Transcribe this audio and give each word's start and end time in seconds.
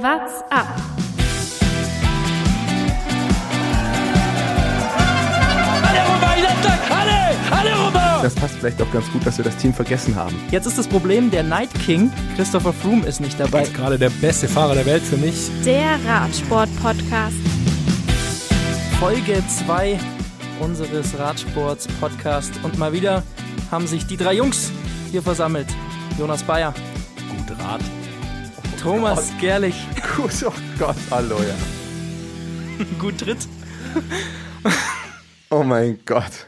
What's 0.00 0.44
up? 0.52 0.68
Das 8.22 8.34
passt 8.36 8.54
vielleicht 8.58 8.80
auch 8.80 8.92
ganz 8.92 9.10
gut, 9.10 9.26
dass 9.26 9.38
wir 9.38 9.44
das 9.44 9.56
Team 9.56 9.74
vergessen 9.74 10.14
haben. 10.14 10.36
Jetzt 10.52 10.66
ist 10.66 10.78
das 10.78 10.86
Problem, 10.86 11.32
der 11.32 11.42
Night 11.42 11.70
King, 11.84 12.12
Christopher 12.36 12.72
Froome, 12.72 13.04
ist 13.06 13.20
nicht 13.20 13.40
dabei. 13.40 13.62
ist 13.62 13.74
gerade 13.74 13.98
der 13.98 14.10
beste 14.10 14.46
Fahrer 14.46 14.76
der 14.76 14.86
Welt 14.86 15.02
für 15.02 15.16
mich. 15.16 15.50
Der 15.64 15.98
Radsport-Podcast. 16.06 17.34
Folge 19.00 19.42
2 19.66 19.98
unseres 20.60 21.18
Radsports 21.18 21.88
Podcast. 22.00 22.52
Und 22.62 22.78
mal 22.78 22.92
wieder 22.92 23.24
haben 23.72 23.88
sich 23.88 24.06
die 24.06 24.16
drei 24.16 24.34
Jungs 24.34 24.70
hier 25.10 25.22
versammelt. 25.22 25.66
Jonas 26.16 26.44
Bayer, 26.44 26.72
Gut 27.30 27.58
Rad. 27.58 27.80
Thomas 28.80 29.32
Gerlich, 29.40 29.74
Gut, 30.16 30.30
oh 30.46 30.52
Gott, 30.78 30.96
hallo, 31.10 31.36
ja. 31.38 32.84
gut 33.00 33.18
Tritt. 33.18 33.48
Oh 35.50 35.64
mein 35.64 35.98
Gott. 36.06 36.46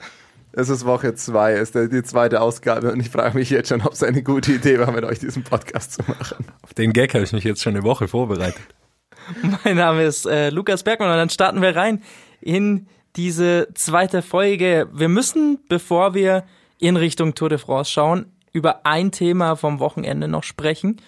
Es 0.53 0.69
ist 0.69 0.85
Woche 0.85 1.15
2, 1.15 1.55
ist 1.55 1.75
die 1.75 2.03
zweite 2.03 2.41
Ausgabe 2.41 2.93
und 2.93 3.01
ich 3.01 3.11
frage 3.11 3.37
mich 3.37 3.51
jetzt 3.51 3.69
schon, 3.69 3.81
ob 3.83 3.93
es 3.93 4.03
eine 4.03 4.23
gute 4.23 4.53
Idee 4.53 4.79
war, 4.79 4.93
mit 4.93 5.05
euch 5.05 5.19
diesen 5.19 5.43
Podcast 5.43 5.95
zu 5.95 6.03
machen. 6.03 6.45
Auf 6.63 6.75
den 6.75 6.93
Gag 6.93 7.15
habe 7.15 7.25
ich 7.25 7.33
mich 7.33 7.45
jetzt 7.45 7.63
schon 7.63 7.75
eine 7.75 7.85
Woche 7.85 8.07
vorbereitet. 8.09 8.63
Mein 9.65 9.77
Name 9.77 10.05
ist 10.05 10.27
äh, 10.27 10.51
Lukas 10.51 10.85
Bergmann 10.85 11.11
und 11.11 11.17
dann 11.17 11.31
starten 11.31 11.63
wir 11.63 11.75
rein 11.75 12.03
in 12.41 12.87
diese 13.17 13.69
zweite 13.75 14.23
Folge. 14.23 14.89
Wir 14.93 15.09
müssen, 15.09 15.59
bevor 15.69 16.15
wir 16.15 16.45
in 16.79 16.97
Richtung 16.97 17.35
Tour 17.35 17.49
de 17.49 17.59
France 17.59 17.91
schauen, 17.91 18.27
über 18.53 18.87
ein 18.87 19.11
Thema 19.11 19.57
vom 19.57 19.81
Wochenende 19.81 20.29
noch 20.29 20.45
sprechen. 20.45 21.01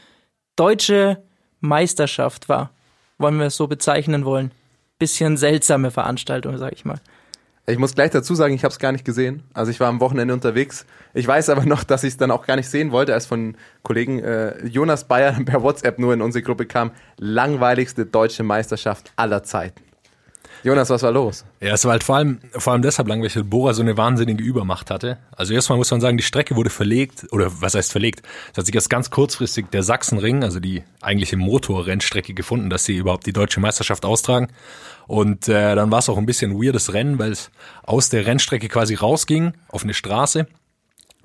Deutsche 0.56 1.23
Meisterschaft 1.61 2.48
war, 2.48 2.70
wollen 3.19 3.38
wir 3.38 3.47
es 3.47 3.56
so 3.56 3.69
bezeichnen 3.69 4.24
wollen. 4.24 4.51
Bisschen 4.98 5.37
seltsame 5.37 5.91
Veranstaltung, 5.91 6.58
sag 6.58 6.72
ich 6.72 6.84
mal. 6.84 7.00
Ich 7.67 7.78
muss 7.78 7.95
gleich 7.95 8.11
dazu 8.11 8.34
sagen, 8.34 8.55
ich 8.55 8.64
habe 8.64 8.73
es 8.73 8.80
gar 8.80 8.91
nicht 8.91 9.05
gesehen. 9.05 9.45
Also 9.55 9.70
ich 9.70 9.78
war 9.78 9.89
am 9.89 10.00
Wochenende 10.00 10.34
unterwegs. 10.34 10.84
Ich 11.14 11.27
weiß 11.27 11.48
aber 11.48 11.64
noch, 11.64 11.84
dass 11.84 12.03
ich 12.03 12.14
es 12.14 12.17
dann 12.17 12.33
auch 12.33 12.45
gar 12.45 12.56
nicht 12.56 12.69
sehen 12.69 12.91
wollte, 12.91 13.14
als 13.14 13.27
von 13.27 13.56
Kollegen 13.83 14.19
äh, 14.19 14.67
Jonas 14.67 15.06
Bayer 15.06 15.33
per 15.45 15.62
WhatsApp 15.62 16.00
nur 16.00 16.12
in 16.12 16.23
unsere 16.23 16.42
Gruppe 16.42 16.67
kam. 16.67 16.91
Langweiligste 17.19 18.05
deutsche 18.05 18.42
Meisterschaft 18.42 19.12
aller 19.14 19.45
Zeiten. 19.45 19.92
Jonas, 20.64 20.91
was 20.91 21.02
war 21.02 21.10
los? 21.10 21.44
Ja, 21.60 21.74
es 21.74 21.84
war 21.84 21.92
halt 21.92 22.05
vor 22.05 22.16
allem, 22.16 22.38
vor 22.52 22.72
allem 22.72 22.82
deshalb 22.82 23.08
langweilig, 23.08 23.34
weil 23.34 23.42
Bora 23.42 23.74
so 23.74 23.82
eine 23.82 23.96
wahnsinnige 23.96 24.44
Übermacht 24.44 24.91
hatte. 24.91 25.18
Also 25.36 25.55
erstmal 25.55 25.77
muss 25.77 25.91
man 25.91 26.00
sagen, 26.00 26.16
die 26.16 26.22
Strecke 26.22 26.55
wurde 26.55 26.70
verlegt, 26.70 27.27
oder 27.32 27.50
was 27.60 27.74
heißt 27.74 27.91
verlegt? 27.91 28.22
Es 28.52 28.58
hat 28.58 28.66
sich 28.66 28.74
erst 28.74 28.88
ganz 28.88 29.10
kurzfristig 29.10 29.70
der 29.70 29.83
Sachsenring, 29.83 30.44
also 30.44 30.60
die 30.60 30.84
eigentliche 31.00 31.36
Motorrennstrecke 31.36 32.33
gefunden, 32.33 32.70
dass 32.70 32.84
sie 32.84 32.96
überhaupt 32.96 33.27
die 33.27 33.33
deutsche 33.33 33.58
Meisterschaft 33.58 34.05
austragen. 34.05 34.48
Und 35.08 35.48
äh, 35.48 35.74
dann 35.74 35.90
war 35.90 35.98
es 35.98 36.08
auch 36.08 36.18
ein 36.18 36.27
bisschen 36.27 36.55
weirdes 36.62 36.92
Rennen, 36.92 37.18
weil 37.18 37.33
es 37.33 37.50
aus 37.83 38.08
der 38.08 38.27
Rennstrecke 38.27 38.68
quasi 38.68 38.94
rausging 38.94 39.55
auf 39.68 39.83
eine 39.83 39.94
Straße, 39.94 40.46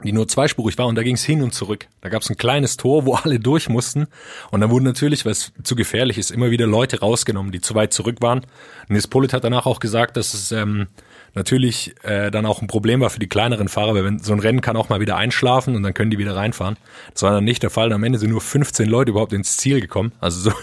die 0.03 0.11
nur 0.11 0.27
zweispurig 0.27 0.77
war 0.77 0.87
und 0.87 0.95
da 0.95 1.03
ging 1.03 1.15
es 1.15 1.23
hin 1.23 1.41
und 1.41 1.53
zurück. 1.53 1.87
Da 2.01 2.09
gab 2.09 2.21
es 2.21 2.29
ein 2.29 2.37
kleines 2.37 2.77
Tor, 2.77 3.05
wo 3.05 3.13
alle 3.23 3.39
durch 3.39 3.69
mussten 3.69 4.07
und 4.51 4.61
dann 4.61 4.69
wurden 4.69 4.85
natürlich, 4.85 5.25
weil 5.25 5.31
es 5.31 5.51
zu 5.63 5.75
gefährlich 5.75 6.17
ist, 6.17 6.31
immer 6.31 6.51
wieder 6.51 6.67
Leute 6.67 6.99
rausgenommen, 6.99 7.51
die 7.51 7.61
zu 7.61 7.75
weit 7.75 7.93
zurück 7.93 8.17
waren. 8.21 8.41
Nils 8.87 9.07
Pollitt 9.07 9.33
hat 9.33 9.43
danach 9.43 9.65
auch 9.65 9.79
gesagt, 9.79 10.17
dass 10.17 10.33
es 10.33 10.51
ähm, 10.51 10.87
natürlich 11.33 11.95
äh, 12.03 12.31
dann 12.31 12.45
auch 12.45 12.61
ein 12.61 12.67
Problem 12.67 13.01
war 13.01 13.09
für 13.09 13.19
die 13.19 13.27
kleineren 13.27 13.67
Fahrer, 13.67 13.95
weil 13.95 14.03
wenn 14.03 14.19
so 14.19 14.33
ein 14.33 14.39
Rennen 14.39 14.61
kann 14.61 14.77
auch 14.77 14.89
mal 14.89 14.99
wieder 14.99 15.17
einschlafen 15.17 15.75
und 15.75 15.83
dann 15.83 15.93
können 15.93 16.11
die 16.11 16.17
wieder 16.17 16.35
reinfahren. 16.35 16.77
Das 17.13 17.23
war 17.23 17.31
dann 17.31 17.43
nicht 17.43 17.63
der 17.63 17.69
Fall. 17.69 17.87
Und 17.87 17.93
am 17.93 18.03
Ende 18.03 18.19
sind 18.19 18.29
nur 18.29 18.41
15 18.41 18.87
Leute 18.87 19.11
überhaupt 19.11 19.33
ins 19.33 19.57
Ziel 19.57 19.81
gekommen. 19.81 20.11
Also 20.19 20.51
so 20.51 20.57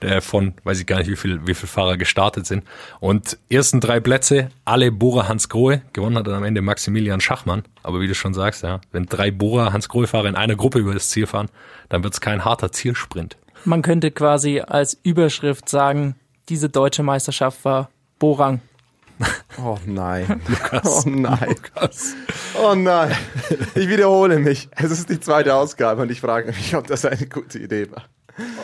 äh, 0.06 0.20
von, 0.20 0.54
weiß 0.64 0.80
ich 0.80 0.86
gar 0.86 0.98
nicht, 0.98 1.10
wie 1.10 1.16
viel, 1.16 1.46
wie 1.46 1.54
viel 1.54 1.68
Fahrer 1.68 1.96
gestartet 1.96 2.46
sind. 2.46 2.64
Und 3.00 3.38
ersten 3.48 3.80
drei 3.80 4.00
Plätze, 4.00 4.48
alle 4.64 4.92
Bora 4.92 5.28
Hans 5.28 5.48
Grohe. 5.48 5.82
Gewonnen 5.92 6.18
hat 6.18 6.26
dann 6.26 6.34
am 6.34 6.44
Ende 6.44 6.62
Maximilian 6.62 7.20
Schachmann. 7.20 7.62
Aber 7.82 8.00
wie 8.00 8.08
du 8.08 8.14
schon 8.14 8.34
sagst, 8.34 8.62
ja, 8.62 8.80
wenn 8.92 9.06
drei 9.06 9.30
Bora 9.30 9.72
Hans 9.72 9.88
Grohe 9.88 10.06
Fahrer 10.06 10.28
in 10.28 10.36
einer 10.36 10.56
Gruppe 10.56 10.78
über 10.78 10.94
das 10.94 11.08
Ziel 11.10 11.26
fahren, 11.26 11.48
dann 11.88 12.02
wird 12.02 12.14
es 12.14 12.20
kein 12.20 12.44
harter 12.44 12.72
Zielsprint. 12.72 13.36
Man 13.64 13.82
könnte 13.82 14.10
quasi 14.10 14.60
als 14.60 14.98
Überschrift 15.02 15.68
sagen, 15.68 16.16
diese 16.48 16.68
deutsche 16.68 17.02
Meisterschaft 17.02 17.64
war 17.64 17.90
Borang. 18.18 18.60
Oh 19.62 19.78
nein. 19.86 20.40
Oh 20.84 21.02
nein. 21.06 21.54
Oh 22.60 22.74
nein. 22.74 23.12
Ich 23.74 23.88
wiederhole 23.88 24.38
mich. 24.38 24.68
Es 24.76 24.90
ist 24.90 25.08
die 25.08 25.20
zweite 25.20 25.54
Ausgabe 25.54 26.02
und 26.02 26.10
ich 26.10 26.20
frage 26.20 26.48
mich, 26.48 26.74
ob 26.74 26.86
das 26.86 27.04
eine 27.04 27.26
gute 27.26 27.58
Idee 27.58 27.90
war. 27.90 28.04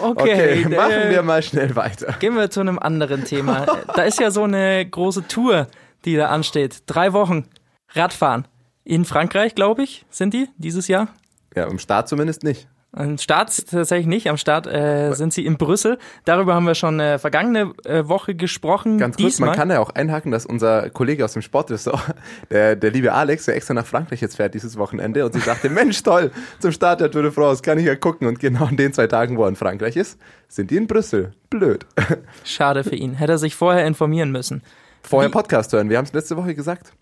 Okay, 0.03 0.63
äh, 0.63 0.69
machen 0.69 1.11
wir 1.11 1.23
mal 1.23 1.43
schnell 1.43 1.77
weiter. 1.77 2.15
Gehen 2.19 2.35
wir 2.35 2.51
zu 2.51 2.61
einem 2.61 2.79
anderen 2.79 3.25
Thema. 3.25 3.67
Da 3.95 4.03
ist 4.03 4.19
ja 4.21 4.31
so 4.31 4.43
eine 4.43 4.85
große 4.85 5.29
Tour, 5.29 5.69
die 6.05 6.17
da 6.17 6.27
ansteht. 6.27 6.83
Drei 6.87 7.13
Wochen 7.13 7.47
Radfahren. 7.93 8.47
In 8.85 9.05
Frankreich, 9.05 9.55
glaube 9.55 9.83
ich, 9.85 10.05
sind 10.11 10.35
die 10.35 10.49
dieses 10.57 10.89
Jahr. 10.89 11.09
Ja, 11.55 11.65
im 11.65 11.79
Start 11.79 12.09
zumindest 12.09 12.43
nicht. 12.43 12.69
Am 12.93 13.19
Start 13.19 13.69
tatsächlich 13.71 14.09
nicht. 14.09 14.29
Am 14.29 14.37
Start 14.37 14.67
äh, 14.67 15.13
sind 15.15 15.33
sie 15.33 15.47
in 15.47 15.57
Brüssel. 15.59 15.97
Darüber 16.25 16.55
haben 16.55 16.67
wir 16.67 16.75
schon 16.75 16.99
äh, 16.99 17.19
vergangene 17.21 17.73
äh, 17.85 18.09
Woche 18.09 18.35
gesprochen. 18.35 18.99
Ganz 18.99 19.17
kurz, 19.17 19.27
Diesmal. 19.35 19.51
man 19.51 19.57
kann 19.59 19.71
ja 19.71 19.79
auch 19.79 19.91
einhaken, 19.91 20.33
dass 20.33 20.45
unser 20.45 20.91
Kollege 20.91 21.25
aus 21.25 21.35
dem 21.35 21.43
Sportressort, 21.43 22.01
der, 22.51 22.75
der 22.75 22.91
liebe 22.91 23.13
Alex, 23.13 23.45
der 23.45 23.55
extra 23.55 23.75
nach 23.75 23.87
Frankreich 23.87 24.21
jetzt 24.21 24.37
fährt 24.37 24.55
dieses 24.55 24.77
Wochenende 24.77 25.25
und 25.25 25.33
sich 25.35 25.45
dachte, 25.45 25.69
Mensch, 25.71 26.03
toll, 26.03 26.33
zum 26.59 26.73
Start 26.73 27.01
der 27.01 27.13
Tour 27.13 27.23
de 27.23 27.31
France 27.31 27.63
kann 27.63 27.79
ich 27.79 27.85
ja 27.87 27.95
gucken. 27.95 28.27
Und 28.27 28.41
genau 28.41 28.67
in 28.67 28.77
den 28.77 28.93
zwei 28.93 29.07
Tagen, 29.07 29.37
wo 29.39 29.45
er 29.45 29.49
in 29.51 29.57
Frankreich 29.57 29.95
ist, 29.97 30.19
sind 30.49 30.73
die 30.73 30.77
in 30.77 30.89
Brüssel. 30.89 31.33
Blöd. 31.49 31.87
Schade 32.45 32.83
für 32.83 32.97
ihn. 32.97 33.15
Hätte 33.15 33.33
er 33.33 33.39
sich 33.39 33.55
vorher 33.55 33.87
informieren 33.87 34.33
müssen. 34.33 34.63
Vorher 35.03 35.29
Wie- 35.29 35.33
Podcast 35.33 35.73
hören, 35.73 35.91
wir 35.91 35.97
haben 35.97 36.07
es 36.07 36.13
letzte 36.13 36.37
Woche 36.37 36.57
gesagt. 36.57 36.93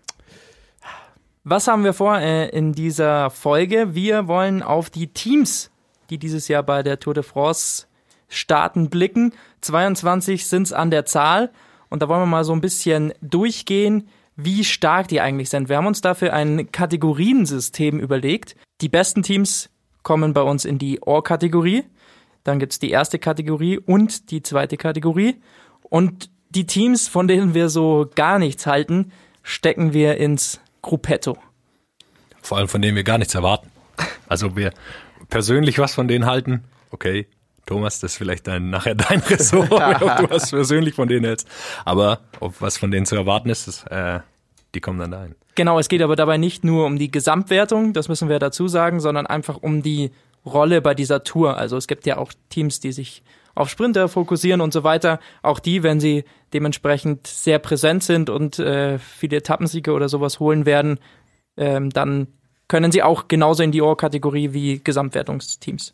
Was 1.43 1.67
haben 1.67 1.83
wir 1.83 1.93
vor 1.93 2.19
äh, 2.19 2.49
in 2.49 2.73
dieser 2.73 3.29
Folge? 3.29 3.95
Wir 3.95 4.27
wollen 4.27 4.61
auf 4.61 4.89
die 4.89 5.07
Teams, 5.07 5.71
die 6.09 6.17
dieses 6.17 6.47
Jahr 6.47 6.63
bei 6.63 6.83
der 6.83 6.99
Tour 6.99 7.13
de 7.13 7.23
France 7.23 7.87
starten, 8.27 8.89
blicken. 8.89 9.33
22 9.61 10.47
sind 10.47 10.63
es 10.63 10.73
an 10.73 10.91
der 10.91 11.05
Zahl. 11.05 11.51
Und 11.89 12.01
da 12.01 12.09
wollen 12.09 12.21
wir 12.21 12.27
mal 12.27 12.43
so 12.43 12.53
ein 12.53 12.61
bisschen 12.61 13.13
durchgehen, 13.21 14.07
wie 14.35 14.63
stark 14.63 15.07
die 15.07 15.21
eigentlich 15.21 15.49
sind. 15.49 15.69
Wir 15.69 15.77
haben 15.77 15.87
uns 15.87 16.01
dafür 16.01 16.33
ein 16.33 16.71
Kategoriensystem 16.71 17.99
überlegt. 17.99 18.55
Die 18.81 18.89
besten 18.89 19.23
Teams 19.23 19.69
kommen 20.03 20.33
bei 20.33 20.41
uns 20.41 20.65
in 20.65 20.77
die 20.77 21.01
Or-Kategorie. 21.01 21.83
Dann 22.43 22.59
gibt's 22.59 22.79
die 22.79 22.89
erste 22.89 23.19
Kategorie 23.19 23.77
und 23.77 24.31
die 24.31 24.41
zweite 24.41 24.77
Kategorie. 24.77 25.41
Und 25.81 26.29
die 26.49 26.65
Teams, 26.65 27.07
von 27.07 27.27
denen 27.27 27.53
wir 27.53 27.69
so 27.69 28.09
gar 28.15 28.39
nichts 28.39 28.65
halten, 28.65 29.11
stecken 29.43 29.93
wir 29.93 30.17
ins 30.17 30.61
Gruppetto. 30.81 31.37
Vor 32.41 32.57
allem 32.57 32.67
von 32.67 32.81
denen 32.81 32.95
wir 32.95 33.03
gar 33.03 33.17
nichts 33.17 33.35
erwarten. 33.35 33.69
Also 34.27 34.55
wir 34.55 34.71
persönlich 35.29 35.79
was 35.79 35.93
von 35.93 36.07
denen 36.07 36.25
halten, 36.25 36.63
okay. 36.91 37.27
Thomas, 37.65 37.99
das 37.99 38.13
ist 38.13 38.17
vielleicht 38.17 38.47
dein, 38.47 38.71
nachher 38.71 38.95
dein 38.95 39.19
Ressort, 39.19 39.71
ob 40.01 40.17
du 40.17 40.29
was 40.31 40.49
persönlich 40.49 40.95
von 40.95 41.07
denen 41.07 41.23
hältst. 41.25 41.47
Aber 41.85 42.21
ob 42.39 42.59
was 42.61 42.79
von 42.79 42.89
denen 42.89 43.05
zu 43.05 43.15
erwarten 43.15 43.49
ist, 43.49 43.67
das, 43.67 43.83
äh, 43.83 44.21
die 44.73 44.81
kommen 44.81 44.97
dann 44.97 45.11
dahin. 45.11 45.35
Genau, 45.53 45.77
es 45.77 45.87
geht 45.87 46.01
aber 46.01 46.15
dabei 46.15 46.37
nicht 46.37 46.63
nur 46.63 46.87
um 46.87 46.97
die 46.97 47.11
Gesamtwertung, 47.11 47.93
das 47.93 48.09
müssen 48.09 48.27
wir 48.27 48.39
dazu 48.39 48.67
sagen, 48.67 48.99
sondern 48.99 49.27
einfach 49.27 49.57
um 49.61 49.83
die 49.83 50.09
Rolle 50.45 50.81
bei 50.81 50.95
dieser 50.95 51.23
Tour. 51.23 51.57
Also 51.57 51.77
es 51.77 51.87
gibt 51.87 52.07
ja 52.07 52.17
auch 52.17 52.33
Teams, 52.49 52.79
die 52.79 52.91
sich 52.91 53.21
auf 53.55 53.69
Sprinter 53.69 54.07
fokussieren 54.07 54.61
und 54.61 54.73
so 54.73 54.83
weiter. 54.83 55.19
Auch 55.43 55.59
die, 55.59 55.83
wenn 55.83 55.99
sie 55.99 56.23
dementsprechend 56.53 57.27
sehr 57.27 57.59
präsent 57.59 58.03
sind 58.03 58.29
und 58.29 58.57
äh, 58.57 58.97
viele 58.97 59.37
Etappensiege 59.37 59.91
oder 59.91 60.09
sowas 60.09 60.39
holen 60.39 60.65
werden, 60.65 60.99
ähm, 61.57 61.89
dann 61.89 62.27
können 62.69 62.93
sie 62.93 63.03
auch 63.03 63.27
genauso 63.27 63.61
in 63.63 63.73
die 63.73 63.81
Ohr-Kategorie 63.81 64.53
wie 64.53 64.79
Gesamtwertungsteams. 64.81 65.93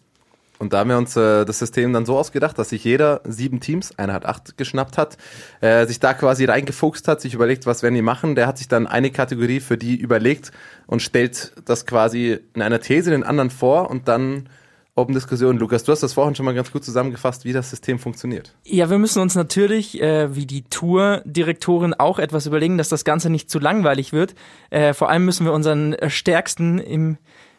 Und 0.57 0.71
da 0.71 0.79
haben 0.79 0.89
wir 0.89 0.97
uns 0.97 1.17
äh, 1.17 1.43
das 1.43 1.59
System 1.59 1.91
dann 1.91 2.05
so 2.05 2.17
ausgedacht, 2.17 2.57
dass 2.57 2.69
sich 2.69 2.83
jeder 2.83 3.21
sieben 3.25 3.59
Teams, 3.59 3.97
einer 3.97 4.13
hat 4.13 4.25
acht 4.25 4.57
geschnappt 4.57 4.97
hat, 4.97 5.17
äh, 5.59 5.85
sich 5.85 5.99
da 5.99 6.13
quasi 6.13 6.45
reingefuchst 6.45 7.07
hat, 7.07 7.19
sich 7.19 7.33
überlegt, 7.33 7.65
was 7.65 7.83
werden 7.83 7.95
die 7.95 8.01
machen. 8.01 8.35
Der 8.35 8.47
hat 8.47 8.57
sich 8.57 8.67
dann 8.67 8.87
eine 8.87 9.11
Kategorie 9.11 9.59
für 9.59 9.77
die 9.77 9.95
überlegt 9.95 10.51
und 10.87 11.01
stellt 11.01 11.51
das 11.65 11.85
quasi 11.85 12.39
in 12.53 12.61
einer 12.61 12.79
These 12.79 13.09
den 13.09 13.23
anderen 13.23 13.49
vor 13.49 13.89
und 13.89 14.07
dann 14.07 14.47
Open 14.97 15.13
Diskussion. 15.13 15.57
Lukas, 15.57 15.83
du 15.83 15.91
hast 15.91 16.03
das 16.03 16.13
vorhin 16.13 16.35
schon 16.35 16.45
mal 16.45 16.53
ganz 16.53 16.71
gut 16.71 16.85
zusammengefasst, 16.85 17.43
wie 17.43 17.51
das 17.51 17.69
System 17.69 17.99
funktioniert. 17.99 18.53
Ja, 18.63 18.89
wir 18.89 18.97
müssen 18.97 19.21
uns 19.21 19.35
natürlich, 19.35 20.01
äh, 20.01 20.33
wie 20.33 20.45
die 20.45 20.61
Tour-Direktorin, 20.61 21.93
auch 21.93 22.17
etwas 22.17 22.45
überlegen, 22.45 22.77
dass 22.77 22.87
das 22.87 23.03
Ganze 23.03 23.29
nicht 23.29 23.49
zu 23.49 23.59
langweilig 23.59 24.13
wird. 24.13 24.35
Äh, 24.69 24.93
vor 24.93 25.09
allem 25.09 25.25
müssen 25.25 25.45
wir 25.45 25.51
unseren 25.51 25.97
Stärksten 26.07 26.79
im 26.79 27.17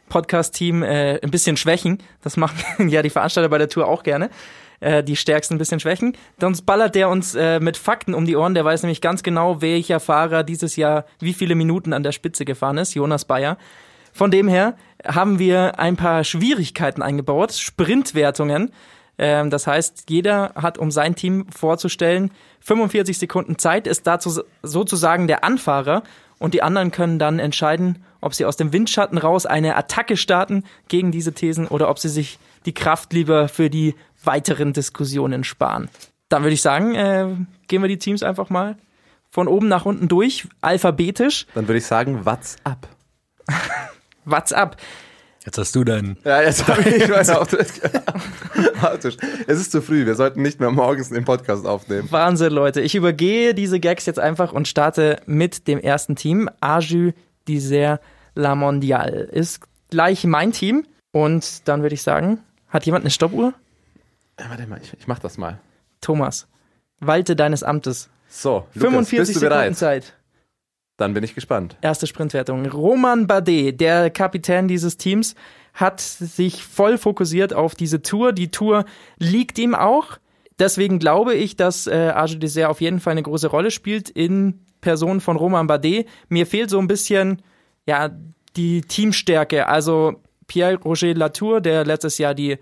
Podcast-Team 0.09 0.83
äh, 0.83 1.21
ein 1.21 1.31
bisschen 1.31 1.59
schwächen. 1.59 2.03
Das 2.23 2.39
machen 2.39 2.57
ja 2.89 3.03
die 3.03 3.11
Veranstalter 3.11 3.51
bei 3.51 3.59
der 3.59 3.69
Tour 3.69 3.87
auch 3.87 4.03
gerne. 4.03 4.31
Äh, 4.81 5.05
die 5.05 5.17
Stärksten 5.17 5.57
ein 5.57 5.59
bisschen 5.59 5.81
schwächen. 5.81 6.17
Sonst 6.41 6.63
ballert 6.63 6.95
der 6.95 7.11
uns 7.11 7.35
äh, 7.35 7.61
mit 7.61 7.77
Fakten 7.77 8.15
um 8.15 8.25
die 8.25 8.37
Ohren. 8.37 8.55
Der 8.55 8.65
weiß 8.65 8.83
nämlich 8.83 9.03
ganz 9.03 9.23
genau, 9.23 9.61
welcher 9.61 10.01
Fahrer 10.01 10.43
dieses 10.43 10.77
Jahr 10.77 11.05
wie 11.19 11.35
viele 11.35 11.55
Minuten 11.55 11.93
an 11.93 12.03
der 12.03 12.13
Spitze 12.13 12.47
gefahren 12.47 12.79
ist. 12.79 12.95
Jonas 12.95 13.27
Bayer. 13.27 13.59
Von 14.17 14.31
dem 14.31 14.49
her 14.49 14.77
haben 15.07 15.39
wir 15.39 15.79
ein 15.79 15.97
paar 15.97 16.25
Schwierigkeiten 16.25 17.03
eingebaut, 17.03 17.53
Sprintwertungen. 17.53 18.73
Ähm, 19.19 19.51
das 19.51 19.67
heißt, 19.67 20.05
jeder 20.09 20.55
hat, 20.55 20.79
um 20.79 20.91
sein 20.91 21.15
Team 21.15 21.45
vorzustellen, 21.55 22.31
45 22.61 23.19
Sekunden 23.19 23.59
Zeit, 23.59 23.87
ist 23.87 24.07
dazu 24.07 24.41
sozusagen 24.63 25.27
der 25.27 25.45
Anfahrer 25.45 26.03
und 26.39 26.55
die 26.55 26.63
anderen 26.63 26.93
können 26.93 27.19
dann 27.19 27.39
entscheiden, 27.39 28.03
ob 28.23 28.33
sie 28.33 28.47
aus 28.47 28.57
dem 28.57 28.73
Windschatten 28.73 29.19
raus 29.19 29.45
eine 29.45 29.77
Attacke 29.77 30.17
starten 30.17 30.65
gegen 30.89 31.13
diese 31.13 31.35
Thesen 31.35 31.69
oder 31.69 31.91
ob 31.91 31.99
sie 31.99 32.09
sich 32.09 32.39
die 32.65 32.73
Kraft 32.73 33.13
lieber 33.13 33.49
für 33.49 33.69
die 33.69 33.95
weiteren 34.25 34.73
Diskussionen 34.73 35.45
sparen. 35.45 35.91
Dann 36.31 36.43
würde 36.43 36.55
ich 36.55 36.63
sagen, 36.63 36.95
äh, 36.95 37.29
gehen 37.69 37.83
wir 37.83 37.89
die 37.89 37.99
Teams 37.99 38.23
einfach 38.23 38.49
mal 38.49 38.79
von 39.29 39.47
oben 39.47 39.69
nach 39.69 39.85
unten 39.85 40.09
durch, 40.09 40.49
alphabetisch. 40.63 41.47
Dann 41.53 41.69
würde 41.69 41.79
ich 41.79 41.87
sagen, 41.87 42.25
what's 42.25 42.57
up? 42.65 42.89
What's 44.27 44.53
up? 44.53 44.77
Jetzt 45.45 45.57
hast 45.57 45.77
du 45.77 45.85
deinen. 45.85 46.19
Ja, 46.25 46.43
jetzt 46.43 46.67
habe 46.67 46.83
ich 46.83 47.09
meine 47.09 47.41
Auftritt. 47.41 47.81
es 49.47 49.61
ist 49.61 49.71
zu 49.71 49.81
früh, 49.81 50.05
wir 50.05 50.17
sollten 50.17 50.43
nicht 50.43 50.59
mehr 50.59 50.73
morgens 50.73 51.11
den 51.11 51.25
Podcast 51.25 51.65
aufnehmen. 51.65 52.09
Wahnsinn, 52.11 52.53
Leute. 52.53 52.81
Ich 52.81 52.97
übergehe 52.97 53.55
diese 53.55 53.79
Gags 53.79 54.05
jetzt 54.05 54.19
einfach 54.19 54.53
und 54.53 54.67
starte 54.67 55.21
mit 55.27 55.69
dem 55.69 55.79
ersten 55.79 56.17
Team. 56.17 56.51
Aju 56.61 57.13
Dizer 57.47 58.01
La 58.35 58.57
Mondiale 58.57 59.21
ist 59.23 59.61
gleich 59.91 60.25
mein 60.25 60.51
Team. 60.51 60.85
Und 61.13 61.69
dann 61.69 61.83
würde 61.83 61.95
ich 61.95 62.03
sagen, 62.03 62.41
hat 62.69 62.85
jemand 62.85 63.05
eine 63.05 63.13
Stoppuhr? 63.13 63.55
Ja, 64.41 64.51
warte 64.51 64.67
mal, 64.67 64.81
ich, 64.83 64.93
ich 64.99 65.07
mach 65.07 65.21
das 65.21 65.39
mal. 65.39 65.61
Thomas, 66.01 66.49
walte 66.99 67.37
deines 67.37 67.63
Amtes. 67.63 68.11
So, 68.29 68.67
Lukas, 68.75 68.81
45 68.91 69.19
bist 69.19 69.31
du 69.31 69.39
Sekunden 69.39 69.55
bereit? 69.55 69.77
Zeit. 69.77 70.15
Dann 70.97 71.13
bin 71.13 71.23
ich 71.25 71.35
gespannt. 71.35 71.77
Erste 71.83 72.07
Sprintwertung. 72.07 72.67
Roman 72.67 73.27
Bardet, 73.27 73.81
der 73.81 74.11
Kapitän 74.11 74.67
dieses 74.69 74.97
Teams, 74.97 75.35
hat 75.75 76.01
sich 76.01 76.65
voll 76.65 76.97
fokussiert 76.97 77.53
auf 77.53 77.75
diese 77.75 78.01
Tour. 78.01 78.33
Die 78.33 78.51
Tour 78.51 78.87
liegt 79.19 79.59
ihm 79.59 79.75
auch. 79.75 80.19
Deswegen 80.59 80.99
glaube 80.99 81.35
ich, 81.35 81.57
dass 81.57 81.87
äh, 81.87 82.13
Arge 82.15 82.39
Dessert 82.39 82.71
auf 82.71 82.81
jeden 82.81 83.01
Fall 83.01 83.13
eine 83.13 83.23
große 83.23 83.49
Rolle 83.49 83.71
spielt 83.71 84.09
in 84.09 84.61
Person 84.81 85.21
von 85.21 85.37
Roman 85.37 85.67
Bardet. 85.67 86.09
Mir 86.31 86.47
fehlt 86.47 86.71
so 86.71 86.79
ein 86.79 86.89
bisschen 86.89 87.43
ja 87.87 88.11
die 88.57 88.81
Teamstärke. 88.81 89.67
Also 89.67 90.23
Pierre 90.47 90.79
Roger 90.83 91.15
Latour, 91.15 91.61
der 91.61 91.85
letztes 91.85 92.17
Jahr 92.17 92.35
die 92.35 92.57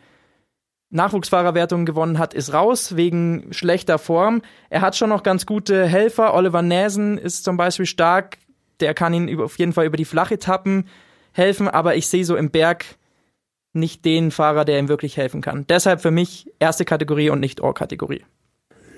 Nachwuchsfahrerwertung 0.94 1.84
gewonnen 1.84 2.18
hat, 2.18 2.34
ist 2.34 2.52
raus 2.52 2.96
wegen 2.96 3.48
schlechter 3.52 3.98
Form. 3.98 4.42
Er 4.70 4.80
hat 4.80 4.96
schon 4.96 5.10
noch 5.10 5.22
ganz 5.22 5.44
gute 5.44 5.86
Helfer. 5.86 6.34
Oliver 6.34 6.62
Näsen 6.62 7.18
ist 7.18 7.44
zum 7.44 7.56
Beispiel 7.56 7.86
stark. 7.86 8.38
Der 8.80 8.94
kann 8.94 9.12
ihn 9.12 9.40
auf 9.40 9.58
jeden 9.58 9.72
Fall 9.72 9.86
über 9.86 9.96
die 9.96 10.04
Flachetappen 10.04 10.88
helfen, 11.32 11.68
aber 11.68 11.96
ich 11.96 12.06
sehe 12.08 12.24
so 12.24 12.36
im 12.36 12.50
Berg 12.50 12.84
nicht 13.72 14.04
den 14.04 14.30
Fahrer, 14.30 14.64
der 14.64 14.78
ihm 14.78 14.88
wirklich 14.88 15.16
helfen 15.16 15.40
kann. 15.40 15.66
Deshalb 15.66 16.00
für 16.00 16.12
mich 16.12 16.50
erste 16.60 16.84
Kategorie 16.84 17.30
und 17.30 17.40
nicht 17.40 17.60
Ohr-Kategorie. 17.60 18.24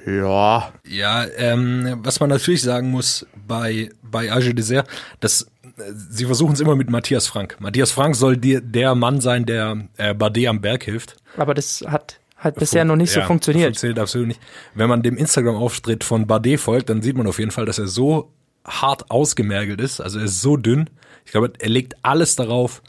Ja. 0.07 0.73
Ja, 0.87 1.27
ähm, 1.37 1.97
was 2.03 2.21
man 2.21 2.29
natürlich 2.29 2.63
sagen 2.63 2.91
muss 2.91 3.27
bei, 3.35 3.89
bei 4.03 4.31
Age 4.31 4.55
Dessert, 4.55 4.89
dass 5.21 5.51
sie 5.95 6.25
versuchen 6.27 6.53
es 6.53 6.61
immer 6.61 6.77
mit 6.77 6.91
Matthias 6.91 7.27
Frank. 7.27 7.57
Matthias 7.61 7.91
Frank 7.91 8.17
soll 8.17 8.37
dir 8.37 8.61
der 8.61 8.95
Mann 8.95 9.21
sein, 9.21 9.47
der 9.47 9.89
äh, 9.97 10.15
Bardet 10.15 10.47
am 10.49 10.61
Berg 10.61 10.85
hilft. 10.85 11.17
Aber 11.37 11.55
das 11.55 11.85
hat 11.87 12.21
halt 12.39 12.57
bisher 12.57 12.85
noch 12.85 12.97
nicht 12.97 13.11
so 13.13 13.21
Ja, 13.21 13.27
funktioniert. 13.27 13.67
Funktioniert 13.69 13.99
absolut 13.99 14.29
nicht. 14.29 14.41
Wenn 14.75 14.89
man 14.89 15.03
dem 15.03 15.17
Instagram-Auftritt 15.17 16.05
von 16.05 16.27
Bardet 16.27 16.61
folgt, 16.61 16.91
dann 16.91 17.03
sieht 17.03 17.17
man 17.17 17.27
auf 17.27 17.39
jeden 17.39 17.51
Fall, 17.51 17.67
dass 17.67 17.79
er 17.79 17.89
so 17.89 18.33
hart 18.65 19.11
ausgemergelt 19.11 19.81
ist. 19.81 20.01
Also 20.01 20.19
er 20.19 20.27
ist 20.27 20.41
so 20.41 20.57
dünn. 20.57 20.91
Ich 21.25 21.33
glaube, 21.33 21.53
er 21.59 21.69
legt 21.69 21.97
alles 22.03 22.37
darauf, 22.37 22.83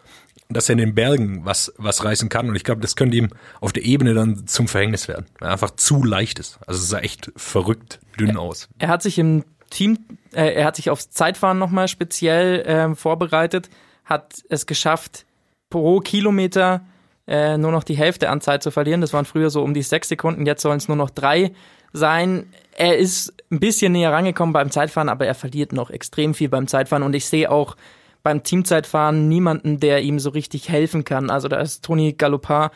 dass 0.49 0.69
er 0.69 0.73
in 0.73 0.79
den 0.79 0.95
Bergen 0.95 1.45
was, 1.45 1.73
was 1.77 2.03
reißen 2.03 2.29
kann. 2.29 2.47
Und 2.49 2.55
ich 2.55 2.63
glaube, 2.63 2.81
das 2.81 2.95
könnte 2.95 3.17
ihm 3.17 3.29
auf 3.59 3.73
der 3.73 3.83
Ebene 3.83 4.13
dann 4.13 4.47
zum 4.47 4.67
Verhängnis 4.67 5.07
werden. 5.07 5.25
Weil 5.39 5.49
er 5.49 5.53
einfach 5.53 5.71
zu 5.71 6.03
leicht 6.03 6.39
ist. 6.39 6.59
Also 6.65 6.81
es 6.81 6.89
sah 6.89 6.99
echt 6.99 7.31
verrückt 7.35 7.99
dünn 8.19 8.37
aus. 8.37 8.69
Er 8.79 8.87
hat 8.87 9.01
sich 9.01 9.19
im 9.19 9.43
Team, 9.69 9.99
äh, 10.33 10.53
er 10.53 10.65
hat 10.65 10.75
sich 10.75 10.89
aufs 10.89 11.09
Zeitfahren 11.09 11.57
nochmal 11.57 11.87
speziell 11.87 12.63
ähm, 12.65 12.95
vorbereitet, 12.95 13.69
hat 14.05 14.43
es 14.49 14.65
geschafft, 14.65 15.25
pro 15.69 15.99
Kilometer 15.99 16.81
äh, 17.27 17.57
nur 17.57 17.71
noch 17.71 17.83
die 17.83 17.97
Hälfte 17.97 18.29
an 18.29 18.41
Zeit 18.41 18.63
zu 18.63 18.71
verlieren. 18.71 19.01
Das 19.01 19.13
waren 19.13 19.25
früher 19.25 19.49
so 19.49 19.63
um 19.63 19.73
die 19.73 19.81
sechs 19.81 20.07
Sekunden, 20.07 20.45
jetzt 20.45 20.61
sollen 20.61 20.77
es 20.77 20.87
nur 20.87 20.97
noch 20.97 21.09
drei 21.09 21.51
sein. 21.93 22.47
Er 22.75 22.97
ist 22.97 23.33
ein 23.51 23.59
bisschen 23.59 23.91
näher 23.91 24.11
rangekommen 24.11 24.53
beim 24.53 24.71
Zeitfahren, 24.71 25.09
aber 25.09 25.25
er 25.25 25.35
verliert 25.35 25.73
noch 25.73 25.89
extrem 25.89 26.33
viel 26.33 26.49
beim 26.49 26.67
Zeitfahren 26.67 27.03
und 27.03 27.15
ich 27.15 27.25
sehe 27.25 27.51
auch 27.51 27.75
beim 28.23 28.43
Teamzeitfahren 28.43 29.27
niemanden, 29.27 29.79
der 29.79 30.01
ihm 30.01 30.19
so 30.19 30.29
richtig 30.29 30.69
helfen 30.69 31.03
kann. 31.03 31.29
Also 31.29 31.47
da 31.47 31.59
ist 31.59 31.83
Toni 31.83 32.13
Galopin, 32.13 32.69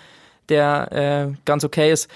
der 0.50 0.92
äh, 0.92 1.36
ganz 1.46 1.64
okay 1.64 1.92
ist. 1.92 2.10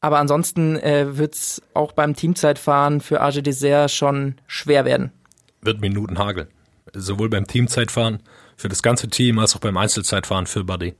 Aber 0.00 0.18
ansonsten 0.18 0.76
äh, 0.76 1.18
wird 1.18 1.34
es 1.34 1.62
auch 1.74 1.92
beim 1.92 2.16
Teamzeitfahren 2.16 3.00
für 3.00 3.20
AG 3.20 3.42
Dessert 3.42 3.90
schon 3.90 4.36
schwer 4.46 4.84
werden. 4.84 5.12
Wird 5.60 5.80
Minuten 5.80 6.18
hageln. 6.18 6.48
Sowohl 6.94 7.28
beim 7.28 7.46
Teamzeitfahren 7.46 8.20
für 8.56 8.68
das 8.68 8.82
ganze 8.82 9.08
Team 9.08 9.38
als 9.38 9.54
auch 9.54 9.60
beim 9.60 9.76
Einzelzeitfahren 9.76 10.46
für 10.46 10.64
Bardet. 10.64 10.96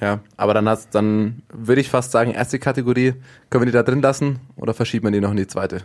Ja, 0.00 0.20
aber 0.36 0.54
dann 0.54 0.68
hast, 0.68 0.94
dann 0.94 1.42
würde 1.52 1.80
ich 1.80 1.90
fast 1.90 2.10
sagen, 2.12 2.30
erste 2.30 2.58
Kategorie, 2.58 3.14
können 3.50 3.62
wir 3.62 3.66
die 3.66 3.72
da 3.72 3.82
drin 3.82 4.00
lassen 4.00 4.40
oder 4.56 4.72
verschieben 4.72 5.06
wir 5.06 5.10
die 5.10 5.20
noch 5.20 5.32
in 5.32 5.36
die 5.36 5.46
zweite? 5.46 5.82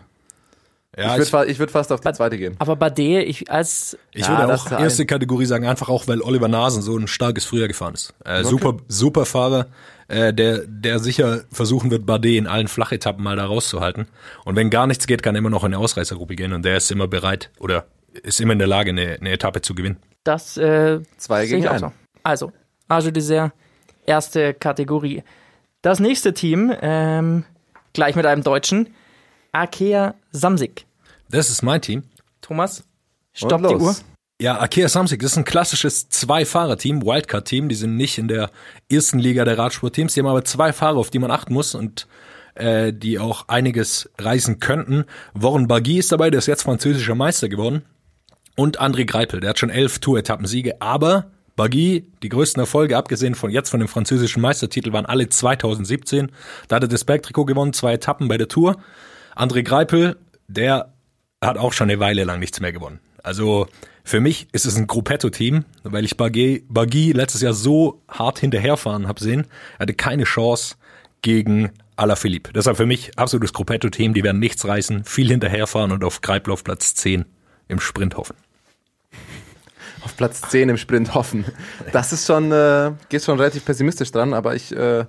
Ja, 0.98 1.18
ich 1.18 1.34
würde 1.34 1.60
würd 1.60 1.72
fast 1.72 1.92
auf 1.92 2.00
die 2.00 2.14
zweite 2.14 2.38
gehen. 2.38 2.56
Aber 2.60 2.78
Bardet, 2.78 3.28
ich 3.28 3.52
als 3.52 3.98
Ich 4.14 4.22
Ja, 4.22 4.30
würde 4.30 4.54
auch 4.54 4.72
erste 4.72 5.06
Kategorie 5.06 5.46
sagen, 5.46 5.68
einfach 5.68 5.90
auch, 5.90 6.08
weil 6.08 6.22
Oliver 6.22 6.48
Nasen 6.48 6.82
so 6.82 6.98
ein 6.98 7.08
starkes 7.08 7.44
Frühjahr 7.44 7.68
gefahren 7.68 7.96
ist. 7.96 8.14
Äh, 8.24 8.46
Super, 8.46 8.78
super 8.88 9.26
Fahrer, 9.26 9.68
äh, 10.08 10.34
der, 10.34 10.60
der 10.68 11.00
sicher 11.00 11.42
versuchen 11.52 11.92
wird, 11.92 12.06
Bardet 12.06 12.36
in 12.36 12.48
allen 12.48 12.68
Flachetappen 12.68 13.24
mal 13.24 13.36
da 13.36 13.46
rauszuhalten. 13.46 14.08
Und 14.44 14.56
wenn 14.56 14.70
gar 14.70 14.88
nichts 14.88 15.08
geht, 15.08 15.24
kann 15.24 15.36
er 15.36 15.40
immer 15.40 15.50
noch 15.50 15.64
in 15.64 15.74
eine 15.74 15.80
Ausreißergruppe 15.80 16.36
gehen 16.36 16.54
und 16.54 16.64
der 16.64 16.78
ist 16.78 16.92
immer 16.92 17.08
bereit 17.08 17.52
oder 17.60 17.86
ist 18.24 18.40
immer 18.40 18.54
in 18.54 18.60
der 18.60 18.68
Lage, 18.68 18.92
eine, 18.92 19.18
eine 19.20 19.32
Etappe 19.32 19.62
zu 19.62 19.76
gewinnen. 19.76 19.98
das 20.24 20.58
äh, 20.58 21.02
Zwei 21.18 21.48
gegen 21.48 21.68
auch 21.68 21.72
einen. 21.72 21.80
so. 21.80 21.92
Also, 22.24 22.52
AG 22.88 23.12
Dessert, 23.12 23.52
erste 24.06 24.54
Kategorie. 24.54 25.24
Das 25.82 26.00
nächste 26.00 26.34
Team, 26.34 26.74
ähm, 26.82 27.44
gleich 27.94 28.16
mit 28.16 28.26
einem 28.26 28.44
Deutschen, 28.44 28.94
Arkea 29.52 30.16
Samsig. 30.32 30.86
Das 31.30 31.50
ist 31.50 31.62
mein 31.62 31.82
Team. 31.82 32.04
Thomas, 32.42 32.84
stopp 33.34 33.68
die. 33.68 33.76
Uhr. 33.76 33.96
Ja, 34.42 34.60
Akea 34.60 34.90
Samsic, 34.90 35.22
das 35.22 35.32
ist 35.32 35.38
ein 35.38 35.46
klassisches 35.46 36.10
Zwei-Fahrer-Team, 36.10 37.04
Wildcard-Team. 37.04 37.70
Die 37.70 37.76
sind 37.76 37.96
nicht 37.96 38.18
in 38.18 38.28
der 38.28 38.52
ersten 38.92 39.18
Liga 39.18 39.46
der 39.46 39.58
Radsportteams. 39.58 40.14
Die 40.14 40.20
haben 40.20 40.28
aber 40.28 40.44
zwei 40.44 40.74
Fahrer, 40.74 40.98
auf 40.98 41.10
die 41.10 41.20
man 41.20 41.32
achten 41.32 41.54
muss 41.54 41.74
und 41.74 42.06
äh, 42.56 42.92
die 42.92 43.18
auch 43.18 43.48
einiges 43.48 44.10
reißen 44.18 44.60
könnten. 44.60 45.06
Warren 45.34 45.70
Bagui 45.70 46.00
ist 46.00 46.12
dabei, 46.12 46.32
der 46.32 46.40
ist 46.40 46.48
jetzt 46.48 46.64
französischer 46.64 47.16
Meister 47.16 47.48
geworden. 47.48 47.86
Und 48.58 48.82
André 48.82 49.06
Greipel, 49.06 49.40
der 49.40 49.52
hat 49.52 49.60
schon 49.60 49.70
elf 49.70 50.00
Tour-Etappensiege. 50.00 50.82
Aber 50.82 51.32
Bagui, 51.56 52.06
die 52.22 52.30
größten 52.30 52.60
Erfolge, 52.60 52.98
abgesehen 52.98 53.36
von 53.36 53.52
jetzt 53.52 53.70
von 53.70 53.80
dem 53.80 53.88
französischen 53.88 54.42
Meistertitel, 54.42 54.92
waren 54.92 55.06
alle 55.06 55.30
2017. 55.30 56.30
Da 56.68 56.76
hat 56.76 56.84
er 56.84 56.90
das 56.90 57.06
Bergtrikot 57.06 57.46
gewonnen, 57.46 57.72
zwei 57.72 57.94
Etappen 57.94 58.28
bei 58.28 58.38
der 58.38 58.50
Tour. 58.50 58.76
André 59.34 59.64
Greipel, 59.64 60.18
der 60.50 60.94
hat 61.42 61.58
auch 61.58 61.72
schon 61.72 61.90
eine 61.90 62.02
Weile 62.02 62.26
lang 62.26 62.42
nichts 62.42 62.60
mehr 62.60 62.74
gewonnen. 62.74 63.00
Also 63.24 63.68
für 64.06 64.22
mich 64.22 64.48
ist 64.52 64.66
es 64.66 64.78
ein 64.78 64.86
Gruppetto-Team, 64.86 65.66
weil 65.84 66.06
ich 66.06 66.16
Bagui, 66.16 67.12
letztes 67.12 67.42
Jahr 67.42 67.54
so 67.54 68.04
hart 68.08 68.38
hinterherfahren 68.38 69.08
habe 69.08 69.20
sehen. 69.20 69.48
Er 69.78 69.80
hatte 69.80 69.96
keine 69.96 70.26
Chance 70.26 70.76
gegen 71.24 71.72
Alaphilippe. 71.96 72.54
Deshalb 72.54 72.78
für 72.78 72.86
mich 72.86 73.18
absolutes 73.18 73.52
Gruppetto-Team. 73.54 74.14
Die 74.14 74.24
werden 74.24 74.40
nichts 74.40 74.66
reißen, 74.68 75.06
viel 75.06 75.30
hinterherfahren 75.30 75.92
und 75.92 76.04
auf 76.04 76.22
Greipel 76.22 76.54
auf 76.54 76.64
Platz 76.64 76.94
10 76.94 77.26
im 77.68 77.80
Sprint 77.80 78.16
hoffen. 78.16 78.36
Auf 80.04 80.16
Platz 80.16 80.42
10 80.50 80.70
im 80.70 80.78
Sprint 80.78 81.16
hoffen. 81.16 81.44
Das 81.92 82.14
ist 82.14 82.28
schon, 82.28 82.52
äh, 82.52 82.92
geht 83.10 83.24
schon 83.24 83.40
relativ 83.40 83.66
pessimistisch 83.66 84.12
dran, 84.12 84.36
aber 84.36 84.56
ich, 84.56 84.72
äh, 84.76 85.06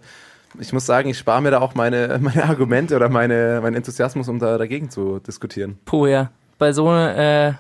ich 0.59 0.73
muss 0.73 0.87
sagen, 0.87 1.11
ich 1.11 1.19
spare 1.19 1.43
mir 1.43 1.51
da 1.51 1.61
auch 1.61 1.75
meine, 1.75 2.19
meine 2.23 2.45
Argumente 2.45 2.97
oder 2.97 3.11
meine, 3.11 3.61
meinen 3.61 3.75
Enthusiasmus, 3.75 4.27
um 4.29 4.39
da 4.39 4.57
dagegen 4.57 4.89
zu 4.89 5.19
diskutieren. 5.19 5.79
Puh, 5.85 6.07
ja. 6.07 6.31
Bei 6.59 6.73
so, 6.73 6.91
äh, 6.91 7.53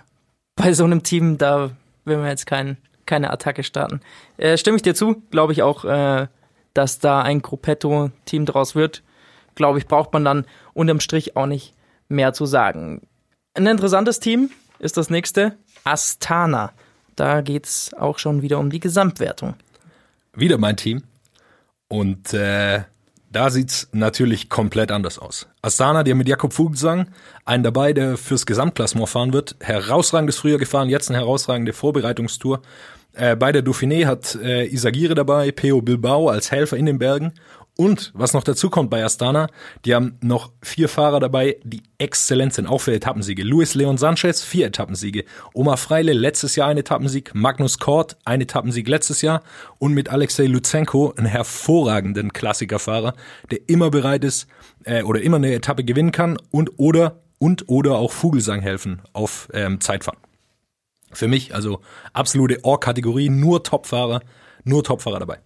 bei 0.56 0.72
so 0.72 0.84
einem 0.84 1.02
Team, 1.02 1.38
da 1.38 1.70
will 2.04 2.16
man 2.16 2.28
jetzt 2.28 2.46
kein, 2.46 2.78
keine 3.04 3.30
Attacke 3.30 3.62
starten. 3.62 4.00
Äh, 4.38 4.56
stimme 4.56 4.76
ich 4.76 4.82
dir 4.82 4.94
zu, 4.94 5.22
glaube 5.30 5.52
ich 5.52 5.62
auch, 5.62 5.84
äh, 5.84 6.26
dass 6.74 6.98
da 6.98 7.22
ein 7.22 7.42
Gruppetto-Team 7.42 8.46
draus 8.46 8.74
wird. 8.74 9.02
Glaube 9.54 9.78
ich, 9.78 9.86
braucht 9.86 10.12
man 10.12 10.24
dann 10.24 10.46
unterm 10.74 11.00
Strich 11.00 11.36
auch 11.36 11.46
nicht 11.46 11.74
mehr 12.08 12.32
zu 12.32 12.46
sagen. 12.46 13.06
Ein 13.54 13.66
interessantes 13.66 14.20
Team 14.20 14.50
ist 14.78 14.96
das 14.96 15.08
nächste, 15.08 15.56
Astana. 15.84 16.72
Da 17.14 17.40
geht's 17.40 17.94
auch 17.94 18.18
schon 18.18 18.42
wieder 18.42 18.58
um 18.58 18.68
die 18.68 18.80
Gesamtwertung. 18.80 19.54
Wieder 20.34 20.58
mein 20.58 20.76
Team. 20.76 21.02
Und 21.88 22.34
äh, 22.34 22.82
da 23.36 23.50
sieht's 23.50 23.86
natürlich 23.92 24.48
komplett 24.48 24.90
anders 24.90 25.18
aus. 25.18 25.46
Astana, 25.60 25.98
haben 26.12 26.16
mit 26.16 26.26
Jakob 26.26 26.54
Fuglsang 26.54 27.08
einen 27.44 27.62
dabei, 27.62 27.92
der 27.92 28.16
fürs 28.16 28.46
Gesamtklassement 28.46 29.10
fahren 29.10 29.34
wird. 29.34 29.56
Herausragendes 29.60 30.38
Frühjahr 30.38 30.58
gefahren, 30.58 30.88
jetzt 30.88 31.10
eine 31.10 31.18
herausragende 31.18 31.74
Vorbereitungstour. 31.74 32.62
Äh, 33.12 33.36
bei 33.36 33.52
der 33.52 33.62
Dauphiné 33.62 34.06
hat 34.06 34.36
äh, 34.36 34.64
Isagire 34.64 35.14
dabei, 35.14 35.52
Peo 35.52 35.82
Bilbao 35.82 36.30
als 36.30 36.50
Helfer 36.50 36.78
in 36.78 36.86
den 36.86 36.98
Bergen. 36.98 37.34
Und 37.76 38.10
was 38.14 38.32
noch 38.32 38.42
dazu 38.42 38.70
kommt 38.70 38.88
bei 38.88 39.04
Astana, 39.04 39.48
die 39.84 39.94
haben 39.94 40.18
noch 40.22 40.50
vier 40.62 40.88
Fahrer 40.88 41.20
dabei, 41.20 41.58
die 41.62 41.82
exzellent 41.98 42.54
sind, 42.54 42.66
auch 42.66 42.80
für 42.80 42.94
Etappensiege. 42.94 43.42
Luis 43.42 43.74
Leon 43.74 43.98
Sanchez, 43.98 44.42
vier 44.42 44.66
Etappensiege. 44.68 45.24
Oma 45.52 45.76
Freile, 45.76 46.14
letztes 46.14 46.56
Jahr 46.56 46.68
ein 46.68 46.78
Etappensieg. 46.78 47.34
Magnus 47.34 47.78
Kort, 47.78 48.16
ein 48.24 48.40
Etappensieg 48.40 48.88
letztes 48.88 49.20
Jahr. 49.20 49.42
Und 49.78 49.92
mit 49.92 50.08
Alexei 50.08 50.46
Lutsenko, 50.46 51.12
einen 51.16 51.26
hervorragenden 51.26 52.32
Klassikerfahrer, 52.32 53.12
der 53.50 53.68
immer 53.68 53.90
bereit 53.90 54.24
ist 54.24 54.46
äh, 54.84 55.02
oder 55.02 55.20
immer 55.20 55.36
eine 55.36 55.52
Etappe 55.52 55.84
gewinnen 55.84 56.12
kann 56.12 56.38
und 56.50 56.78
oder 56.78 57.20
und 57.38 57.68
oder 57.68 57.96
auch 57.96 58.12
Vogelsang 58.12 58.62
helfen 58.62 59.02
auf 59.12 59.48
ähm, 59.52 59.82
Zeitfahren. 59.82 60.18
Für 61.12 61.28
mich 61.28 61.54
also 61.54 61.80
absolute 62.14 62.64
Ohr-Kategorie, 62.64 63.28
nur 63.28 63.62
Topfahrer, 63.62 64.20
nur 64.64 64.82
Topfahrer 64.82 65.18
dabei. 65.18 65.38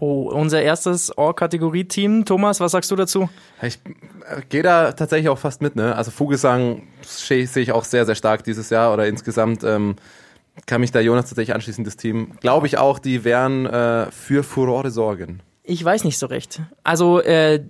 Oh, 0.00 0.30
unser 0.30 0.62
erstes 0.62 1.10
All-Kategorie-Team. 1.10 2.24
Thomas, 2.24 2.60
was 2.60 2.70
sagst 2.70 2.90
du 2.90 2.96
dazu? 2.96 3.28
Ich 3.60 3.80
äh, 4.28 4.42
gehe 4.48 4.62
da 4.62 4.92
tatsächlich 4.92 5.28
auch 5.28 5.38
fast 5.38 5.60
mit, 5.60 5.74
ne? 5.74 5.96
Also 5.96 6.12
Vogelsang 6.12 6.82
sehe 7.02 7.44
ich 7.44 7.72
auch 7.72 7.84
sehr, 7.84 8.06
sehr 8.06 8.14
stark 8.14 8.44
dieses 8.44 8.70
Jahr 8.70 8.92
oder 8.94 9.08
insgesamt 9.08 9.64
ähm, 9.64 9.96
kann 10.66 10.80
mich 10.80 10.92
da 10.92 11.00
Jonas 11.00 11.26
tatsächlich 11.26 11.54
anschließen, 11.54 11.84
das 11.84 11.96
Team. 11.96 12.32
Glaube 12.40 12.68
ich 12.68 12.78
auch, 12.78 13.00
die 13.00 13.24
werden 13.24 13.66
äh, 13.66 14.10
für 14.12 14.44
Furore 14.44 14.90
sorgen. 14.90 15.40
Ich 15.64 15.84
weiß 15.84 16.04
nicht 16.04 16.18
so 16.18 16.26
recht. 16.26 16.62
Also, 16.84 17.20
äh, 17.20 17.64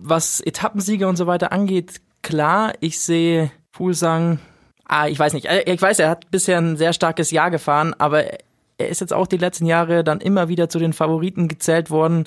was 0.00 0.40
Etappensiege 0.40 1.06
und 1.06 1.16
so 1.16 1.26
weiter 1.26 1.52
angeht, 1.52 2.00
klar, 2.22 2.72
ich 2.80 3.00
sehe 3.00 3.50
Fuglsang, 3.70 4.40
ah, 4.84 5.06
ich 5.06 5.18
weiß 5.18 5.32
nicht, 5.32 5.46
äh, 5.46 5.62
ich 5.72 5.80
weiß, 5.80 6.00
er 6.00 6.10
hat 6.10 6.30
bisher 6.30 6.58
ein 6.58 6.76
sehr 6.76 6.92
starkes 6.92 7.30
Jahr 7.30 7.50
gefahren, 7.50 7.94
aber 7.98 8.24
er 8.78 8.88
ist 8.88 9.00
jetzt 9.00 9.12
auch 9.12 9.26
die 9.26 9.36
letzten 9.36 9.66
Jahre 9.66 10.04
dann 10.04 10.20
immer 10.20 10.48
wieder 10.48 10.68
zu 10.68 10.78
den 10.78 10.92
Favoriten 10.92 11.48
gezählt 11.48 11.90
worden, 11.90 12.24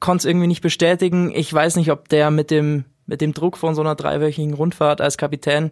konnte 0.00 0.22
es 0.22 0.24
irgendwie 0.24 0.46
nicht 0.46 0.62
bestätigen. 0.62 1.30
Ich 1.34 1.52
weiß 1.52 1.76
nicht, 1.76 1.90
ob 1.90 2.08
der 2.08 2.30
mit 2.30 2.50
dem, 2.50 2.84
mit 3.06 3.20
dem 3.20 3.34
Druck 3.34 3.58
von 3.58 3.74
so 3.74 3.82
einer 3.82 3.94
dreiwöchigen 3.94 4.54
Rundfahrt 4.54 5.00
als 5.00 5.18
Kapitän 5.18 5.70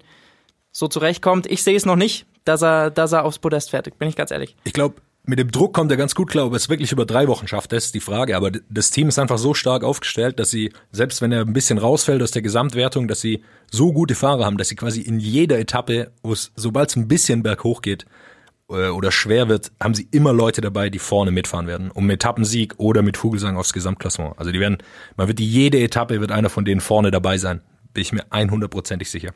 so 0.70 0.86
zurechtkommt. 0.86 1.50
Ich 1.50 1.62
sehe 1.62 1.76
es 1.76 1.86
noch 1.86 1.96
nicht, 1.96 2.26
dass 2.44 2.62
er, 2.62 2.90
dass 2.90 3.12
er 3.12 3.24
aufs 3.24 3.38
Podest 3.38 3.70
fertig, 3.70 3.98
bin 3.98 4.08
ich 4.08 4.16
ganz 4.16 4.30
ehrlich. 4.30 4.54
Ich 4.64 4.74
glaube, 4.74 4.96
mit 5.24 5.38
dem 5.38 5.50
Druck 5.50 5.72
kommt 5.72 5.90
er 5.90 5.96
ganz 5.96 6.14
gut 6.14 6.30
klar, 6.30 6.46
ob 6.46 6.52
er 6.52 6.56
es 6.56 6.68
wirklich 6.68 6.92
über 6.92 7.06
drei 7.06 7.28
Wochen 7.28 7.46
schafft, 7.46 7.72
das 7.72 7.86
ist 7.86 7.94
die 7.94 8.00
Frage. 8.00 8.36
Aber 8.36 8.50
das 8.50 8.90
Team 8.90 9.08
ist 9.08 9.18
einfach 9.18 9.38
so 9.38 9.54
stark 9.54 9.84
aufgestellt, 9.84 10.38
dass 10.38 10.50
sie, 10.50 10.72
selbst 10.90 11.22
wenn 11.22 11.32
er 11.32 11.42
ein 11.42 11.52
bisschen 11.52 11.78
rausfällt 11.78 12.22
aus 12.22 12.32
der 12.32 12.42
Gesamtwertung, 12.42 13.08
dass 13.08 13.20
sie 13.20 13.42
so 13.70 13.92
gute 13.92 14.14
Fahrer 14.14 14.44
haben, 14.44 14.58
dass 14.58 14.68
sie 14.68 14.76
quasi 14.76 15.00
in 15.00 15.20
jeder 15.20 15.58
Etappe, 15.58 16.10
wo 16.22 16.34
sobald 16.34 16.90
es 16.90 16.96
ein 16.96 17.08
bisschen 17.08 17.42
berghoch 17.42 17.82
geht, 17.82 18.04
oder 18.72 19.12
schwer 19.12 19.48
wird, 19.48 19.70
haben 19.82 19.94
sie 19.94 20.08
immer 20.10 20.32
Leute 20.32 20.60
dabei, 20.60 20.88
die 20.90 20.98
vorne 20.98 21.30
mitfahren 21.30 21.66
werden, 21.66 21.90
um 21.90 22.08
Etappensieg 22.10 22.74
oder 22.78 23.02
mit 23.02 23.16
Vogelsang 23.16 23.56
aufs 23.56 23.72
Gesamtklassement. 23.72 24.38
Also 24.38 24.50
die 24.52 24.60
werden, 24.60 24.78
man 25.16 25.28
wird 25.28 25.38
die 25.38 25.48
jede 25.48 25.78
Etappe 25.80 26.20
wird 26.20 26.32
einer 26.32 26.48
von 26.50 26.64
denen 26.64 26.80
vorne 26.80 27.10
dabei 27.10 27.38
sein, 27.38 27.60
bin 27.92 28.02
ich 28.02 28.12
mir 28.12 28.24
100%ig 28.30 29.10
sicher. 29.10 29.32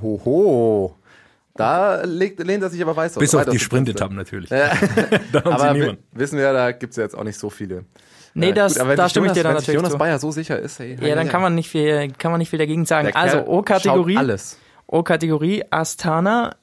Hoho. 0.00 0.96
Da 1.54 2.02
legt, 2.04 2.38
lehnt 2.44 2.62
er 2.62 2.68
sich 2.70 2.82
aber 2.82 2.94
weiß 2.94 3.14
Bis 3.14 3.34
auf 3.34 3.46
die 3.46 3.58
Sprintetappen 3.58 4.14
natürlich. 4.16 4.50
Ja. 4.50 4.68
da 5.32 5.44
haben 5.44 5.52
aber 5.54 5.72
sie 5.72 5.78
niemanden. 5.80 6.02
wissen 6.12 6.38
wir, 6.38 6.52
da 6.52 6.72
gibt's 6.72 6.96
ja 6.96 7.02
jetzt 7.02 7.16
auch 7.16 7.24
nicht 7.24 7.38
so 7.38 7.48
viele. 7.50 7.84
Nee, 8.34 8.50
Äh, 8.50 8.52
das, 8.52 8.74
gut, 8.74 8.82
aber 8.82 8.90
wenn 8.90 8.96
da 8.98 9.08
stimme 9.08 9.26
ich 9.26 9.30
Jonas, 9.30 9.36
dir 9.38 9.42
dann 9.44 9.50
wenn 9.52 9.56
natürlich 9.60 9.76
Jonas 9.76 9.92
zu. 9.92 9.98
Bayer 9.98 10.18
so 10.18 10.30
sicher 10.30 10.58
ist, 10.58 10.78
hey, 10.78 10.98
Ja, 11.00 11.14
dann 11.14 11.28
kann 11.28 11.40
man 11.40 11.54
nicht 11.54 11.70
viel, 11.70 12.12
kann 12.18 12.30
man 12.30 12.38
nicht 12.38 12.50
viel 12.50 12.58
dagegen 12.58 12.84
sagen. 12.84 13.06
Der 13.06 13.16
Also, 13.16 13.38
O-Kategorie, 13.46 14.18
alles. 14.18 14.58
O-Kategorie, 14.86 15.64
Astana, 15.70 16.54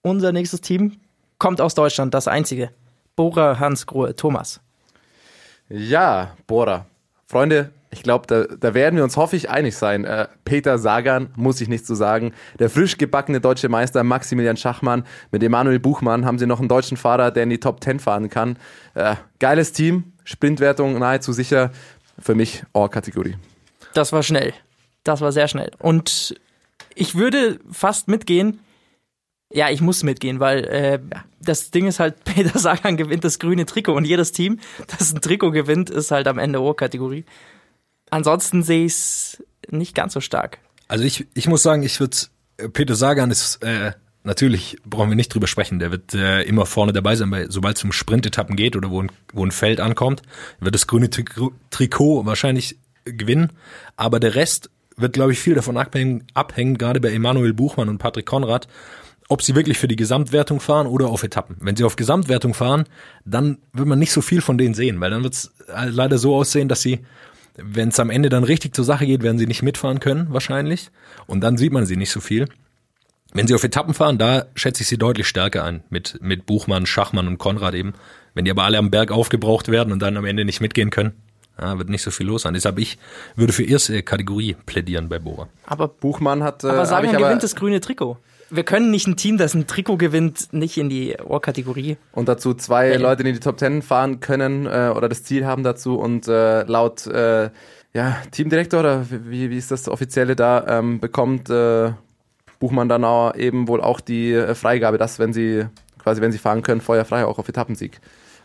unser 0.00 0.32
nächstes 0.32 0.62
Team, 0.62 0.96
kommt 1.40 1.60
aus 1.60 1.74
Deutschland, 1.74 2.14
das 2.14 2.28
einzige. 2.28 2.70
Bora 3.16 3.58
Hans 3.58 3.86
Grohe, 3.86 4.14
Thomas. 4.14 4.60
Ja, 5.68 6.36
Bora. 6.46 6.86
Freunde, 7.26 7.70
ich 7.90 8.04
glaube, 8.04 8.26
da, 8.28 8.44
da 8.56 8.74
werden 8.74 8.96
wir 8.96 9.02
uns, 9.02 9.16
hoffe 9.16 9.34
ich, 9.34 9.50
einig 9.50 9.76
sein. 9.76 10.04
Äh, 10.04 10.28
Peter 10.44 10.78
Sagan, 10.78 11.30
muss 11.34 11.60
ich 11.60 11.68
nichts 11.68 11.86
zu 11.88 11.96
sagen. 11.96 12.32
Der 12.60 12.70
frisch 12.70 12.98
gebackene 12.98 13.40
deutsche 13.40 13.68
Meister 13.68 14.04
Maximilian 14.04 14.56
Schachmann 14.56 15.04
mit 15.32 15.42
Emanuel 15.42 15.80
Buchmann 15.80 16.24
haben 16.24 16.38
sie 16.38 16.46
noch 16.46 16.60
einen 16.60 16.68
deutschen 16.68 16.96
Fahrer, 16.96 17.32
der 17.32 17.42
in 17.42 17.50
die 17.50 17.58
Top 17.58 17.82
10 17.82 17.98
fahren 17.98 18.28
kann. 18.30 18.56
Äh, 18.94 19.16
geiles 19.40 19.72
Team, 19.72 20.12
Sprintwertung 20.24 20.98
nahezu 20.98 21.32
sicher. 21.32 21.72
Für 22.20 22.34
mich 22.34 22.62
All-Kategorie. 22.74 23.36
Das 23.94 24.12
war 24.12 24.22
schnell. 24.22 24.52
Das 25.04 25.20
war 25.20 25.32
sehr 25.32 25.48
schnell. 25.48 25.70
Und 25.78 26.34
ich 26.94 27.14
würde 27.14 27.58
fast 27.72 28.08
mitgehen. 28.08 28.60
Ja, 29.52 29.68
ich 29.68 29.80
muss 29.80 30.02
mitgehen, 30.04 30.38
weil 30.38 30.64
äh, 30.64 30.98
das 31.40 31.70
Ding 31.70 31.86
ist 31.86 31.98
halt, 32.00 32.22
Peter 32.24 32.58
Sagan 32.58 32.96
gewinnt 32.96 33.24
das 33.24 33.38
grüne 33.38 33.66
Trikot 33.66 33.94
und 33.94 34.04
jedes 34.04 34.32
Team, 34.32 34.60
das 34.98 35.12
ein 35.12 35.20
Trikot 35.20 35.50
gewinnt, 35.50 35.90
ist 35.90 36.10
halt 36.10 36.28
am 36.28 36.38
Ende 36.38 36.60
O-Kategorie. 36.62 37.24
Ansonsten 38.10 38.62
sehe 38.62 38.84
ich 38.86 38.92
es 38.92 39.42
nicht 39.68 39.94
ganz 39.94 40.12
so 40.12 40.20
stark. 40.20 40.58
Also 40.88 41.04
ich, 41.04 41.26
ich 41.34 41.46
muss 41.48 41.62
sagen, 41.62 41.82
ich 41.82 42.00
würde, 42.00 42.16
Peter 42.72 42.94
Sagan 42.96 43.30
ist, 43.30 43.62
äh, 43.62 43.92
natürlich 44.24 44.78
brauchen 44.84 45.08
wir 45.08 45.16
nicht 45.16 45.32
drüber 45.32 45.46
sprechen, 45.46 45.78
der 45.78 45.90
wird 45.90 46.14
äh, 46.14 46.42
immer 46.42 46.66
vorne 46.66 46.92
dabei 46.92 47.14
sein, 47.16 47.30
bei, 47.30 47.46
sobald 47.48 47.76
es 47.76 47.84
um 47.84 47.92
Sprintetappen 47.92 48.56
geht 48.56 48.76
oder 48.76 48.90
wo 48.90 49.02
ein, 49.02 49.10
wo 49.32 49.44
ein 49.44 49.52
Feld 49.52 49.80
ankommt, 49.80 50.22
wird 50.58 50.74
das 50.74 50.86
grüne 50.86 51.08
Tri- 51.08 51.50
Trikot 51.70 52.26
wahrscheinlich 52.26 52.76
gewinnen, 53.04 53.52
aber 53.96 54.20
der 54.20 54.34
Rest 54.34 54.70
wird, 54.96 55.12
glaube 55.14 55.32
ich, 55.32 55.38
viel 55.38 55.54
davon 55.54 55.76
abhängen, 55.76 56.26
abhängen, 56.34 56.76
gerade 56.76 57.00
bei 57.00 57.10
Emanuel 57.12 57.54
Buchmann 57.54 57.88
und 57.88 57.98
Patrick 57.98 58.26
Konrad, 58.26 58.68
ob 59.30 59.42
sie 59.42 59.54
wirklich 59.54 59.78
für 59.78 59.86
die 59.86 59.96
Gesamtwertung 59.96 60.58
fahren 60.58 60.88
oder 60.88 61.06
auf 61.06 61.22
Etappen. 61.22 61.56
Wenn 61.60 61.76
sie 61.76 61.84
auf 61.84 61.94
Gesamtwertung 61.94 62.52
fahren, 62.52 62.84
dann 63.24 63.58
wird 63.72 63.86
man 63.86 63.98
nicht 63.98 64.10
so 64.10 64.22
viel 64.22 64.40
von 64.40 64.58
denen 64.58 64.74
sehen, 64.74 65.00
weil 65.00 65.10
dann 65.10 65.22
wird 65.22 65.34
es 65.34 65.52
leider 65.68 66.18
so 66.18 66.34
aussehen, 66.34 66.68
dass 66.68 66.82
sie, 66.82 66.98
wenn 67.54 67.90
es 67.90 68.00
am 68.00 68.10
Ende 68.10 68.28
dann 68.28 68.42
richtig 68.42 68.74
zur 68.74 68.84
Sache 68.84 69.06
geht, 69.06 69.22
werden 69.22 69.38
sie 69.38 69.46
nicht 69.46 69.62
mitfahren 69.62 70.00
können, 70.00 70.26
wahrscheinlich. 70.30 70.90
Und 71.28 71.42
dann 71.42 71.56
sieht 71.56 71.72
man 71.72 71.86
sie 71.86 71.96
nicht 71.96 72.10
so 72.10 72.18
viel. 72.18 72.48
Wenn 73.32 73.46
sie 73.46 73.54
auf 73.54 73.62
Etappen 73.62 73.94
fahren, 73.94 74.18
da 74.18 74.46
schätze 74.56 74.82
ich 74.82 74.88
sie 74.88 74.98
deutlich 74.98 75.28
stärker 75.28 75.62
ein, 75.62 75.84
mit, 75.90 76.18
mit 76.20 76.44
Buchmann, 76.44 76.84
Schachmann 76.84 77.28
und 77.28 77.38
Konrad 77.38 77.74
eben. 77.74 77.94
Wenn 78.34 78.46
die 78.46 78.50
aber 78.50 78.64
alle 78.64 78.78
am 78.78 78.90
Berg 78.90 79.12
aufgebraucht 79.12 79.68
werden 79.68 79.92
und 79.92 80.00
dann 80.00 80.16
am 80.16 80.24
Ende 80.24 80.44
nicht 80.44 80.60
mitgehen 80.60 80.90
können, 80.90 81.12
ja, 81.56 81.78
wird 81.78 81.88
nicht 81.88 82.02
so 82.02 82.10
viel 82.10 82.26
los 82.26 82.42
sein. 82.42 82.54
Deshalb 82.54 82.80
ich 82.80 82.98
würde 83.36 83.52
für 83.52 83.62
erste 83.62 84.02
Kategorie 84.02 84.56
plädieren 84.66 85.08
bei 85.08 85.20
Bora. 85.20 85.48
Aber, 85.66 85.86
Buchmann 85.86 86.42
hat. 86.42 86.64
Äh, 86.64 86.68
aber 86.68 86.78
hab 86.78 86.86
Sagan 86.86 87.16
gewinnt 87.16 87.44
das 87.44 87.54
grüne 87.54 87.80
Trikot. 87.80 88.18
Wir 88.50 88.64
können 88.64 88.90
nicht 88.90 89.06
ein 89.06 89.16
Team, 89.16 89.38
das 89.38 89.54
ein 89.54 89.66
Trikot 89.66 89.96
gewinnt, 89.96 90.52
nicht 90.52 90.76
in 90.76 90.88
die 90.88 91.16
O-Kategorie. 91.24 91.96
Und 92.12 92.28
dazu 92.28 92.54
zwei 92.54 92.88
Hey. 92.90 92.96
Leute, 92.96 93.22
die 93.22 93.30
in 93.30 93.34
die 93.36 93.40
Top 93.40 93.58
10 93.58 93.82
fahren 93.82 94.20
können 94.20 94.66
äh, 94.66 94.92
oder 94.94 95.08
das 95.08 95.22
Ziel 95.22 95.46
haben 95.46 95.62
dazu. 95.62 95.98
Und 95.98 96.26
äh, 96.28 96.62
laut 96.64 97.06
äh, 97.06 97.50
ja, 97.92 98.16
Teamdirektor 98.30 98.80
oder 98.80 99.06
wie, 99.08 99.50
wie 99.50 99.56
ist 99.56 99.70
das 99.70 99.88
offizielle 99.88 100.36
da, 100.36 100.78
ähm, 100.78 101.00
bekommt 101.00 101.50
äh, 101.50 101.92
Buchmann 102.58 102.88
dann 102.88 103.04
auch 103.04 103.34
eben 103.34 103.68
wohl 103.68 103.80
auch 103.80 104.00
die 104.00 104.32
äh, 104.32 104.54
Freigabe, 104.54 104.98
dass 104.98 105.18
wenn 105.18 105.32
sie 105.32 105.66
quasi, 105.98 106.20
wenn 106.20 106.32
sie 106.32 106.38
fahren 106.38 106.62
können, 106.62 106.80
feuerfrei 106.80 107.24
auch 107.24 107.38
auf 107.38 107.48
Etappensieg. 107.48 108.00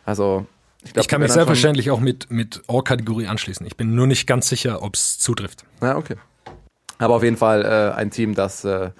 Also 0.06 0.46
ich, 0.84 0.94
glaub, 0.94 1.04
Ich 1.04 1.08
kann 1.10 1.22
mich 1.22 1.32
selbstverständlich 1.32 1.92
auch 1.92 2.00
mit, 2.00 2.30
mit 2.32 2.62
All-Kategorie 2.68 3.28
anschließen. 3.28 3.66
Ich 3.66 3.76
bin 3.76 3.96
nur 3.96 4.08
nicht 4.08 4.28
ganz 4.28 4.50
sicher, 4.50 4.82
ob 4.84 4.96
es 4.96 5.20
zutrifft. 5.20 5.66
Ja, 5.82 5.98
okay. 5.98 6.16
Aber 6.98 7.16
auf 7.16 7.24
jeden 7.24 7.38
Fall 7.38 7.64
äh, 7.64 7.96
ein 7.98 8.12
Team, 8.12 8.36
das 8.36 8.64
äh, 8.64 8.92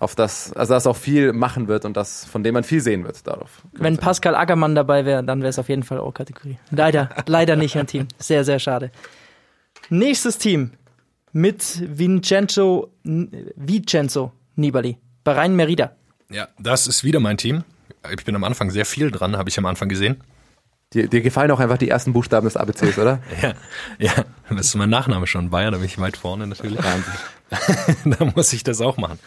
auf 0.00 0.14
das, 0.14 0.52
also 0.54 0.74
das 0.74 0.86
auch 0.86 0.96
viel 0.96 1.32
machen 1.32 1.68
wird 1.68 1.84
und 1.84 1.96
das, 1.96 2.24
von 2.24 2.42
dem 2.42 2.54
man 2.54 2.64
viel 2.64 2.80
sehen 2.80 3.04
wird 3.04 3.26
darauf. 3.26 3.62
Wenn 3.72 3.98
Pascal 3.98 4.34
Ackermann 4.34 4.74
dabei 4.74 5.04
wäre, 5.04 5.22
dann 5.22 5.40
wäre 5.40 5.50
es 5.50 5.58
auf 5.58 5.68
jeden 5.68 5.82
Fall 5.82 6.00
O-Kategorie. 6.00 6.58
Leider, 6.70 7.10
leider 7.26 7.54
nicht 7.54 7.76
ein 7.76 7.86
Team. 7.86 8.08
Sehr, 8.18 8.44
sehr 8.44 8.58
schade. 8.58 8.90
Nächstes 9.90 10.38
Team 10.38 10.72
mit 11.32 11.82
Vincenzo, 11.86 12.90
Vincenzo 13.04 14.32
Nibali. 14.56 14.96
Bahrain 15.22 15.54
Merida. 15.54 15.92
Ja, 16.30 16.48
das 16.58 16.86
ist 16.86 17.04
wieder 17.04 17.20
mein 17.20 17.36
Team. 17.36 17.64
Ich 18.10 18.24
bin 18.24 18.34
am 18.34 18.44
Anfang 18.44 18.70
sehr 18.70 18.86
viel 18.86 19.10
dran, 19.10 19.36
habe 19.36 19.50
ich 19.50 19.58
am 19.58 19.66
Anfang 19.66 19.90
gesehen. 19.90 20.22
Dir, 20.92 21.08
dir 21.08 21.20
gefallen 21.20 21.50
auch 21.52 21.60
einfach 21.60 21.78
die 21.78 21.88
ersten 21.88 22.12
Buchstaben 22.12 22.46
des 22.46 22.56
ABCs, 22.56 22.98
oder? 22.98 23.20
Ja, 23.42 23.52
ja, 23.98 24.24
das 24.48 24.68
ist 24.68 24.74
mein 24.76 24.90
Nachname 24.90 25.26
schon. 25.26 25.50
Bayer, 25.50 25.70
da 25.70 25.76
bin 25.76 25.86
ich 25.86 25.98
weit 25.98 26.16
vorne 26.16 26.46
natürlich. 26.46 26.78
Wahnsinn. 26.82 28.16
da 28.18 28.24
muss 28.24 28.52
ich 28.52 28.64
das 28.64 28.80
auch 28.80 28.96
machen. 28.96 29.18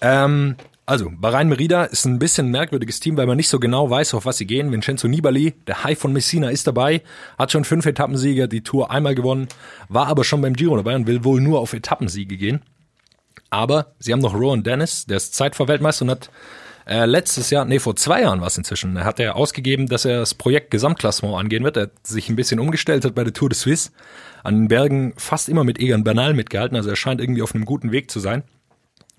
Ähm, 0.00 0.56
also, 0.88 1.10
Bahrain 1.10 1.48
Merida 1.48 1.82
ist 1.82 2.04
ein 2.04 2.20
bisschen 2.20 2.46
ein 2.46 2.52
merkwürdiges 2.52 3.00
Team, 3.00 3.16
weil 3.16 3.26
man 3.26 3.36
nicht 3.36 3.48
so 3.48 3.58
genau 3.58 3.90
weiß, 3.90 4.14
auf 4.14 4.24
was 4.24 4.36
sie 4.36 4.46
gehen. 4.46 4.70
Vincenzo 4.70 5.08
Nibali, 5.08 5.54
der 5.66 5.82
High 5.82 5.98
von 5.98 6.12
Messina, 6.12 6.50
ist 6.50 6.68
dabei, 6.68 7.02
hat 7.36 7.50
schon 7.50 7.64
fünf 7.64 7.86
Etappensieger, 7.86 8.46
die 8.46 8.62
Tour 8.62 8.92
einmal 8.92 9.16
gewonnen, 9.16 9.48
war 9.88 10.06
aber 10.06 10.22
schon 10.22 10.42
beim 10.42 10.54
Giro 10.54 10.76
dabei 10.76 10.94
und 10.94 11.08
will 11.08 11.24
wohl 11.24 11.40
nur 11.40 11.58
auf 11.58 11.72
Etappensiege 11.72 12.36
gehen. 12.36 12.62
Aber 13.50 13.94
sie 13.98 14.12
haben 14.12 14.20
noch 14.20 14.34
Rowan 14.34 14.62
Dennis, 14.62 15.06
der 15.06 15.16
ist 15.16 15.34
Zeitfahrweltmeister 15.34 16.04
und 16.04 16.10
hat 16.12 16.30
äh, 16.86 17.04
letztes 17.04 17.50
Jahr, 17.50 17.64
nee, 17.64 17.80
vor 17.80 17.96
zwei 17.96 18.22
Jahren 18.22 18.40
war 18.40 18.46
es 18.46 18.56
inzwischen, 18.56 19.02
hat 19.02 19.18
er 19.18 19.34
ausgegeben, 19.34 19.88
dass 19.88 20.04
er 20.04 20.20
das 20.20 20.34
Projekt 20.34 20.70
Gesamtklassement 20.70 21.34
angehen 21.34 21.64
wird. 21.64 21.76
Er 21.76 21.84
hat 21.84 22.06
sich 22.06 22.28
ein 22.28 22.36
bisschen 22.36 22.60
umgestellt, 22.60 23.04
hat 23.04 23.16
bei 23.16 23.24
der 23.24 23.32
Tour 23.32 23.48
de 23.48 23.58
Suisse 23.58 23.90
an 24.44 24.54
den 24.54 24.68
Bergen 24.68 25.14
fast 25.16 25.48
immer 25.48 25.64
mit 25.64 25.80
Egan 25.80 26.04
Bernal 26.04 26.32
mitgehalten, 26.32 26.76
also 26.76 26.90
er 26.90 26.96
scheint 26.96 27.20
irgendwie 27.20 27.42
auf 27.42 27.56
einem 27.56 27.64
guten 27.64 27.90
Weg 27.90 28.08
zu 28.08 28.20
sein. 28.20 28.44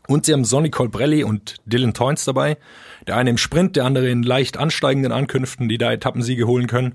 Und 0.08 0.26
sie 0.26 0.34
haben 0.34 0.46
Sonny 0.46 0.70
Colbrelli 0.70 1.24
und 1.24 1.56
Dylan 1.66 1.94
Toynes 1.94 2.26
dabei. 2.26 2.58
Der 3.06 3.16
eine 3.18 3.30
im 3.30 3.38
Sprint, 3.38 3.76
der 3.76 3.86
andere 3.86 4.10
in 4.10 4.24
leicht 4.24 4.58
ansteigenden 4.58 5.12
Ankünften, 5.12 5.68
die 5.70 5.78
da 5.78 5.92
Etappensiege 5.92 6.48
holen 6.48 6.68
können. 6.68 6.94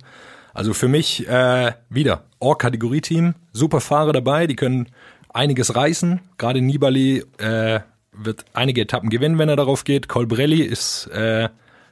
Also 0.55 0.75
für 0.75 0.89
mich 0.89 1.27
äh, 1.29 1.73
wieder 1.89 2.25
Or-Kategorie-Team, 2.41 3.35
super 3.53 3.81
Fahrer 3.81 4.13
dabei, 4.13 4.47
die 4.47 4.57
können 4.57 4.89
einiges 5.33 5.75
reißen. 5.75 6.21
Gerade 6.39 6.61
Nibali 6.61 7.25
äh, 7.39 7.81
wird 8.13 8.45
einige 8.53 8.83
Etappen 8.83 9.09
gewinnen, 9.09 9.39
wenn 9.39 9.49
er 9.49 9.57
darauf 9.57 9.85
geht. 9.85 10.09
Colbrelli 10.09 10.63
ist 10.63 11.07
äh, 11.13 11.49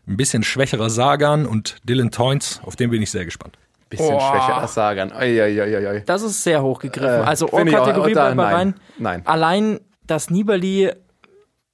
ein 0.07 0.17
bisschen 0.17 0.43
schwächerer 0.43 0.91
Sagan 0.91 1.47
und 1.47 1.77
Dylan 1.85 2.11
Toynes, 2.11 2.61
auf 2.65 2.77
den 2.77 2.91
bin 2.91 3.01
ich 3.03 3.11
sehr 3.11 3.25
gespannt. 3.25 3.57
Bisschen 3.89 4.15
Oh. 4.15 4.21
schwächer 4.21 4.59
als 4.59 4.75
Sagan. 4.75 5.11
Oi, 5.13 5.41
oi, 5.77 5.87
oi. 5.89 6.03
Das 6.07 6.23
ist 6.23 6.43
sehr 6.45 6.63
hochgegriffen. 6.63 7.23
Äh, 7.23 7.27
also 7.27 7.49
wir 7.67 8.45
nein. 8.45 8.55
rein. 8.55 8.75
Nein. 8.99 9.23
Allein, 9.27 9.81
dass 10.07 10.31
Nibali 10.31 10.91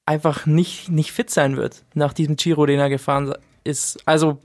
einfach 0.07 0.47
nicht, 0.47 0.89
nicht 0.89 1.13
fit 1.13 1.31
sein 1.31 1.57
wird 1.57 1.85
nach 1.95 2.13
diesem 2.13 2.37
Giro, 2.37 2.65
den 2.65 2.79
er 2.79 2.89
gefahren 2.89 3.35
ist. 3.65 3.99
Also 4.07 4.39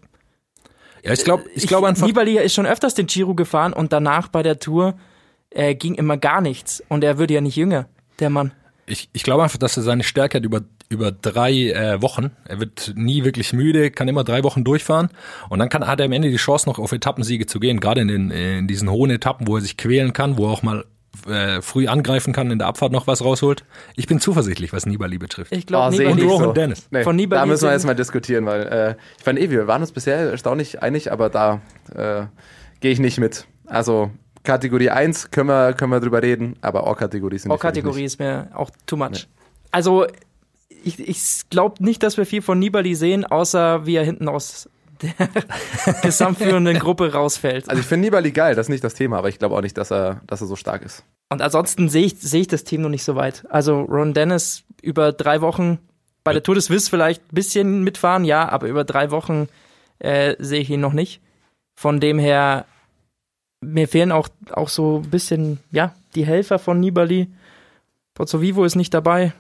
Ja, 1.04 1.14
ich 1.14 1.24
glaube, 1.24 1.46
ich 1.54 1.68
glaube 1.68 1.88
einfach, 1.88 2.06
Nibali 2.06 2.38
ist 2.40 2.54
schon 2.54 2.66
öfters 2.66 2.96
den 2.96 3.08
Giro 3.08 3.36
gefahren 3.36 3.72
und 3.72 3.94
danach 3.94 4.28
bei 4.28 4.44
der 4.44 4.60
Tour 4.60 4.96
äh, 5.52 5.76
ging 5.76 5.96
immer 5.96 6.18
gar 6.18 6.42
nichts. 6.42 6.84
Und 6.90 7.04
er 7.04 7.18
würde 7.18 7.36
ja 7.36 7.42
nicht 7.42 7.56
jünger, 7.56 7.88
der 8.20 8.30
Mann. 8.30 8.52
ich, 8.88 9.10
ich 9.14 9.24
glaube 9.24 9.44
einfach, 9.44 9.60
dass 9.60 9.78
er 9.78 9.84
seine 9.84 10.04
Stärke 10.04 10.38
hat 10.38 10.46
über 10.46 10.62
über 10.92 11.12
drei 11.12 11.70
äh, 11.70 12.02
Wochen. 12.02 12.32
Er 12.46 12.60
wird 12.60 12.94
nie 12.96 13.24
wirklich 13.24 13.54
müde, 13.54 13.92
kann 13.92 14.10
immer 14.10 14.26
drei 14.26 14.44
Wochen 14.44 14.64
durchfahren 14.64 15.10
und 15.50 15.60
dann 15.60 15.70
kann, 15.70 15.88
hat 15.88 16.00
er 16.00 16.06
am 16.06 16.12
Ende 16.12 16.30
die 16.30 16.36
Chance 16.36 16.68
noch 16.68 16.80
auf 16.80 16.92
Etappensiege 16.92 17.46
zu 17.46 17.60
gehen. 17.60 17.80
Gerade 17.80 18.02
in, 18.02 18.08
den, 18.10 18.30
in 18.30 18.68
diesen 18.68 18.92
hohen 18.92 19.10
Etappen, 19.10 19.48
wo 19.48 19.56
er 19.56 19.62
sich 19.62 19.78
quälen 19.78 20.12
kann, 20.12 20.38
wo 20.38 20.48
er 20.48 20.52
auch 20.52 20.64
mal 20.64 20.86
äh, 21.28 21.62
früh 21.62 21.88
angreifen 21.88 22.34
kann, 22.34 22.52
in 22.52 22.60
der 22.60 22.68
Abfahrt 22.68 22.92
noch 22.92 23.08
was 23.08 23.24
rausholt. 23.24 23.64
Ich 23.96 24.08
bin 24.08 24.20
zuversichtlich, 24.20 24.74
was 24.74 24.86
Nibali 24.86 25.18
betrifft. 25.18 25.52
Ich 25.52 25.66
glaube, 25.66 25.90
Oh, 25.90 25.92
ich 25.94 26.00
Nibali 26.00 26.16
nicht 26.16 26.32
Rowan 26.32 26.44
so. 26.46 26.54
Dennis. 26.54 26.88
Nee, 26.92 27.04
Von 27.04 27.16
Nibali 27.16 27.42
da 27.42 27.46
müssen 27.46 27.66
wir 27.68 27.74
jetzt 27.74 27.86
mal 27.86 27.96
diskutieren, 27.96 28.46
weil 28.46 28.62
äh, 28.68 28.96
ich 29.18 29.24
fand 29.24 29.40
eh, 29.40 29.50
wir 29.50 29.68
waren 29.68 29.82
uns 29.82 29.92
bisher 29.92 30.18
erstaunlich 30.18 30.82
einig, 30.82 31.12
aber 31.12 31.30
da 31.30 31.62
äh, 31.96 32.24
gehe 32.80 32.92
ich 32.92 33.00
nicht 33.00 33.20
mit. 33.20 33.46
Also 33.66 34.10
Kategorie 34.44 34.90
1 34.90 35.32
können 35.32 35.50
wir, 35.50 35.74
können 35.74 35.92
wir 35.92 36.00
drüber 36.00 36.22
reden, 36.24 36.56
aber 36.62 36.86
Or-Kategorie 36.88 37.38
sind 37.38 37.50
die 37.52 37.52
für 37.52 37.54
mich 37.54 37.62
Kategorie 37.62 38.04
ist 38.06 38.20
mir 38.20 38.48
auch 38.54 38.72
too 38.88 38.98
much. 38.98 39.28
Also, 39.72 40.08
ich, 40.84 41.00
ich 41.00 41.22
glaube 41.50 41.84
nicht, 41.84 42.02
dass 42.04 42.18
wir 42.18 42.26
viel 42.26 42.42
von 42.42 42.58
Nibali 42.58 42.96
sehen, 42.96 43.24
außer 43.26 43.86
wie 43.86 43.96
er 43.96 44.04
hinten 44.04 44.28
aus 44.28 44.68
der 45.02 45.14
gesamtführenden 46.02 46.80
Gruppe 46.80 47.12
rausfällt. 47.14 47.70
Also 47.70 47.82
ich 47.82 47.88
finde 47.88 48.08
Nibali 48.08 48.32
geil, 48.32 48.56
das 48.56 48.68
ist 48.68 48.70
nicht 48.70 48.84
das 48.84 48.94
Thema, 48.94 49.18
aber 49.18 49.30
ich 49.30 49.40
glaube 49.40 49.56
auch 49.56 49.62
nicht, 49.62 49.78
dass 49.78 49.92
er, 49.92 50.22
dass 50.28 50.42
er 50.42 50.48
so 50.48 50.56
stark 50.56 50.84
ist. 50.84 51.04
Und 51.30 51.42
ansonsten 51.42 51.90
sehe 51.90 52.06
ich, 52.06 52.20
sehe 52.20 52.42
ich 52.42 52.48
das 52.48 52.64
Team 52.64 52.82
noch 52.82 52.90
nicht 52.90 53.04
so 53.04 53.16
weit. 53.16 53.46
Also 53.50 53.82
Ron 53.82 54.14
Dennis 54.14 54.64
über 54.82 55.12
drei 55.12 55.42
Wochen 55.42 55.80
bei 56.24 56.34
der 56.34 56.44
Tour 56.44 56.56
des 56.56 56.70
Wiss 56.70 56.90
vielleicht 56.90 57.22
ein 57.24 57.36
bisschen 57.36 57.84
mitfahren, 57.84 58.26
ja, 58.26 58.48
aber 58.50 58.68
über 58.68 58.84
drei 58.84 59.12
Wochen 59.12 59.48
äh, 60.00 60.36
sehe 60.40 60.62
ich 60.62 60.70
ihn 60.70 60.82
noch 60.82 60.94
nicht. 60.94 61.22
Von 61.76 62.00
dem 62.00 62.20
her, 62.20 62.66
mir 63.62 63.88
fehlen 63.88 64.12
auch, 64.12 64.28
auch 64.52 64.70
so 64.70 65.02
ein 65.04 65.10
bisschen, 65.10 65.60
ja, 65.72 65.96
die 66.16 66.26
Helfer 66.26 66.60
von 66.60 66.80
Nibali. 66.80 67.28
Pozzo 68.14 68.42
Vivo 68.42 68.66
ist 68.66 68.76
nicht 68.76 68.94
dabei. 68.94 69.34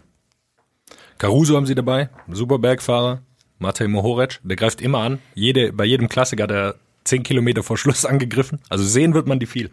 Caruso 1.17 1.55
haben 1.55 1.65
sie 1.65 1.75
dabei, 1.75 2.09
super 2.31 2.57
Bergfahrer. 2.57 3.21
Matej 3.61 3.87
Mohorec, 3.87 4.39
der 4.43 4.55
greift 4.55 4.81
immer 4.81 4.99
an. 4.99 5.19
Jede, 5.35 5.73
bei 5.73 5.85
jedem 5.85 6.09
Klassiker 6.09 6.43
hat 6.43 6.51
er 6.51 6.75
10 7.05 7.23
Kilometer 7.23 7.63
vor 7.63 7.77
Schluss 7.77 8.05
angegriffen. 8.11 8.59
Also 8.69 8.83
sehen 8.83 9.13
wird 9.13 9.27
man 9.27 9.39
die 9.39 9.45
viel. 9.45 9.69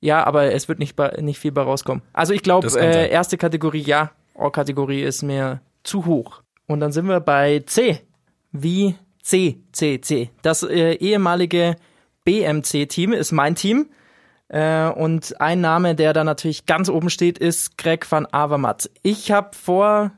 Ja, 0.00 0.24
aber 0.24 0.52
es 0.52 0.68
wird 0.68 0.78
nicht, 0.78 0.94
bei, 0.94 1.16
nicht 1.20 1.38
viel 1.38 1.52
bei 1.52 1.62
rauskommen. 1.62 2.02
Also 2.12 2.34
ich 2.34 2.42
glaube, 2.42 2.68
äh, 2.78 3.10
erste 3.10 3.38
Kategorie 3.38 3.80
ja, 3.80 4.10
Or-Kategorie 4.34 5.02
ist 5.02 5.22
mir 5.22 5.60
zu 5.82 6.06
hoch. 6.06 6.42
Und 6.66 6.80
dann 6.80 6.92
sind 6.92 7.08
wir 7.08 7.20
bei 7.20 7.62
C. 7.66 8.00
Wie 8.52 8.96
C, 9.22 9.58
C, 9.72 10.00
C. 10.00 10.30
Das 10.42 10.62
äh, 10.62 10.92
ehemalige 10.94 11.76
BMC-Team 12.24 13.12
ist 13.12 13.32
mein 13.32 13.54
Team. 13.54 13.88
Äh, 14.48 14.88
und 14.88 15.40
ein 15.40 15.60
Name, 15.60 15.94
der 15.94 16.12
da 16.12 16.22
natürlich 16.22 16.66
ganz 16.66 16.88
oben 16.88 17.10
steht, 17.10 17.38
ist 17.38 17.78
Greg 17.78 18.10
van 18.10 18.26
Avermaet. 18.26 18.90
Ich 19.02 19.32
habe 19.32 19.56
vor 19.56 20.12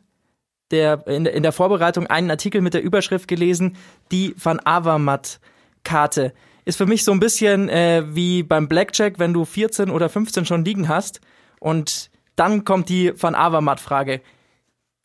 der, 0.70 1.06
in, 1.06 1.26
in 1.26 1.42
der 1.42 1.52
Vorbereitung 1.52 2.06
einen 2.06 2.30
Artikel 2.30 2.60
mit 2.60 2.74
der 2.74 2.82
Überschrift 2.82 3.28
gelesen, 3.28 3.76
die 4.12 4.34
Van 4.36 4.60
Avermaet-Karte. 4.60 6.32
Ist 6.64 6.76
für 6.76 6.86
mich 6.86 7.04
so 7.04 7.12
ein 7.12 7.20
bisschen 7.20 7.68
äh, 7.68 8.04
wie 8.08 8.42
beim 8.42 8.68
Blackjack, 8.68 9.18
wenn 9.18 9.32
du 9.32 9.44
14 9.44 9.90
oder 9.90 10.08
15 10.08 10.44
schon 10.44 10.64
liegen 10.64 10.88
hast 10.88 11.20
und 11.60 12.10
dann 12.36 12.64
kommt 12.64 12.88
die 12.88 13.12
Van 13.20 13.34
Avermaet-Frage. 13.34 14.20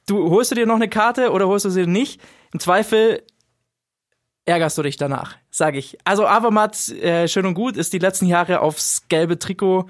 Du 0.06 0.30
holst 0.30 0.52
du 0.52 0.56
dir 0.56 0.65
noch 0.65 0.76
eine 0.76 0.89
Karte 0.89 1.32
oder 1.32 1.47
holst 1.47 1.65
du 1.65 1.69
sie 1.69 1.88
nicht? 1.88 2.21
Im 2.52 2.60
Zweifel 2.60 3.23
ärgerst 4.45 4.78
du 4.78 4.84
dich 4.84 4.97
danach, 4.97 5.38
sage 5.49 5.78
ich. 5.78 5.97
Also 6.04 6.28
Avermaet, 6.28 6.89
äh, 6.89 7.30
schön 7.30 7.45
und 7.45 7.54
gut, 7.54 7.78
ist 7.78 7.93
die 7.93 7.99
letzten 7.99 8.26
Jahre 8.26 8.60
aufs 8.60 9.08
gelbe 9.08 9.39
Trikot, 9.39 9.88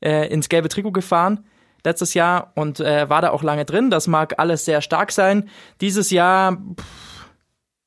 äh, 0.00 0.28
ins 0.28 0.50
gelbe 0.50 0.68
Trikot 0.68 0.92
gefahren 0.92 1.46
letztes 1.86 2.12
Jahr 2.12 2.52
und 2.54 2.80
äh, 2.80 3.08
war 3.08 3.22
da 3.22 3.30
auch 3.30 3.42
lange 3.42 3.64
drin. 3.64 3.90
Das 3.90 4.06
mag 4.06 4.38
alles 4.38 4.66
sehr 4.66 4.82
stark 4.82 5.10
sein. 5.12 5.48
Dieses 5.80 6.10
Jahr, 6.10 6.58
pff, 6.78 6.84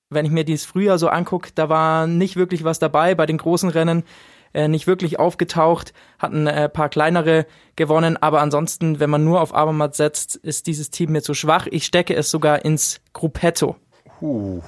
wenn 0.09 0.25
ich 0.25 0.31
mir 0.31 0.43
dieses 0.43 0.65
Frühjahr 0.65 0.97
so 0.97 1.09
angucke, 1.09 1.51
da 1.53 1.69
war 1.69 2.07
nicht 2.07 2.35
wirklich 2.35 2.63
was 2.63 2.79
dabei 2.79 3.13
bei 3.13 3.27
den 3.27 3.37
großen 3.37 3.69
Rennen. 3.69 4.03
Äh, 4.51 4.67
nicht 4.67 4.87
wirklich 4.87 5.19
aufgetaucht, 5.19 5.93
hatten 6.17 6.47
ein 6.47 6.55
äh, 6.55 6.69
paar 6.69 6.89
kleinere 6.89 7.45
gewonnen, 7.75 8.17
aber 8.17 8.41
ansonsten, 8.41 8.99
wenn 8.99 9.09
man 9.11 9.23
nur 9.23 9.41
auf 9.41 9.53
Avermaet 9.53 9.93
setzt, 9.93 10.37
ist 10.37 10.65
dieses 10.65 10.89
Team 10.89 11.11
mir 11.11 11.21
zu 11.21 11.35
schwach. 11.35 11.67
Ich 11.69 11.85
stecke 11.85 12.15
es 12.15 12.31
sogar 12.31 12.65
ins 12.65 12.99
Gruppetto. 13.13 13.75
Puh. 14.17 14.63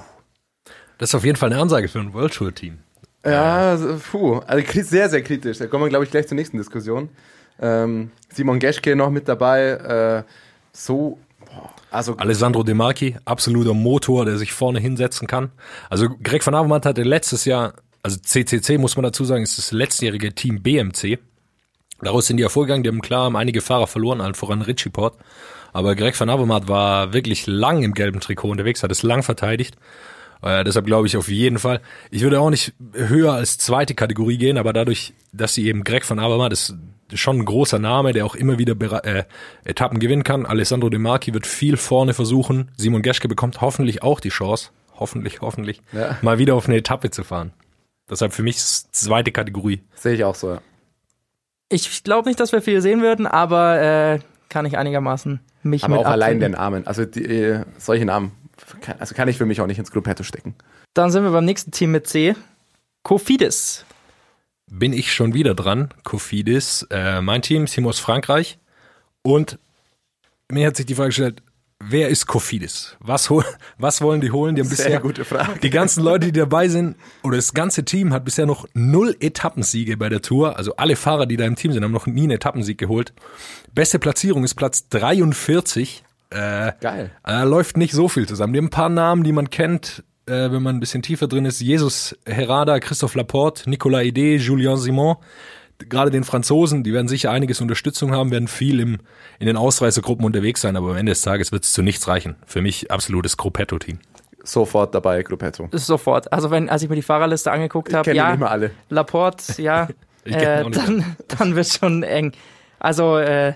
Das 0.98 1.10
ist 1.10 1.14
auf 1.16 1.24
jeden 1.24 1.36
Fall 1.36 1.52
eine 1.52 1.60
Ansage 1.60 1.88
für 1.88 1.98
ein 1.98 2.14
World 2.14 2.32
Tour 2.32 2.54
Team. 2.54 2.78
Ja, 3.24 3.76
puh, 4.10 4.38
also 4.46 4.82
sehr, 4.82 5.08
sehr 5.08 5.22
kritisch. 5.22 5.58
Da 5.58 5.66
kommen 5.66 5.84
wir, 5.84 5.88
glaube 5.88 6.04
ich, 6.04 6.12
gleich 6.12 6.28
zur 6.28 6.36
nächsten 6.36 6.58
Diskussion. 6.58 7.08
Ähm, 7.60 8.10
Simon 8.32 8.58
Geschke 8.58 8.96
noch 8.96 9.10
mit 9.10 9.28
dabei. 9.28 9.62
Äh, 9.70 10.22
so, 10.72 11.18
boah, 11.46 11.70
also 11.90 12.16
Alessandro 12.16 12.62
De 12.62 12.74
Marchi, 12.74 13.16
absoluter 13.24 13.74
Motor, 13.74 14.24
der 14.24 14.38
sich 14.38 14.52
vorne 14.52 14.80
hinsetzen 14.80 15.28
kann. 15.28 15.50
Also 15.90 16.08
Greg 16.22 16.44
van 16.44 16.54
Avermaet 16.54 16.86
hatte 16.86 17.02
letztes 17.02 17.44
Jahr, 17.44 17.74
also 18.02 18.18
CCC 18.18 18.78
muss 18.78 18.96
man 18.96 19.02
dazu 19.02 19.24
sagen, 19.24 19.42
ist 19.42 19.58
das 19.58 19.72
letztjährige 19.72 20.34
Team 20.34 20.62
BMC. 20.62 21.18
Daraus 22.00 22.26
sind 22.26 22.38
die 22.38 22.42
hervorgegangen, 22.42 22.82
die 22.82 22.88
haben 22.88 23.00
klar 23.00 23.24
haben 23.24 23.36
einige 23.36 23.60
Fahrer 23.60 23.86
verloren, 23.86 24.20
allen 24.20 24.34
voran 24.34 24.62
Richie 24.62 24.90
Port. 24.90 25.16
Aber 25.72 25.94
Greg 25.94 26.18
van 26.18 26.30
Avermaet 26.30 26.68
war 26.68 27.12
wirklich 27.12 27.46
lang 27.46 27.82
im 27.82 27.94
gelben 27.94 28.20
Trikot 28.20 28.50
unterwegs, 28.50 28.82
hat 28.82 28.90
es 28.90 29.02
lang 29.02 29.22
verteidigt. 29.22 29.76
Äh, 30.42 30.64
deshalb 30.64 30.86
glaube 30.86 31.06
ich 31.06 31.16
auf 31.16 31.28
jeden 31.28 31.58
Fall. 31.58 31.80
Ich 32.10 32.22
würde 32.22 32.40
auch 32.40 32.50
nicht 32.50 32.72
höher 32.94 33.32
als 33.32 33.58
zweite 33.58 33.94
Kategorie 33.94 34.38
gehen, 34.38 34.58
aber 34.58 34.72
dadurch, 34.72 35.14
dass 35.32 35.54
sie 35.54 35.66
eben 35.66 35.84
Greg 35.84 36.08
van 36.08 36.18
Avermaet 36.18 36.52
ist 36.52 36.74
schon 37.14 37.38
ein 37.40 37.44
großer 37.44 37.78
Name, 37.78 38.12
der 38.12 38.24
auch 38.24 38.34
immer 38.34 38.58
wieder 38.58 38.74
bera- 38.74 39.04
äh, 39.04 39.24
Etappen 39.64 39.98
gewinnen 39.98 40.24
kann. 40.24 40.46
Alessandro 40.46 40.88
De 40.88 40.98
Marchi 40.98 41.34
wird 41.34 41.46
viel 41.46 41.76
vorne 41.76 42.14
versuchen. 42.14 42.70
Simon 42.76 43.02
Geschke 43.02 43.28
bekommt 43.28 43.60
hoffentlich 43.60 44.02
auch 44.02 44.18
die 44.18 44.30
Chance, 44.30 44.70
hoffentlich, 44.98 45.42
hoffentlich, 45.42 45.82
Ja. 45.92 46.16
mal 46.22 46.38
wieder 46.38 46.54
auf 46.54 46.66
eine 46.68 46.78
Etappe 46.78 47.10
zu 47.10 47.22
fahren. 47.22 47.52
Deshalb 48.10 48.32
für 48.32 48.42
mich 48.42 48.56
ist 48.56 48.94
zweite 48.94 49.30
Kategorie. 49.30 49.82
sehe 49.94 50.14
ich 50.14 50.24
auch 50.24 50.34
so. 50.34 50.52
Ja. 50.52 50.62
Ich 51.68 52.02
glaube 52.02 52.28
nicht, 52.28 52.40
dass 52.40 52.52
wir 52.52 52.60
viel 52.62 52.80
sehen 52.82 53.00
würden, 53.02 53.26
aber 53.26 53.80
äh, 53.80 54.18
kann 54.48 54.66
ich 54.66 54.76
einigermaßen 54.76 55.40
mich 55.62 55.84
Aber 55.84 55.96
mit 55.96 56.06
auch 56.06 56.10
allein 56.10 56.36
abfinden. 56.36 56.52
den 56.52 56.58
Namen. 56.58 56.86
Also 56.86 57.04
die, 57.04 57.24
äh, 57.24 57.64
solche 57.78 58.04
Namen 58.04 58.32
kann, 58.80 58.96
also 58.98 59.14
kann 59.14 59.28
ich 59.28 59.38
für 59.38 59.46
mich 59.46 59.60
auch 59.60 59.66
nicht 59.66 59.78
ins 59.78 59.90
Gruppetto 59.90 60.22
stecken. 60.22 60.54
Dann 60.94 61.10
sind 61.10 61.24
wir 61.24 61.30
beim 61.30 61.44
nächsten 61.44 61.70
Team 61.70 61.92
mit 61.92 62.06
C. 62.06 62.34
Kofidis. 63.02 63.84
Bin 64.70 64.92
ich 64.92 65.12
schon 65.12 65.34
wieder 65.34 65.54
dran, 65.54 65.92
Kofidis, 66.04 66.86
äh, 66.90 67.20
mein 67.20 67.42
Team, 67.42 67.66
Team 67.66 67.86
aus 67.86 67.98
Frankreich. 67.98 68.58
Und 69.22 69.58
mir 70.50 70.66
hat 70.66 70.76
sich 70.76 70.86
die 70.86 70.94
Frage 70.94 71.08
gestellt, 71.08 71.42
wer 71.80 72.08
ist 72.08 72.26
Kofidis? 72.26 72.96
Was, 73.00 73.30
hol 73.30 73.44
was 73.78 74.00
wollen 74.00 74.20
die 74.20 74.30
holen? 74.30 74.54
Die 74.54 74.62
haben 74.62 74.68
Sehr 74.68 74.86
bisher 74.86 75.00
gute 75.00 75.24
Frage. 75.24 75.60
Die 75.60 75.70
ganzen 75.70 76.02
Leute, 76.02 76.26
die 76.26 76.32
dabei 76.32 76.68
sind, 76.68 76.96
oder 77.22 77.36
das 77.36 77.54
ganze 77.54 77.84
Team 77.84 78.12
hat 78.12 78.24
bisher 78.24 78.46
noch 78.46 78.66
null 78.74 79.16
Etappensiege 79.20 79.96
bei 79.96 80.08
der 80.08 80.22
Tour. 80.22 80.56
Also 80.56 80.76
alle 80.76 80.96
Fahrer, 80.96 81.26
die 81.26 81.36
da 81.36 81.44
im 81.44 81.56
Team 81.56 81.72
sind, 81.72 81.84
haben 81.84 81.92
noch 81.92 82.06
nie 82.06 82.22
einen 82.22 82.32
Etappensieg 82.32 82.78
geholt. 82.78 83.12
Beste 83.74 83.98
Platzierung 83.98 84.44
ist 84.44 84.54
Platz 84.54 84.88
43. 84.88 86.04
Äh, 86.32 86.72
Geil. 86.80 87.10
da 87.24 87.42
läuft 87.44 87.76
nicht 87.76 87.92
so 87.92 88.08
viel 88.08 88.26
zusammen. 88.26 88.52
Die 88.52 88.58
haben 88.58 88.66
ein 88.66 88.70
paar 88.70 88.88
Namen, 88.88 89.22
die 89.24 89.32
man 89.32 89.50
kennt, 89.50 90.02
äh, 90.26 90.50
wenn 90.50 90.62
man 90.62 90.76
ein 90.76 90.80
bisschen 90.80 91.02
tiefer 91.02 91.28
drin 91.28 91.44
ist. 91.44 91.60
Jesus 91.60 92.16
Herada, 92.26 92.78
Christophe 92.80 93.18
Laporte, 93.18 93.68
Nicolas 93.68 94.04
Ide, 94.04 94.36
Julien 94.36 94.76
Simon. 94.76 95.16
Gerade 95.78 96.10
den 96.10 96.22
Franzosen, 96.22 96.84
die 96.84 96.92
werden 96.92 97.08
sicher 97.08 97.32
einiges 97.32 97.60
Unterstützung 97.60 98.12
haben, 98.12 98.30
werden 98.30 98.46
viel 98.46 98.78
im, 98.78 98.98
in 99.40 99.46
den 99.46 99.56
Ausreißergruppen 99.56 100.24
unterwegs 100.24 100.60
sein, 100.60 100.76
aber 100.76 100.90
am 100.90 100.96
Ende 100.96 101.10
des 101.10 101.22
Tages 101.22 101.50
wird 101.50 101.64
es 101.64 101.72
zu 101.72 101.82
nichts 101.82 102.06
reichen. 102.06 102.36
Für 102.46 102.62
mich 102.62 102.90
absolutes 102.90 103.36
Gruppetto-Team. 103.36 103.98
Sofort 104.44 104.94
dabei, 104.94 105.22
Gruppetto. 105.22 105.68
Sofort. 105.72 106.32
Also 106.32 106.50
wenn, 106.50 106.68
als 106.68 106.82
ich 106.82 106.88
mir 106.88 106.96
die 106.96 107.02
Fahrerliste 107.02 107.50
angeguckt 107.50 107.94
habe, 107.94 108.14
ja, 108.14 108.30
nicht 108.30 108.40
mal 108.40 108.48
alle. 108.48 108.70
Laporte, 108.88 109.60
ja, 109.60 109.88
äh, 110.24 110.68
dann, 110.70 111.16
dann 111.38 111.56
wird 111.56 111.68
schon 111.68 112.02
eng. 112.02 112.32
Also, 112.78 113.18
äh, 113.18 113.54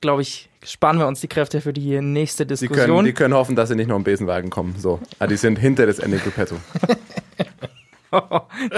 glaube 0.00 0.22
ich, 0.22 0.47
sparen 0.64 0.98
wir 0.98 1.06
uns 1.06 1.20
die 1.20 1.28
Kräfte 1.28 1.60
für 1.60 1.72
die 1.72 2.00
nächste 2.00 2.44
Die 2.44 2.54
Diskussion. 2.54 2.86
können, 2.86 3.04
die 3.04 3.12
können 3.12 3.34
hoffen, 3.34 3.56
dass 3.56 3.68
sie 3.68 3.74
nicht 3.76 3.88
noch 3.88 3.96
im 3.96 4.04
Besenwagen 4.04 4.50
kommen. 4.50 4.74
So. 4.78 5.00
Ah, 5.18 5.26
die 5.26 5.36
sind 5.36 5.58
hinter 5.58 5.86
das 5.86 5.98
Ende 5.98 6.18
Gruppetto. 6.18 6.56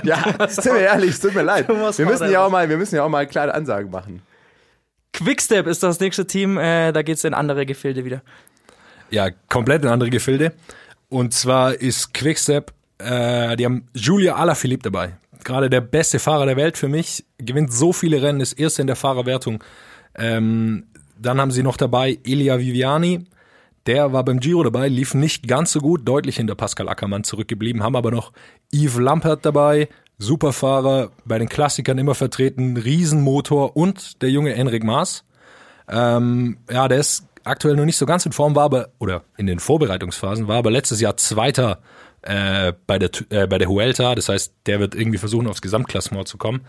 ja, 0.02 0.48
sind 0.48 0.74
wir 0.74 0.80
ehrlich, 0.80 1.10
es 1.10 1.20
tut 1.20 1.34
mir 1.34 1.42
leid. 1.42 1.68
Wir 1.68 2.06
müssen 2.06 2.30
ja 2.30 2.44
auch 2.44 2.50
mal, 2.50 2.68
wir 2.68 2.76
müssen 2.76 2.96
ja 2.96 3.04
auch 3.04 3.08
mal 3.08 3.26
klare 3.26 3.54
Ansagen 3.54 3.90
machen. 3.90 4.22
Quickstep 5.12 5.66
ist 5.66 5.82
das 5.82 6.00
nächste 6.00 6.26
Team, 6.26 6.56
äh, 6.58 6.92
da 6.92 7.02
geht's 7.02 7.24
in 7.24 7.34
andere 7.34 7.66
Gefilde 7.66 8.04
wieder. 8.04 8.22
Ja, 9.10 9.28
komplett 9.48 9.82
in 9.82 9.88
andere 9.88 10.10
Gefilde. 10.10 10.52
Und 11.08 11.34
zwar 11.34 11.74
ist 11.74 12.14
Quickstep, 12.14 12.72
äh, 12.98 13.56
die 13.56 13.64
haben 13.64 13.88
Julia 13.94 14.36
Alaphilippe 14.36 14.84
dabei. 14.84 15.16
Gerade 15.42 15.70
der 15.70 15.80
beste 15.80 16.18
Fahrer 16.18 16.46
der 16.46 16.56
Welt 16.56 16.76
für 16.76 16.88
mich. 16.88 17.24
Gewinnt 17.38 17.72
so 17.72 17.92
viele 17.92 18.22
Rennen, 18.22 18.40
ist 18.40 18.52
erster 18.52 18.82
in 18.82 18.86
der 18.86 18.96
Fahrerwertung. 18.96 19.64
Ähm, 20.14 20.84
dann 21.20 21.40
haben 21.40 21.50
sie 21.50 21.62
noch 21.62 21.76
dabei 21.76 22.18
Elia 22.24 22.59
Viviani. 22.59 23.26
Der 23.87 24.12
war 24.12 24.24
beim 24.24 24.40
Giro 24.40 24.62
dabei, 24.62 24.88
lief 24.88 25.14
nicht 25.14 25.48
ganz 25.48 25.72
so 25.72 25.80
gut, 25.80 26.06
deutlich 26.06 26.37
hinter 26.37 26.54
Pascal 26.54 26.88
Ackermann 26.88 27.24
zurückgeblieben, 27.24 27.83
haben 27.83 27.96
aber 27.96 28.11
noch 28.11 28.33
Yves 28.72 28.98
Lampert 28.98 29.44
dabei, 29.46 29.88
Superfahrer, 30.18 31.11
bei 31.24 31.38
den 31.38 31.48
Klassikern 31.48 31.96
immer 31.96 32.14
vertreten, 32.14 32.76
Riesenmotor 32.76 33.76
und 33.76 34.20
der 34.20 34.30
junge 34.30 34.54
Enric 34.54 34.85
Maas. 34.85 35.24
Ähm, 35.88 36.59
ja, 36.70 36.88
der 36.88 36.98
ist 36.98 37.24
aktuell 37.44 37.74
noch 37.74 37.87
nicht 37.87 37.96
so 37.96 38.04
ganz 38.04 38.26
in 38.26 38.33
Form, 38.33 38.54
war 38.54 38.64
aber, 38.64 38.90
oder 38.98 39.24
in 39.38 39.46
den 39.46 39.59
Vorbereitungsphasen, 39.59 40.46
war 40.46 40.59
aber 40.59 40.70
letztes 40.70 41.00
Jahr 41.00 41.16
Zweiter 41.16 41.80
äh, 42.22 42.74
bei, 42.87 42.98
der, 42.98 43.11
äh, 43.30 43.46
bei 43.46 43.59
der 43.59 43.68
Huelta. 43.68 44.14
Das 44.14 44.28
heißt, 44.28 44.52
der 44.66 44.78
wird 44.78 44.94
irgendwie 44.94 45.18
versuchen, 45.18 45.46
aufs 45.46 45.62
Gesamtklassement 45.62 46.28
zu 46.28 46.37
kommen. 46.37 46.61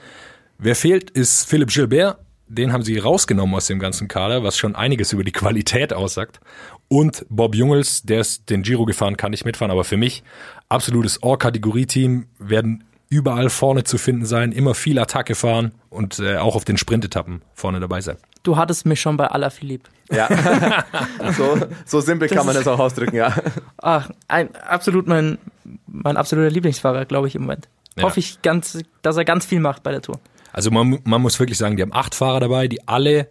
Wer 0.57 0.75
fehlt, 0.75 1.09
ist 1.09 1.45
Philipp 1.47 1.69
Gilbert. 1.69 2.19
Den 2.53 2.73
haben 2.73 2.83
sie 2.83 2.97
rausgenommen 2.97 3.55
aus 3.55 3.67
dem 3.67 3.79
ganzen 3.79 4.07
Kader, 4.07 4.43
was 4.43 4.57
schon 4.57 4.75
einiges 4.75 5.13
über 5.13 5.23
die 5.23 5.31
Qualität 5.31 5.93
aussagt. 5.93 6.39
Und 6.87 7.25
Bob 7.29 7.55
Jungels, 7.55 8.03
der 8.03 8.19
ist 8.19 8.49
den 8.49 8.63
Giro 8.63 8.85
gefahren, 8.85 9.15
kann 9.15 9.31
nicht 9.31 9.45
mitfahren, 9.45 9.71
aber 9.71 9.83
für 9.83 9.97
mich 9.97 10.23
absolutes 10.67 11.23
All-Kategorie-Team, 11.23 12.27
werden 12.39 12.83
überall 13.09 13.49
vorne 13.49 13.83
zu 13.83 13.97
finden 13.97 14.25
sein, 14.25 14.51
immer 14.53 14.73
viel 14.73 14.97
Attacke 14.97 15.35
fahren 15.35 15.73
und 15.89 16.19
äh, 16.19 16.37
auch 16.37 16.55
auf 16.55 16.63
den 16.63 16.77
Sprintetappen 16.77 17.41
vorne 17.53 17.79
dabei 17.81 17.99
sein. 17.99 18.17
Du 18.43 18.57
hattest 18.57 18.85
mich 18.85 18.99
schon 19.01 19.17
bei 19.17 19.27
Alaphilippe. 19.27 19.89
Ja. 20.09 20.27
so, 21.37 21.57
so 21.85 21.99
simpel 22.01 22.29
kann 22.29 22.45
man 22.45 22.55
das 22.55 22.67
auch 22.67 22.79
ausdrücken, 22.79 23.15
ja. 23.15 23.35
Ach, 23.77 24.09
ein, 24.29 24.55
absolut 24.55 25.07
mein, 25.07 25.37
mein 25.87 26.17
absoluter 26.17 26.49
Lieblingsfahrer, 26.49 27.05
glaube 27.05 27.27
ich 27.27 27.35
im 27.35 27.41
Moment. 27.43 27.67
Ja. 27.97 28.03
Hoffe 28.03 28.19
ich 28.19 28.41
ganz, 28.41 28.79
dass 29.01 29.17
er 29.17 29.25
ganz 29.25 29.45
viel 29.45 29.59
macht 29.59 29.83
bei 29.83 29.91
der 29.91 30.01
Tour. 30.01 30.19
Also 30.53 30.71
man, 30.71 30.99
man 31.03 31.21
muss 31.21 31.39
wirklich 31.39 31.57
sagen, 31.57 31.75
die 31.77 31.83
haben 31.83 31.93
acht 31.93 32.15
Fahrer 32.15 32.39
dabei, 32.39 32.67
die 32.67 32.87
alle 32.87 33.29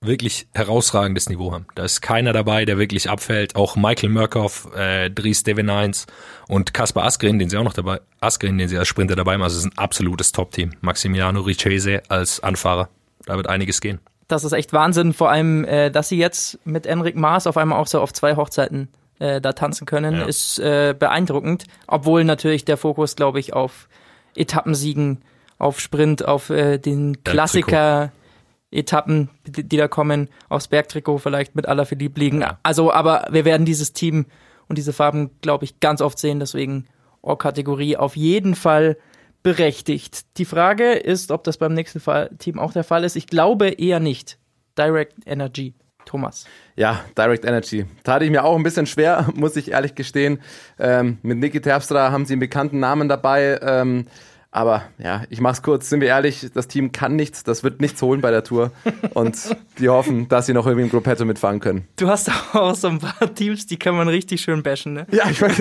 wirklich 0.00 0.46
herausragendes 0.54 1.28
Niveau 1.28 1.52
haben. 1.52 1.66
Da 1.74 1.84
ist 1.84 2.00
keiner 2.02 2.32
dabei, 2.32 2.64
der 2.64 2.78
wirklich 2.78 3.10
abfällt. 3.10 3.56
Auch 3.56 3.74
Michael 3.74 4.10
Murkoff, 4.10 4.68
äh, 4.76 5.10
Dries 5.10 5.42
Devenines 5.42 6.06
und 6.46 6.72
Kaspar 6.72 7.04
Askren, 7.04 7.38
den 7.40 7.50
sie 7.50 7.56
auch 7.56 7.64
noch 7.64 7.72
dabei, 7.72 8.00
Askren, 8.20 8.58
den 8.58 8.68
sie 8.68 8.78
als 8.78 8.86
Sprinter 8.86 9.16
dabei 9.16 9.34
haben. 9.34 9.42
Also 9.42 9.56
es 9.58 9.64
ist 9.64 9.72
ein 9.72 9.78
absolutes 9.78 10.30
Top-Team. 10.30 10.70
Maximiano 10.82 11.40
Richese 11.40 12.02
als 12.08 12.40
Anfahrer. 12.40 12.88
Da 13.26 13.36
wird 13.36 13.48
einiges 13.48 13.80
gehen. 13.80 13.98
Das 14.28 14.44
ist 14.44 14.52
echt 14.52 14.72
Wahnsinn, 14.72 15.14
vor 15.14 15.30
allem, 15.30 15.64
äh, 15.64 15.90
dass 15.90 16.08
sie 16.10 16.18
jetzt 16.18 16.58
mit 16.64 16.86
Enric 16.86 17.16
Maas 17.16 17.46
auf 17.48 17.56
einmal 17.56 17.80
auch 17.80 17.86
so 17.88 18.00
auf 18.00 18.12
zwei 18.12 18.36
Hochzeiten 18.36 18.88
äh, 19.18 19.40
da 19.40 19.52
tanzen 19.52 19.84
können, 19.84 20.14
Ja. 20.14 20.26
ist 20.26 20.60
äh, 20.60 20.94
beeindruckend. 20.96 21.64
Obwohl 21.88 22.22
natürlich 22.22 22.64
der 22.64 22.76
Fokus, 22.76 23.16
glaube 23.16 23.40
ich, 23.40 23.52
auf 23.52 23.88
Etappensiegen, 24.36 25.22
auf 25.58 25.80
Sprint, 25.80 26.26
auf 26.26 26.50
äh, 26.50 26.78
den 26.78 27.22
Klassiker-Etappen, 27.24 29.30
die, 29.46 29.64
die 29.64 29.76
da 29.76 29.88
kommen, 29.88 30.28
aufs 30.48 30.68
Bergtrikot 30.68 31.18
vielleicht 31.18 31.54
mit 31.54 31.66
Alaphilippe 31.66 32.20
liegen. 32.20 32.40
Ja. 32.40 32.58
Also, 32.62 32.92
aber 32.92 33.26
wir 33.30 33.44
werden 33.44 33.66
dieses 33.66 33.92
Team 33.92 34.26
und 34.68 34.78
diese 34.78 34.92
Farben, 34.92 35.30
glaube 35.40 35.64
ich, 35.64 35.80
ganz 35.80 36.00
oft 36.00 36.18
sehen. 36.18 36.40
Deswegen 36.40 36.86
All-Kategorie 37.22 37.96
auf 37.96 38.16
jeden 38.16 38.54
Fall 38.54 38.96
berechtigt. 39.42 40.38
Die 40.38 40.44
Frage 40.44 40.92
ist, 40.92 41.30
ob 41.30 41.44
das 41.44 41.58
beim 41.58 41.74
nächsten 41.74 42.00
Fall 42.00 42.30
Team 42.38 42.58
auch 42.58 42.72
der 42.72 42.84
Fall 42.84 43.04
ist. 43.04 43.16
Ich 43.16 43.26
glaube 43.26 43.68
eher 43.68 44.00
nicht. 44.00 44.38
Direct 44.76 45.14
Energy. 45.26 45.74
Thomas. 46.04 46.46
Ja, 46.74 47.04
Direct 47.18 47.44
Energy. 47.44 47.84
Tat 48.02 48.22
ich 48.22 48.30
mir 48.30 48.42
auch 48.42 48.56
ein 48.56 48.62
bisschen 48.62 48.86
schwer, 48.86 49.28
muss 49.34 49.56
ich 49.56 49.72
ehrlich 49.72 49.94
gestehen. 49.94 50.40
Ähm, 50.78 51.18
mit 51.22 51.38
Niki 51.38 51.60
Terpstra 51.60 52.10
haben 52.10 52.24
sie 52.24 52.32
einen 52.32 52.40
bekannten 52.40 52.80
Namen 52.80 53.08
dabei. 53.08 53.58
Ähm, 53.62 54.06
aber 54.50 54.84
ja, 54.98 55.24
ich 55.28 55.40
mach's 55.40 55.62
kurz. 55.62 55.90
Sind 55.90 56.00
wir 56.00 56.08
ehrlich, 56.08 56.46
das 56.54 56.68
Team 56.68 56.90
kann 56.90 57.16
nichts, 57.16 57.44
das 57.44 57.62
wird 57.64 57.82
nichts 57.82 58.00
holen 58.00 58.22
bei 58.22 58.30
der 58.30 58.44
Tour. 58.44 58.72
Und 59.12 59.36
die 59.78 59.90
hoffen, 59.90 60.26
dass 60.28 60.46
sie 60.46 60.54
noch 60.54 60.66
irgendwie 60.66 60.84
im 60.84 60.90
Gruppetto 60.90 61.26
mitfahren 61.26 61.60
können. 61.60 61.86
Du 61.96 62.08
hast 62.08 62.30
auch 62.54 62.74
so 62.74 62.88
ein 62.88 62.98
paar 62.98 63.34
Teams, 63.34 63.66
die 63.66 63.78
kann 63.78 63.94
man 63.94 64.08
richtig 64.08 64.40
schön 64.40 64.62
bashen, 64.62 64.94
ne? 64.94 65.06
Ja, 65.10 65.28
ich 65.30 65.40
meine, 65.40 65.54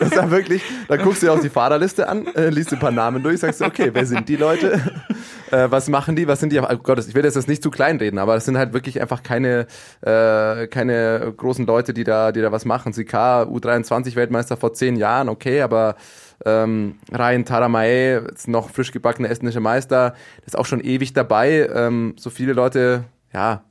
das 0.00 0.10
ist 0.10 0.14
ja 0.16 0.30
wirklich, 0.30 0.62
da 0.88 0.96
guckst 0.96 1.22
du 1.22 1.26
dir 1.26 1.32
auch 1.32 1.40
die 1.40 1.48
Fahrerliste 1.48 2.08
an, 2.08 2.26
äh, 2.34 2.50
liest 2.50 2.72
ein 2.72 2.78
paar 2.78 2.90
Namen 2.90 3.22
durch, 3.22 3.40
sagst 3.40 3.62
du, 3.62 3.64
okay, 3.64 3.90
wer 3.92 4.04
sind 4.04 4.28
die 4.28 4.36
Leute? 4.36 4.82
Äh, 5.50 5.70
was 5.70 5.88
machen 5.88 6.16
die? 6.16 6.26
Was 6.26 6.40
sind 6.40 6.52
die? 6.52 6.58
Oh 6.58 6.76
Gott, 6.82 6.98
ich 7.06 7.14
will 7.14 7.22
das 7.22 7.36
jetzt 7.36 7.48
nicht 7.48 7.62
zu 7.62 7.70
klein 7.70 7.98
reden, 7.98 8.18
aber 8.18 8.34
es 8.34 8.44
sind 8.44 8.58
halt 8.58 8.72
wirklich 8.72 9.00
einfach 9.00 9.22
keine, 9.22 9.66
äh, 10.02 10.66
keine 10.66 11.32
großen 11.36 11.64
Leute, 11.66 11.94
die 11.94 12.04
da, 12.04 12.32
die 12.32 12.40
da 12.40 12.52
was 12.52 12.64
machen. 12.64 12.92
Sika, 12.92 13.44
U23-Weltmeister 13.44 14.56
vor 14.56 14.74
zehn 14.74 14.96
Jahren, 14.96 15.28
okay, 15.28 15.62
aber 15.62 15.94
ähm, 16.44 16.96
Ryan 17.12 17.44
Taramae, 17.44 18.22
jetzt 18.28 18.48
noch 18.48 18.70
frisch 18.70 18.92
gebackener 18.92 19.30
estnischer 19.30 19.60
Meister, 19.60 20.14
der 20.38 20.46
ist 20.46 20.58
auch 20.58 20.66
schon 20.66 20.80
ewig 20.80 21.12
dabei. 21.12 21.68
Ähm, 21.72 22.14
so 22.18 22.30
viele 22.30 22.52
Leute, 22.52 23.04
ja, 23.32 23.64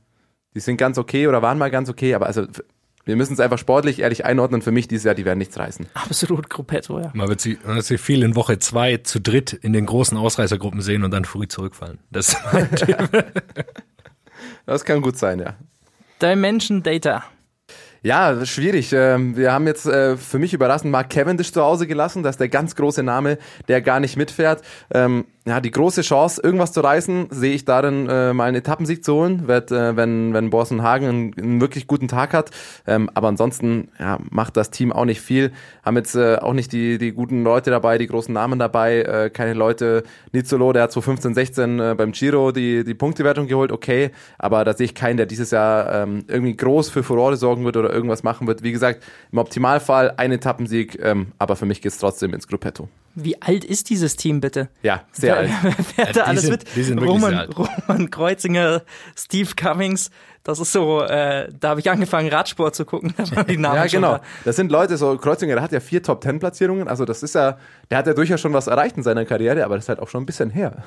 die 0.54 0.60
sind 0.60 0.76
ganz 0.76 0.98
okay 0.98 1.26
oder 1.28 1.42
waren 1.42 1.58
mal 1.58 1.70
ganz 1.70 1.88
okay, 1.88 2.14
aber 2.14 2.26
also 2.26 2.46
wir 3.04 3.14
müssen 3.14 3.34
es 3.34 3.40
einfach 3.40 3.58
sportlich 3.58 4.00
ehrlich 4.00 4.24
einordnen. 4.24 4.62
Für 4.62 4.72
mich 4.72 4.88
dieses 4.88 5.04
Jahr, 5.04 5.14
die 5.14 5.24
werden 5.24 5.38
nichts 5.38 5.56
reißen. 5.56 5.86
Absolut 5.94 6.50
Gruppetto, 6.50 6.98
ja. 6.98 7.12
Man 7.14 7.28
wird 7.28 7.40
sie, 7.40 7.56
man 7.64 7.76
wird 7.76 7.86
sie 7.86 7.98
viel 7.98 8.24
in 8.24 8.34
Woche 8.34 8.58
zwei 8.58 8.96
zu 8.96 9.20
dritt 9.20 9.52
in 9.52 9.72
den 9.72 9.86
großen 9.86 10.18
Ausreißergruppen 10.18 10.80
sehen 10.80 11.04
und 11.04 11.12
dann 11.12 11.24
früh 11.24 11.46
zurückfallen. 11.46 12.00
Das 12.10 12.30
ist 12.30 12.38
mein 12.52 12.70
Tipp. 12.74 12.96
Das 14.66 14.84
kann 14.84 15.00
gut 15.02 15.16
sein, 15.16 15.38
ja. 15.38 15.54
Dimension 16.20 16.82
Data. 16.82 17.24
Ja, 18.02 18.44
schwierig. 18.46 18.92
Ähm, 18.92 19.36
Wir 19.36 19.52
haben 19.52 19.66
jetzt 19.66 19.86
äh, 19.86 20.16
für 20.16 20.38
mich 20.38 20.54
überraschend 20.54 20.92
Mark 20.92 21.10
Cavendish 21.10 21.52
zu 21.52 21.62
Hause 21.62 21.86
gelassen. 21.86 22.22
Das 22.22 22.34
ist 22.36 22.40
der 22.40 22.48
ganz 22.48 22.76
große 22.76 23.02
Name, 23.02 23.38
der 23.68 23.80
gar 23.82 24.00
nicht 24.00 24.16
mitfährt. 24.16 24.62
Ähm, 24.92 25.24
Ja, 25.48 25.60
die 25.60 25.70
große 25.70 26.02
Chance, 26.02 26.40
irgendwas 26.42 26.72
zu 26.72 26.80
reißen, 26.80 27.28
sehe 27.30 27.54
ich 27.54 27.64
darin, 27.64 28.08
äh, 28.08 28.32
mal 28.32 28.44
einen 28.48 28.56
Etappensieg 28.56 29.04
zu 29.04 29.14
holen, 29.14 29.48
äh, 29.48 29.96
wenn, 29.96 30.34
wenn 30.34 30.50
Borsen 30.50 30.82
Hagen 30.82 31.32
einen, 31.36 31.60
wirklich 31.60 31.86
guten 31.86 32.08
Tag 32.08 32.32
hat. 32.34 32.50
Ähm, 32.84 33.08
Aber 33.14 33.28
ansonsten 33.28 33.88
ja, 34.00 34.18
macht 34.30 34.56
das 34.56 34.70
Team 34.70 34.92
auch 34.92 35.04
nicht 35.04 35.20
viel. 35.20 35.52
Haben 35.84 35.96
jetzt 35.96 36.16
auch 36.16 36.52
nicht 36.52 36.72
die, 36.72 36.98
die 36.98 37.12
guten 37.12 37.44
Leute 37.44 37.70
dabei, 37.70 37.96
die 37.96 38.08
großen 38.08 38.34
Namen 38.34 38.58
dabei. 38.58 39.30
Keine 39.32 39.54
Leute. 39.54 40.02
Nizolo, 40.32 40.72
der 40.72 40.84
hat 40.84 40.92
2015, 40.92 41.34
16 41.34 41.78
äh, 41.80 41.94
beim 41.96 42.10
Giro 42.10 42.50
die, 42.50 42.82
die 42.82 42.94
Punktewertung 42.94 43.46
geholt, 43.46 43.70
okay. 43.70 44.10
Aber 44.38 44.64
da 44.64 44.72
sehe 44.74 44.86
ich 44.86 44.94
keinen, 44.96 45.16
der 45.16 45.26
dieses 45.26 45.52
Jahr 45.52 46.06
irgendwie 46.28 46.56
groß 46.56 46.90
für 46.90 47.02
Furore 47.04 47.36
sorgen 47.36 47.64
wird 47.64 47.76
oder 47.76 47.85
irgendwas 47.92 48.22
machen 48.22 48.46
wird. 48.46 48.62
Wie 48.62 48.72
gesagt, 48.72 49.02
im 49.32 49.38
Optimalfall 49.38 50.14
ein 50.16 50.32
Etappensieg, 50.32 50.98
ähm, 51.02 51.32
aber 51.38 51.56
für 51.56 51.66
mich 51.66 51.80
geht's 51.82 51.98
trotzdem 51.98 52.34
ins 52.34 52.46
Gruppetto. 52.48 52.88
Wie 53.14 53.40
alt 53.40 53.64
ist 53.64 53.88
dieses 53.88 54.16
Team 54.16 54.40
bitte? 54.40 54.68
Ja, 54.82 55.04
sehr 55.12 55.36
alt. 55.38 55.50
Wer 55.96 56.08
hat 56.08 56.16
da 56.16 56.20
die 56.24 56.28
alles 56.28 56.42
sind- 56.42 56.50
mit? 56.50 56.76
die 56.76 56.82
sind 56.82 56.96
wirklich 57.00 57.10
Roman, 57.14 57.30
sehr 57.30 57.40
alt. 57.40 57.56
Roman 57.88 58.10
Kreuzinger, 58.10 58.82
Steve 59.16 59.50
Cummings. 59.56 60.10
Das 60.42 60.60
ist 60.60 60.70
so, 60.70 61.00
äh, 61.02 61.48
da 61.58 61.70
habe 61.70 61.80
ich 61.80 61.90
angefangen, 61.90 62.28
Radsport 62.28 62.74
zu 62.76 62.84
gucken. 62.84 63.14
Die 63.48 63.56
Namen 63.56 63.74
Ja, 63.76 63.86
genau. 63.86 64.12
da. 64.18 64.22
Das 64.44 64.54
sind 64.54 64.70
Leute, 64.70 64.96
so 64.96 65.16
Kreuzinger, 65.16 65.54
der 65.54 65.62
hat 65.62 65.72
ja 65.72 65.80
vier 65.80 66.04
Top-10-Platzierungen. 66.04 66.86
Also 66.86 67.04
das 67.04 67.24
ist 67.24 67.34
ja, 67.34 67.58
der 67.90 67.98
hat 67.98 68.06
ja 68.06 68.14
durchaus 68.14 68.40
schon 68.40 68.52
was 68.52 68.68
erreicht 68.68 68.96
in 68.96 69.02
seiner 69.02 69.24
Karriere, 69.24 69.64
aber 69.64 69.74
das 69.74 69.86
ist 69.86 69.88
halt 69.88 69.98
auch 69.98 70.08
schon 70.08 70.22
ein 70.22 70.26
bisschen 70.26 70.50
her. 70.50 70.84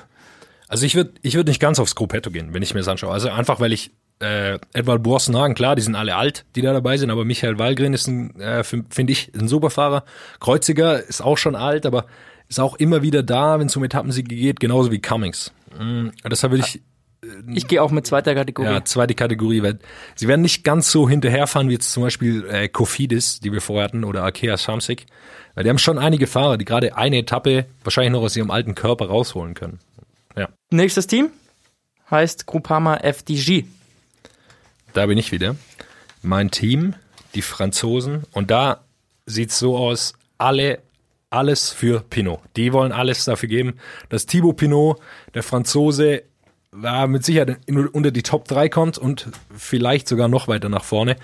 Also 0.69 0.85
ich 0.85 0.95
würde 0.95 1.12
ich 1.23 1.33
würd 1.35 1.47
nicht 1.47 1.59
ganz 1.59 1.77
aufs 1.79 1.95
Gruppetto 1.95 2.29
gehen, 2.31 2.53
wenn 2.53 2.62
ich 2.62 2.73
mir 2.73 2.79
das 2.79 2.88
anschaue. 2.88 3.12
Also 3.12 3.29
einfach, 3.31 3.59
weil 3.59 3.73
ich 3.73 3.91
äh, 4.19 4.60
Edward 4.73 5.03
Borsenhagen, 5.03 5.55
klar, 5.55 5.75
die 5.75 5.82
sind 5.82 5.95
alle 5.95 6.15
alt, 6.15 6.45
die 6.55 6.62
da 6.62 6.73
dabei 6.73 6.97
sind, 6.97 7.10
aber 7.10 7.25
Michael 7.25 7.58
Wallgren 7.58 7.93
ist 7.93 8.08
ein, 8.08 8.39
äh, 8.39 8.63
finde 8.63 9.12
ich, 9.13 9.32
ein 9.34 9.47
super 9.47 9.69
Fahrer. 9.69 10.03
Kreuziger 10.39 11.01
ist 11.01 11.21
auch 11.21 11.38
schon 11.38 11.55
alt, 11.55 11.86
aber 11.86 12.05
ist 12.49 12.60
auch 12.60 12.75
immer 12.75 13.01
wieder 13.01 13.23
da, 13.23 13.60
wenn 13.60 13.67
es 13.67 13.75
um 13.77 13.84
Etappensiege 13.84 14.36
geht, 14.36 14.60
genauso 14.60 14.91
wie 14.91 14.99
Cummings. 14.99 15.51
Mm, 15.77 16.10
deshalb 16.29 16.51
würde 16.51 16.65
ich 16.67 16.82
Ich 17.53 17.67
gehe 17.67 17.82
auch 17.82 17.91
mit 17.91 18.08
zweiter 18.08 18.34
Kategorie. 18.34 18.67
ja, 18.67 18.84
zweite 18.86 19.13
Kategorie, 19.13 19.62
weil 19.62 19.79
sie 20.15 20.27
werden 20.27 20.41
nicht 20.41 20.63
ganz 20.63 20.91
so 20.91 21.08
hinterherfahren 21.08 21.69
wie 21.69 21.73
jetzt 21.73 21.91
zum 21.91 22.03
Beispiel 22.03 22.45
äh, 22.49 22.67
Kofidis, 22.67 23.39
die 23.39 23.53
wir 23.53 23.62
vorher 23.62 23.86
hatten, 23.86 24.03
oder 24.03 24.23
Akea 24.23 24.58
Shamsik. 24.58 25.05
Weil 25.53 25.63
die 25.63 25.69
haben 25.69 25.77
schon 25.77 25.97
einige 25.97 26.27
Fahrer, 26.27 26.58
die 26.58 26.65
gerade 26.65 26.95
eine 26.97 27.17
Etappe 27.17 27.65
wahrscheinlich 27.84 28.13
noch 28.13 28.21
aus 28.21 28.36
ihrem 28.36 28.51
alten 28.51 28.75
Körper 28.75 29.08
rausholen 29.08 29.53
können. 29.53 29.79
Ja, 30.36 30.49
Nächstes 30.71 31.08
Team 31.08 31.29
heißt 32.10 32.45
Groupama 32.47 32.97
FDG. 32.97 33.65
Da 34.93 35.06
bin 35.06 35.17
ich 35.17 35.32
wieder. 35.32 35.56
Mein 36.21 36.52
Team, 36.52 36.95
die 37.36 37.41
Franzosen, 37.41 38.23
und 38.32 38.52
da 38.52 38.82
sieht's 39.25 39.60
so 39.60 39.78
aus, 39.78 40.13
alle, 40.38 40.80
alles 41.30 41.69
für 41.69 42.02
Pinot. 42.02 42.39
Die 42.56 42.73
wollen 42.73 42.91
alles 42.91 43.25
dafür 43.25 43.49
geben, 43.49 43.80
dass 44.10 44.25
Thibaut 44.25 44.58
Pinot, 44.58 44.99
der 45.34 45.43
Franzose, 45.43 46.23
mit 46.71 47.25
Sicherheit 47.25 47.58
unter 47.67 48.12
die 48.12 48.21
Top 48.21 48.47
3 48.47 48.69
kommt 48.69 48.97
und 48.97 49.28
vielleicht 49.56 50.08
sogar 50.08 50.28
noch 50.28 50.47
weiter 50.47 50.69
nach 50.69 50.84
vorne. 50.84 51.15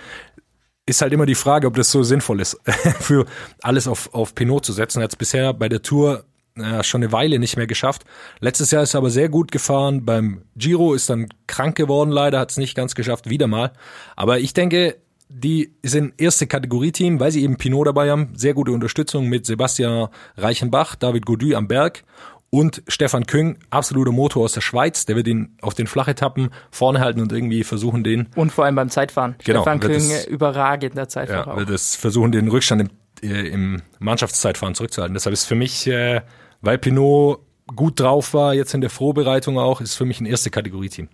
Ist 0.88 1.02
halt 1.02 1.14
immer 1.14 1.26
die 1.26 1.36
Frage, 1.36 1.68
ob 1.68 1.76
das 1.76 1.92
so 1.92 2.04
sinnvoll 2.04 2.42
ist, 2.42 2.60
für 3.00 3.26
alles 3.62 3.88
auf, 3.88 4.14
auf 4.14 4.36
Pinot 4.36 4.66
zu 4.66 4.74
setzen. 4.74 5.00
Er 5.00 5.06
hat 5.06 5.12
es 5.12 5.16
bisher 5.16 5.54
bei 5.54 5.70
der 5.70 5.82
Tour 5.82 6.26
äh, 6.58 6.84
schon 6.84 7.04
eine 7.04 7.12
Weile 7.12 7.40
nicht 7.40 7.58
mehr 7.58 7.68
geschafft. 7.68 8.04
Letztes 8.40 8.72
Jahr 8.72 8.84
ist 8.84 8.94
er 8.94 9.00
aber 9.00 9.10
sehr 9.10 9.30
gut 9.30 9.52
gefahren. 9.52 10.06
Beim 10.06 10.44
Giro 10.56 10.94
ist 10.94 11.10
dann 11.10 11.28
krank 11.48 11.76
geworden, 11.76 12.12
leider, 12.12 12.40
hat 12.40 12.52
es 12.52 12.58
nicht 12.58 12.76
ganz 12.76 12.96
geschafft, 12.96 13.30
wieder 13.30 13.48
mal. 13.48 13.72
Aber 14.16 14.40
ich 14.40 14.54
denke, 14.54 14.98
die 15.28 15.74
sind 15.84 16.14
erste 16.22 16.48
Kategorie-Team, 16.48 17.20
weil 17.20 17.32
sie 17.32 17.44
eben 17.44 17.58
Pinot 17.58 17.88
dabei 17.88 18.10
haben. 18.12 18.30
Sehr 18.36 18.54
gute 18.54 18.72
Unterstützung 18.72 19.28
mit 19.28 19.46
Sebastian 19.46 20.08
Reichenbach, 20.38 20.96
David 20.96 21.26
Gaudu 21.26 21.56
am 21.56 21.68
Berg 21.68 22.04
und 22.52 22.84
Stefan 22.88 23.26
Küng, 23.26 23.58
absoluter 23.70 24.12
Motor 24.14 24.46
aus 24.46 24.54
der 24.54 24.62
Schweiz. 24.62 25.06
Der 25.06 25.16
wird 25.18 25.28
ihn 25.28 25.58
auf 25.62 25.74
den 25.74 25.88
Flachetappen 25.88 26.52
vorne 26.72 27.00
halten 27.02 27.20
und 27.20 27.34
irgendwie 27.34 27.64
versuchen, 27.66 28.04
den, 28.04 28.30
Und 28.36 28.54
vor 28.54 28.64
allem 28.66 28.76
beim 28.76 28.90
Zeitfahren. 28.90 29.36
Genau, 29.44 29.64
Stefan 29.64 29.80
Küng, 29.82 29.96
es- 29.96 30.26
überragender 30.28 31.10
Zeitfahrer. 31.10 31.52
ja, 31.54 31.58
wird 31.58 31.70
es 31.72 31.96
versuchen, 31.98 32.32
den 32.32 32.48
Rückstand 32.48 32.84
im, 33.24 33.30
äh, 33.30 33.48
im 33.50 33.82
Mannschaftszeitfahren 34.00 34.76
zurückzuhalten. 34.76 35.16
Deshalb 35.16 35.34
ist 35.34 35.46
für 35.46 35.56
mich, 35.56 35.86
äh, 35.88 36.22
weil 36.66 36.78
Pinot 36.78 37.40
gut 37.76 38.00
drauf 38.00 38.34
war, 38.34 38.54
jetzt 38.54 38.74
in 38.74 38.82
der 38.82 38.90
Vorbereitung 38.90 39.58
auch, 39.58 39.82
ist 39.82 39.96
für 39.96 40.06
mich 40.06 40.20
ein 40.20 40.26
erste 40.26 40.50
Kategorie-Team. 40.50 41.10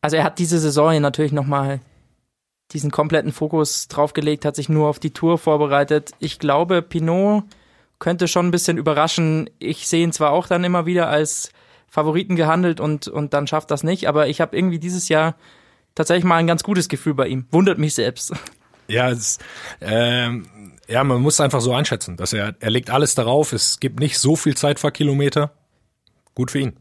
Also 0.00 0.16
er 0.16 0.24
hat 0.24 0.38
diese 0.38 0.58
Saison 0.58 0.90
hier 0.90 1.00
natürlich 1.00 1.32
nochmal 1.32 1.80
diesen 2.72 2.90
kompletten 2.90 3.32
Fokus 3.32 3.88
draufgelegt, 3.88 4.44
hat 4.44 4.56
sich 4.56 4.68
nur 4.68 4.88
auf 4.88 4.98
die 4.98 5.12
Tour 5.12 5.38
vorbereitet. 5.38 6.12
Ich 6.18 6.38
glaube, 6.38 6.82
Pinot 6.82 7.44
könnte 7.98 8.28
schon 8.28 8.48
ein 8.48 8.50
bisschen 8.50 8.78
überraschen. 8.78 9.48
Ich 9.58 9.86
sehe 9.86 10.02
ihn 10.02 10.12
zwar 10.12 10.32
auch 10.32 10.46
dann 10.46 10.64
immer 10.64 10.86
wieder 10.86 11.08
als 11.08 11.50
Favoriten 11.88 12.36
gehandelt 12.36 12.80
und, 12.80 13.06
und 13.08 13.32
dann 13.34 13.46
schafft 13.46 13.70
das 13.70 13.84
nicht, 13.84 14.08
aber 14.08 14.28
ich 14.28 14.40
habe 14.40 14.56
irgendwie 14.56 14.78
dieses 14.78 15.08
Jahr 15.08 15.36
tatsächlich 15.94 16.24
mal 16.24 16.36
ein 16.36 16.46
ganz 16.46 16.64
gutes 16.64 16.88
Gefühl 16.88 17.14
bei 17.14 17.28
ihm. 17.28 17.46
Wundert 17.50 17.78
mich 17.78 17.94
selbst. 17.94 18.32
Ja, 18.88 19.10
es, 19.10 19.38
ähm, 19.80 20.46
ja, 20.88 21.04
man 21.04 21.20
muss 21.20 21.40
einfach 21.40 21.60
so 21.60 21.72
einschätzen, 21.72 22.16
dass 22.16 22.32
er, 22.32 22.54
er 22.60 22.70
legt 22.70 22.90
alles 22.90 23.14
darauf. 23.14 23.52
Es 23.52 23.80
gibt 23.80 24.00
nicht 24.00 24.18
so 24.18 24.36
viel 24.36 24.56
Zeitfahrkilometer. 24.56 25.52
Gut 26.34 26.50
für 26.50 26.60
ihn. 26.60 26.72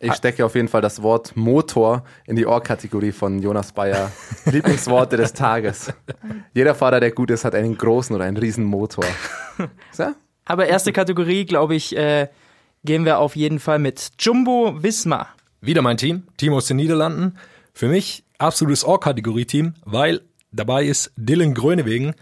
Ich 0.00 0.14
stecke 0.14 0.44
auf 0.44 0.54
jeden 0.54 0.68
Fall 0.68 0.80
das 0.80 1.02
Wort 1.02 1.36
Motor 1.36 2.04
in 2.24 2.36
die 2.36 2.46
Ohrkategorie 2.46 3.10
von 3.10 3.40
Jonas 3.40 3.72
Bayer. 3.72 4.12
Lieblingsworte 4.44 5.16
des 5.16 5.32
Tages. 5.32 5.92
Jeder 6.54 6.76
Fahrer, 6.76 7.00
der 7.00 7.10
gut 7.10 7.30
ist, 7.30 7.44
hat 7.44 7.54
einen 7.54 7.76
großen 7.76 8.14
oder 8.14 8.24
einen 8.24 8.36
riesen 8.36 8.64
Motor. 8.64 9.04
So? 9.90 10.06
Aber 10.44 10.66
erste 10.66 10.92
Kategorie, 10.92 11.44
glaube 11.46 11.74
ich, 11.74 11.96
äh, 11.96 12.28
gehen 12.84 13.04
wir 13.04 13.18
auf 13.18 13.34
jeden 13.34 13.58
Fall 13.58 13.80
mit 13.80 14.10
Jumbo 14.20 14.82
Wismar. 14.82 15.28
Wieder 15.60 15.82
mein 15.82 15.96
Team, 15.96 16.28
Team 16.36 16.52
aus 16.52 16.66
den 16.66 16.76
Niederlanden. 16.76 17.36
Für 17.74 17.88
mich 17.88 18.24
absolutes 18.38 18.84
All-Kategorie-Team, 18.84 19.74
weil 19.84 20.20
dabei 20.52 20.84
ist 20.84 21.12
Dylan 21.16 21.54
Grönewegen. 21.54 22.14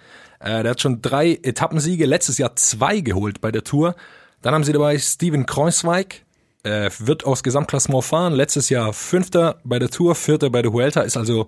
Äh, 0.46 0.62
der 0.62 0.70
hat 0.70 0.80
schon 0.80 1.02
drei 1.02 1.40
Etappensiege, 1.42 2.06
letztes 2.06 2.38
Jahr 2.38 2.54
zwei 2.54 3.00
geholt 3.00 3.40
bei 3.40 3.50
der 3.50 3.64
Tour. 3.64 3.96
Dann 4.42 4.54
haben 4.54 4.62
sie 4.62 4.72
dabei 4.72 4.96
Steven 4.96 5.44
Kreuzweig, 5.44 6.24
äh, 6.62 6.88
wird 7.00 7.24
aufs 7.24 7.42
Gesamtklassement 7.42 8.04
fahren. 8.04 8.32
Letztes 8.32 8.68
Jahr 8.68 8.92
Fünfter 8.92 9.58
bei 9.64 9.80
der 9.80 9.90
Tour, 9.90 10.14
Vierter 10.14 10.50
bei 10.50 10.62
der 10.62 10.72
Vuelta, 10.72 11.00
ist 11.00 11.16
also, 11.16 11.46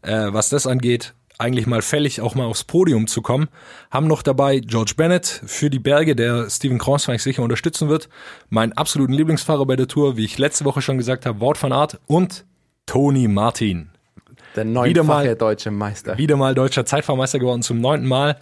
äh, 0.00 0.28
was 0.32 0.48
das 0.48 0.66
angeht, 0.66 1.14
eigentlich 1.36 1.66
mal 1.66 1.82
fällig, 1.82 2.22
auch 2.22 2.34
mal 2.34 2.46
aufs 2.46 2.64
Podium 2.64 3.06
zu 3.06 3.20
kommen. 3.20 3.48
Haben 3.90 4.06
noch 4.06 4.22
dabei 4.22 4.60
George 4.60 4.94
Bennett 4.96 5.42
für 5.44 5.68
die 5.68 5.78
Berge, 5.78 6.16
der 6.16 6.48
Steven 6.48 6.78
Kreuzweig 6.78 7.20
sicher 7.20 7.42
unterstützen 7.42 7.90
wird. 7.90 8.08
Mein 8.48 8.72
absoluten 8.72 9.12
Lieblingsfahrer 9.12 9.66
bei 9.66 9.76
der 9.76 9.88
Tour, 9.88 10.16
wie 10.16 10.24
ich 10.24 10.38
letzte 10.38 10.64
Woche 10.64 10.80
schon 10.80 10.96
gesagt 10.96 11.26
habe, 11.26 11.40
Wout 11.40 11.56
van 11.60 11.72
Aert 11.72 12.00
und 12.06 12.46
Tony 12.86 13.28
Martin. 13.28 13.90
Der 14.64 14.84
Wieder 14.84 15.04
mal- 15.04 15.16
neunfache 15.24 15.36
deutsche 15.36 15.70
Meister. 15.70 16.18
Wieder 16.18 16.36
mal 16.36 16.54
deutscher 16.54 16.84
Zeitfahrmeister 16.86 17.38
geworden 17.38 17.62
zum 17.62 17.80
neunten 17.80 18.06
Mal. 18.08 18.36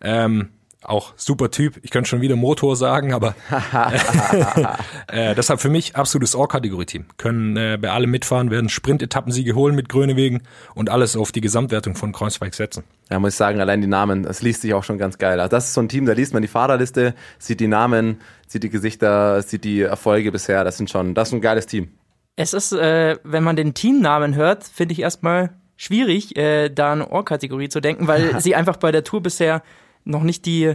Ähm, 0.00 0.48
auch 0.84 1.12
super 1.16 1.50
Typ. 1.52 1.78
Ich 1.82 1.90
könnte 1.92 2.10
schon 2.10 2.20
wieder 2.22 2.34
Motor 2.34 2.74
sagen, 2.74 3.12
aber 3.12 3.36
äh, 5.06 5.34
deshalb 5.34 5.60
für 5.60 5.68
mich 5.68 5.96
absolutes 5.96 6.34
All-Kategorie-Team. 6.34 7.04
Können 7.18 7.56
äh, 7.56 7.78
bei 7.80 7.90
allem 7.90 8.10
mitfahren, 8.10 8.50
werden 8.50 8.68
Sprint-Etappensiege 8.68 9.54
holen 9.54 9.74
mit 9.74 9.88
Grönewegen 9.88 10.42
und 10.74 10.90
alles 10.90 11.16
auf 11.16 11.32
die 11.32 11.40
Gesamtwertung 11.40 11.94
von 11.94 12.12
Kreuzweig 12.12 12.54
setzen. 12.54 12.84
Ja, 13.10 13.18
muss 13.18 13.34
ich 13.34 13.36
sagen, 13.36 13.60
allein 13.60 13.80
die 13.80 13.86
Namen, 13.86 14.22
das 14.24 14.42
liest 14.42 14.62
sich 14.62 14.74
auch 14.74 14.84
schon 14.84 14.98
ganz 14.98 15.18
geil. 15.18 15.38
Also 15.40 15.50
das 15.50 15.66
ist 15.66 15.74
so 15.74 15.80
ein 15.80 15.88
Team, 15.88 16.06
da 16.06 16.12
liest 16.14 16.32
man 16.32 16.42
die 16.42 16.48
Fahrerliste, 16.48 17.14
sieht 17.38 17.60
die 17.60 17.68
Namen, 17.68 18.20
sieht 18.46 18.64
die 18.64 18.70
Gesichter, 18.70 19.42
sieht 19.42 19.64
die 19.64 19.82
Erfolge 19.82 20.32
bisher. 20.32 20.64
Das 20.64 20.76
sind 20.78 20.90
schon, 20.90 21.14
das 21.14 21.28
ist 21.28 21.34
ein 21.34 21.40
geiles 21.40 21.66
Team. 21.66 21.90
Es 22.34 22.54
ist, 22.54 22.72
äh, 22.72 23.18
wenn 23.24 23.44
man 23.44 23.56
den 23.56 23.74
Teamnamen 23.74 24.34
hört, 24.34 24.64
finde 24.64 24.92
ich 24.94 25.00
erstmal 25.00 25.50
schwierig, 25.76 26.36
äh, 26.36 26.68
da 26.68 26.92
eine 26.92 27.08
Ohrkategorie 27.08 27.68
zu 27.68 27.80
denken, 27.80 28.06
weil 28.08 28.40
sie 28.40 28.54
einfach 28.54 28.76
bei 28.76 28.92
der 28.92 29.04
Tour 29.04 29.22
bisher 29.22 29.62
noch 30.04 30.22
nicht 30.22 30.46
die, 30.46 30.74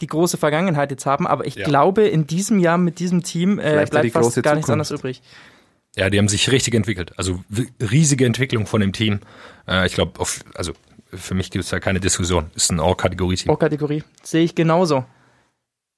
die 0.00 0.06
große 0.06 0.36
Vergangenheit 0.36 0.90
jetzt 0.90 1.06
haben. 1.06 1.26
Aber 1.26 1.46
ich 1.46 1.54
Ja. 1.56 1.64
glaube, 1.66 2.06
in 2.06 2.26
diesem 2.26 2.58
Jahr 2.58 2.78
mit 2.78 2.98
diesem 2.98 3.22
Team 3.22 3.58
äh, 3.58 3.86
bleibt 3.88 4.12
fast 4.12 4.42
gar 4.42 4.54
nichts 4.54 4.66
Zukunft. 4.66 4.70
anderes 4.70 4.90
übrig. 4.90 5.22
Ja, 5.96 6.10
die 6.10 6.18
haben 6.18 6.28
sich 6.28 6.50
richtig 6.50 6.74
entwickelt. 6.74 7.12
Also 7.16 7.44
riesige 7.80 8.26
Entwicklung 8.26 8.66
von 8.66 8.80
dem 8.80 8.92
Team. 8.92 9.20
Äh, 9.68 9.86
ich 9.86 9.94
glaube, 9.94 10.24
also 10.54 10.72
für 11.12 11.34
mich 11.34 11.50
gibt 11.52 11.62
es 11.64 11.70
da 11.70 11.78
keine 11.78 12.00
Diskussion. 12.00 12.50
Ist 12.56 12.72
ein 12.72 12.80
All-Kategorie-Team. 12.80 13.48
Ohrkategorie. 13.50 14.02
Sehe 14.24 14.42
ich 14.42 14.56
genauso. 14.56 15.04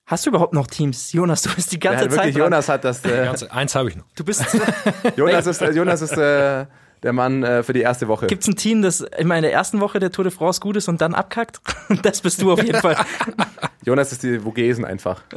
Hast 0.05 0.27
du 0.27 0.31
überhaupt 0.31 0.53
noch 0.53 0.67
Teams? 0.67 1.13
Jonas, 1.15 1.43
du 1.43 1.51
bist 1.55 1.73
die 1.73 1.81
ganze 1.81 2.05
Ja, 2.05 2.11
Zeit 2.11 2.19
wirklich, 2.19 2.35
dran. 2.35 2.45
Jonas 2.45 2.69
hat 2.69 2.85
das, 2.85 3.03
äh, 3.07 3.25
Ganz, 3.25 3.43
eins 3.45 3.75
habe 3.75 3.89
ich 3.89 3.97
noch. 3.97 4.05
Du 4.15 4.23
bist, 4.25 4.45
Jonas 5.17 5.47
ist, 5.47 5.61
Jonas 5.63 6.03
ist 6.03 6.13
äh, 6.19 6.67
der 7.07 7.13
Mann 7.13 7.45
äh, 7.45 7.63
für 7.63 7.73
die 7.73 7.81
erste 7.83 8.09
Woche. 8.09 8.27
gibt's 8.27 8.49
ein 8.49 8.57
Team, 8.57 8.83
das 8.83 9.01
immer 9.01 9.37
in 9.37 9.43
der 9.43 9.53
ersten 9.53 9.79
Woche 9.81 10.01
der 10.01 10.11
Tour 10.11 10.25
de 10.25 10.33
France 10.33 10.61
gut 10.61 10.77
ist 10.77 10.89
und 10.89 11.01
dann 11.01 11.15
abkackt? 11.15 11.61
Das 12.03 12.21
bist 12.21 12.43
du 12.43 12.53
auf 12.53 12.61
jeden 12.63 12.81
Fall. 12.81 12.97
Jonas 13.85 14.11
ist 14.13 14.23
die 14.25 14.41
Vogesen 14.41 14.85
einfach. 14.85 15.23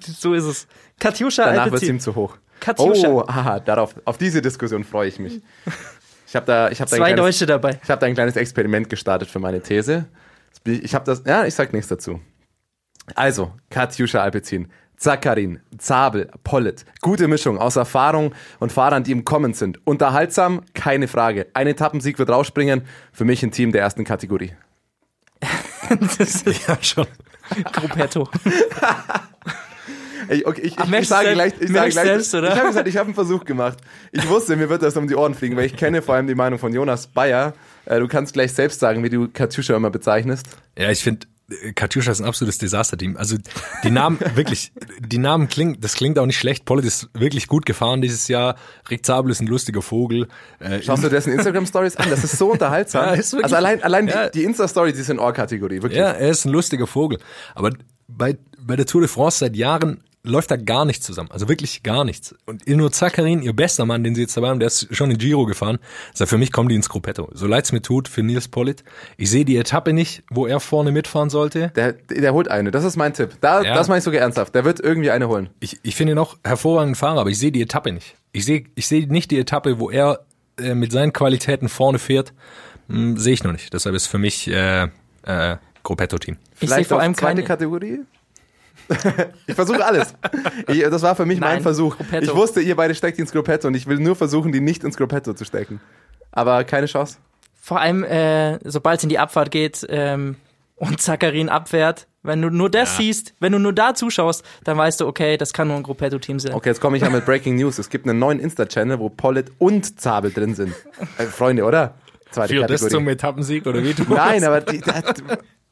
So 0.00 0.32
ist 0.32 0.44
es. 0.44 0.66
Katjuscha, 1.00 1.44
Danach 1.44 1.70
wird 1.72 1.82
es 1.82 1.88
ihm 1.88 1.98
zu 1.98 2.14
hoch. 2.14 2.36
Katjuscha. 2.60 3.08
Oh, 3.08 3.24
aha, 3.26 3.58
darauf, 3.58 3.94
auf 4.04 4.16
diese 4.16 4.40
Diskussion 4.40 4.84
freue 4.84 5.08
ich 5.08 5.18
mich. 5.18 5.42
Ich 6.28 6.36
habe 6.36 6.46
da, 6.46 6.70
ich 6.70 6.80
habe 6.80 6.88
Zwei 6.88 6.98
kleines- 6.98 7.16
Deutsche 7.20 7.46
dabei. 7.46 7.78
ich 7.82 7.90
habe 7.90 8.00
da 8.00 8.06
ein 8.06 8.14
kleines 8.14 8.36
Experiment 8.36 8.88
gestartet 8.88 9.28
für 9.28 9.40
meine 9.40 9.60
These. 9.60 10.06
Ich 10.64 10.94
habe 10.94 11.04
das, 11.04 11.24
ja, 11.26 11.44
ich 11.44 11.54
sag 11.54 11.72
nichts 11.72 11.88
dazu. 11.88 12.20
Also, 13.16 13.52
Katjuscha 13.70 14.20
Alpecin, 14.22 14.70
Zakarin, 14.96 15.60
Zabel, 15.78 16.30
Pollet. 16.44 16.84
Gute 17.00 17.28
Mischung 17.28 17.58
aus 17.58 17.76
Erfahrung 17.76 18.34
und 18.60 18.72
Fahrern, 18.72 19.04
die 19.04 19.12
im 19.12 19.24
Kommen 19.24 19.52
sind. 19.54 19.78
Unterhaltsam, 19.86 20.62
keine 20.74 21.06
Frage. 21.08 21.46
Ein 21.54 21.66
Etappensieg 21.66 22.18
wird 22.18 22.30
rausspringen. 22.30 22.82
Für 23.12 23.24
mich 23.24 23.42
ein 23.42 23.50
Team 23.50 23.72
der 23.72 23.82
ersten 23.82 24.04
Kategorie. 24.04 24.52
Das 25.88 26.18
ist 26.18 26.66
Ja, 26.66 26.76
schon. 26.80 27.06
Gruppetto. 27.72 28.28
Ey, 30.28 30.44
okay, 30.44 30.62
ich, 30.62 30.76
ich, 30.76 30.92
ich 30.92 31.08
sage 31.08 31.32
gleich, 31.34 31.52
ich 31.60 31.70
sage 31.70 31.90
gleich, 31.90 32.06
selbst, 32.06 32.34
oder? 32.34 32.48
ich 32.52 32.56
habe 32.58 32.68
gesagt, 32.68 32.88
ich 32.88 32.96
habe 32.96 33.06
einen 33.06 33.14
Versuch 33.14 33.44
gemacht. 33.44 33.78
Ich 34.10 34.28
wusste, 34.28 34.56
mir 34.56 34.68
wird 34.68 34.82
das 34.82 34.96
um 34.96 35.06
die 35.06 35.14
Ohren 35.14 35.34
fliegen, 35.34 35.56
weil 35.56 35.66
ich 35.66 35.76
kenne 35.76 36.02
vor 36.02 36.16
allem 36.16 36.26
die 36.26 36.34
Meinung 36.34 36.58
von 36.58 36.72
Jonas 36.72 37.06
Bayer. 37.06 37.52
Äh, 37.84 38.00
du 38.00 38.08
kannst 38.08 38.32
gleich 38.32 38.52
selbst 38.52 38.80
sagen, 38.80 39.04
wie 39.04 39.10
du 39.10 39.28
Katjuscha 39.28 39.76
immer 39.76 39.90
bezeichnest. 39.90 40.46
Ja, 40.76 40.90
ich 40.90 41.04
finde, 41.04 41.28
Katjuscha 41.76 42.10
ist 42.10 42.20
ein 42.20 42.26
absolutes 42.26 42.58
Desaster-Team. 42.58 43.16
Also 43.16 43.36
die 43.84 43.90
Namen, 43.90 44.18
wirklich, 44.34 44.72
die 44.98 45.18
Namen 45.18 45.48
klingen, 45.48 45.76
das 45.80 45.94
klingt 45.94 46.18
auch 46.18 46.26
nicht 46.26 46.38
schlecht. 46.38 46.64
Pollet 46.64 46.84
ist 46.84 47.08
wirklich 47.14 47.46
gut 47.46 47.66
gefahren 47.66 48.02
dieses 48.02 48.26
Jahr. 48.26 48.56
Rick 48.90 49.06
Zabel 49.06 49.30
ist 49.30 49.40
ein 49.40 49.46
lustiger 49.46 49.80
Vogel. 49.82 50.26
Äh, 50.58 50.82
Schaust 50.82 51.04
du 51.04 51.08
dessen 51.08 51.32
Instagram-Stories 51.32 51.96
an? 51.96 52.10
Das 52.10 52.24
ist 52.24 52.36
so 52.36 52.50
unterhaltsam. 52.50 53.04
Ja, 53.06 53.14
ist 53.14 53.32
wirklich- 53.32 53.44
also 53.44 53.56
allein, 53.56 53.82
allein 53.82 54.08
Ja. 54.08 54.28
die, 54.28 54.40
die 54.40 54.44
Insta-Stories, 54.44 54.94
die 54.96 55.02
sind 55.02 55.16
in 55.16 55.20
Ohr-Kategorie, 55.22 55.82
wirklich. 55.82 55.98
ja, 55.98 56.10
er 56.10 56.30
ist 56.30 56.44
ein 56.46 56.50
lustiger 56.52 56.86
Vogel. 56.86 57.18
Aber 57.54 57.70
bei, 58.08 58.36
bei 58.58 58.74
der 58.76 58.86
Tour 58.86 59.02
de 59.02 59.08
France 59.08 59.38
seit 59.38 59.54
Jahren 59.54 60.02
läuft 60.26 60.50
da 60.50 60.56
gar 60.56 60.84
nichts 60.84 61.06
zusammen. 61.06 61.30
Also 61.30 61.48
wirklich 61.48 61.82
gar 61.82 62.04
nichts. 62.04 62.34
Und 62.44 62.66
Ilno 62.68 62.88
Zakarin, 62.88 63.42
ihr 63.42 63.54
bester 63.54 63.86
Mann, 63.86 64.04
den 64.04 64.14
sie 64.14 64.22
jetzt 64.22 64.36
dabei 64.36 64.48
haben, 64.48 64.60
der 64.60 64.66
ist 64.66 64.94
schon 64.94 65.10
in 65.10 65.18
Giro 65.18 65.46
gefahren. 65.46 65.78
Also 66.10 66.26
für 66.26 66.38
mich 66.38 66.52
kommen 66.52 66.68
die 66.68 66.74
ins 66.74 66.88
Gruppetto. 66.88 67.28
So 67.32 67.46
leid's 67.46 67.72
mir 67.72 67.82
tut 67.82 68.08
für 68.08 68.22
Nils 68.22 68.48
Pollitt. 68.48 68.84
Ich 69.16 69.30
sehe 69.30 69.44
die 69.44 69.56
Etappe 69.56 69.92
nicht, 69.92 70.22
wo 70.30 70.46
er 70.46 70.60
vorne 70.60 70.92
mitfahren 70.92 71.30
sollte. 71.30 71.70
Der, 71.76 71.92
der 71.92 72.32
holt 72.32 72.48
eine, 72.48 72.70
das 72.70 72.84
ist 72.84 72.96
mein 72.96 73.14
Tipp. 73.14 73.36
Da, 73.40 73.62
Ja. 73.62 73.74
Das 73.74 73.88
meine 73.88 73.98
ich 73.98 74.04
sogar 74.04 74.20
ernsthaft. 74.20 74.54
Der 74.54 74.64
wird 74.64 74.80
irgendwie 74.80 75.10
eine 75.10 75.28
holen. 75.28 75.48
Ich, 75.60 75.78
ich 75.82 75.94
finde 75.96 76.12
ihn 76.12 76.18
auch 76.18 76.36
hervorragenden 76.44 76.94
Fahrer, 76.96 77.20
aber 77.20 77.30
ich 77.30 77.38
sehe 77.38 77.52
die 77.52 77.62
Etappe 77.62 77.92
nicht. 77.92 78.14
Ich 78.32 78.44
sehe 78.44 78.64
ich 78.74 78.86
sehe 78.86 79.06
nicht 79.06 79.30
die 79.30 79.38
Etappe, 79.38 79.78
wo 79.78 79.90
er 79.90 80.20
äh, 80.58 80.74
mit 80.74 80.92
seinen 80.92 81.12
Qualitäten 81.12 81.68
vorne 81.68 81.98
fährt. 81.98 82.32
Hm, 82.88 83.16
sehe 83.16 83.34
ich 83.34 83.44
noch 83.44 83.52
nicht. 83.52 83.72
Deshalb 83.72 83.94
ist 83.94 84.06
für 84.06 84.18
mich 84.18 84.48
äh, 84.48 84.88
äh, 85.22 85.56
Gruppetto-Team. 85.82 86.36
Ich 86.54 86.60
sehe 86.60 86.68
Vielleicht 86.68 86.88
vor 86.88 87.00
allem 87.00 87.14
keine. 87.14 87.42
Kategorie? 87.44 88.00
ich 89.46 89.54
versuche 89.54 89.84
alles. 89.84 90.14
Ich, 90.68 90.82
das 90.82 91.02
war 91.02 91.16
für 91.16 91.26
mich 91.26 91.40
mein 91.40 91.54
Nein, 91.54 91.62
Versuch. 91.62 91.96
Gruppetto. 91.96 92.24
Ich 92.24 92.34
wusste, 92.34 92.60
ihr 92.60 92.76
beide 92.76 92.94
steckt 92.94 93.18
ins 93.18 93.32
Gruppetto 93.32 93.68
und 93.68 93.74
ich 93.74 93.86
will 93.86 93.98
nur 93.98 94.16
versuchen, 94.16 94.52
die 94.52 94.60
nicht 94.60 94.84
ins 94.84 94.96
Gruppetto 94.96 95.34
zu 95.34 95.44
stecken. 95.44 95.80
Aber 96.32 96.64
keine 96.64 96.86
Chance. 96.86 97.18
Vor 97.60 97.80
allem, 97.80 98.04
äh, 98.04 98.58
sobald 98.68 98.98
es 98.98 99.02
in 99.02 99.08
die 99.08 99.18
Abfahrt 99.18 99.50
geht 99.50 99.84
ähm, 99.88 100.36
und 100.76 101.00
Zakarin 101.00 101.48
abfährt, 101.48 102.06
Wenn 102.26 102.42
du 102.42 102.50
nur 102.50 102.68
das 102.68 102.96
siehst, 102.96 103.34
wenn 103.38 103.52
du 103.52 103.60
nur 103.60 103.72
da 103.72 103.94
zuschaust, 103.94 104.44
dann 104.64 104.76
weißt 104.76 105.00
du, 105.00 105.06
okay, 105.06 105.36
das 105.36 105.52
kann 105.52 105.68
nur 105.68 105.76
ein 105.76 105.84
Gruppetto-Team 105.84 106.40
sein. 106.40 106.54
Okay, 106.54 106.70
jetzt 106.70 106.80
komme 106.80 106.96
ich 106.96 107.02
ja 107.04 107.08
mit 107.08 107.24
Breaking 107.24 107.54
News. 107.54 107.78
Es 107.78 107.88
gibt 107.88 108.08
einen 108.08 108.18
neuen 108.18 108.40
Insta-Channel, 108.40 108.98
wo 108.98 109.08
Pollet 109.08 109.52
und 109.58 110.00
Zabel 110.00 110.32
drin 110.32 110.56
sind. 110.56 110.74
Äh, 111.18 111.24
Freunde, 111.26 111.64
oder? 111.64 111.94
Zweite 112.32 112.54
das 112.56 112.62
Kategorie. 112.62 112.90
zum 112.90 113.08
Etappensieg 113.08 113.66
oder 113.66 113.82
wie? 113.82 113.94
du? 113.94 114.02
Nein, 114.08 114.42
aber 114.42 114.60
die, 114.60 114.80
die, 114.80 114.92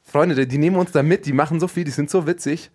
Freunde, 0.04 0.36
die, 0.36 0.46
die 0.46 0.58
nehmen 0.58 0.76
uns 0.76 0.92
da 0.92 1.02
mit, 1.02 1.26
die 1.26 1.32
machen 1.32 1.58
so 1.58 1.66
viel, 1.66 1.82
die 1.82 1.90
sind 1.90 2.08
so 2.08 2.26
witzig. 2.26 2.70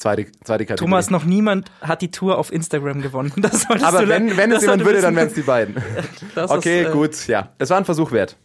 Zweite, 0.00 0.32
zweite 0.44 0.64
Kategorie. 0.64 0.88
Thomas, 0.88 1.10
noch 1.10 1.24
niemand 1.24 1.70
hat 1.82 2.00
die 2.00 2.10
Tour 2.10 2.38
auf 2.38 2.50
Instagram 2.50 3.02
gewonnen. 3.02 3.32
Das 3.40 3.68
aber 3.68 4.08
wenn, 4.08 4.34
wenn 4.36 4.50
es 4.50 4.62
jemand 4.62 4.84
würde, 4.84 5.02
dann 5.02 5.14
wären 5.14 5.28
es 5.28 5.34
die 5.34 5.42
beiden. 5.42 5.76
Okay, 6.36 6.82
ist, 6.82 6.88
äh, 6.88 6.92
gut, 6.92 7.26
ja. 7.26 7.52
Es 7.58 7.68
war 7.68 7.76
ein 7.76 7.84
Versuch 7.84 8.10
wert. 8.10 8.36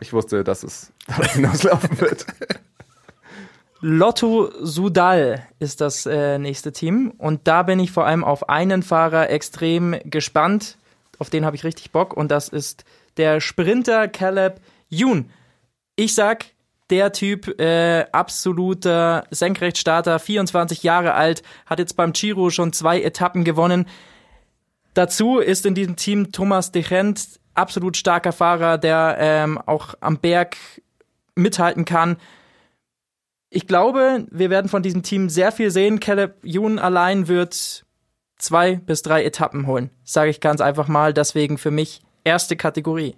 Ich 0.00 0.12
wusste, 0.12 0.42
dass 0.42 0.64
es 0.64 0.92
darauf 1.06 1.32
hinauslaufen 1.32 2.00
wird. 2.00 2.26
Lotto 3.80 4.50
Sudal 4.60 5.46
ist 5.60 5.80
das 5.80 6.04
äh, 6.06 6.38
nächste 6.38 6.72
Team. 6.72 7.12
Und 7.16 7.46
da 7.46 7.62
bin 7.62 7.78
ich 7.78 7.92
vor 7.92 8.04
allem 8.04 8.24
auf 8.24 8.48
einen 8.48 8.82
Fahrer 8.82 9.30
extrem 9.30 9.96
gespannt. 10.04 10.78
Auf 11.18 11.30
den 11.30 11.44
habe 11.44 11.54
ich 11.54 11.62
richtig 11.62 11.92
Bock. 11.92 12.12
Und 12.16 12.32
das 12.32 12.48
ist 12.48 12.84
der 13.18 13.40
Sprinter 13.40 14.08
Caleb 14.08 14.60
Youn. 14.90 15.30
Ich 15.94 16.16
sag, 16.16 16.46
der 16.90 17.12
Typ, 17.12 17.60
äh, 17.60 18.06
absoluter 18.12 19.24
Senkrechtstarter, 19.30 20.18
24 20.18 20.82
Jahre 20.82 21.14
alt, 21.14 21.42
hat 21.66 21.78
jetzt 21.78 21.96
beim 21.96 22.12
Giro 22.12 22.50
schon 22.50 22.72
zwei 22.72 23.00
Etappen 23.02 23.44
gewonnen. 23.44 23.86
Dazu 24.94 25.38
ist 25.38 25.66
in 25.66 25.74
diesem 25.74 25.96
Team 25.96 26.32
Thomas 26.32 26.72
de 26.72 26.82
Gent, 26.82 27.40
absolut 27.54 27.96
starker 27.96 28.32
Fahrer, 28.32 28.78
der 28.78 29.16
ähm, 29.20 29.58
auch 29.58 29.94
am 30.00 30.18
Berg 30.18 30.56
mithalten 31.34 31.84
kann. 31.84 32.16
Ich 33.50 33.66
glaube, 33.66 34.26
wir 34.30 34.50
werden 34.50 34.68
von 34.68 34.82
diesem 34.82 35.02
Team 35.02 35.28
sehr 35.28 35.52
viel 35.52 35.70
sehen. 35.70 36.00
Caleb 36.00 36.36
Youn 36.44 36.78
allein 36.78 37.28
wird 37.28 37.84
zwei 38.36 38.76
bis 38.76 39.02
drei 39.02 39.24
Etappen 39.24 39.66
holen. 39.66 39.90
Sage 40.04 40.30
ich 40.30 40.40
ganz 40.40 40.60
einfach 40.60 40.88
mal. 40.88 41.14
Deswegen 41.14 41.58
für 41.58 41.70
mich 41.70 42.02
erste 42.24 42.56
Kategorie. 42.56 43.16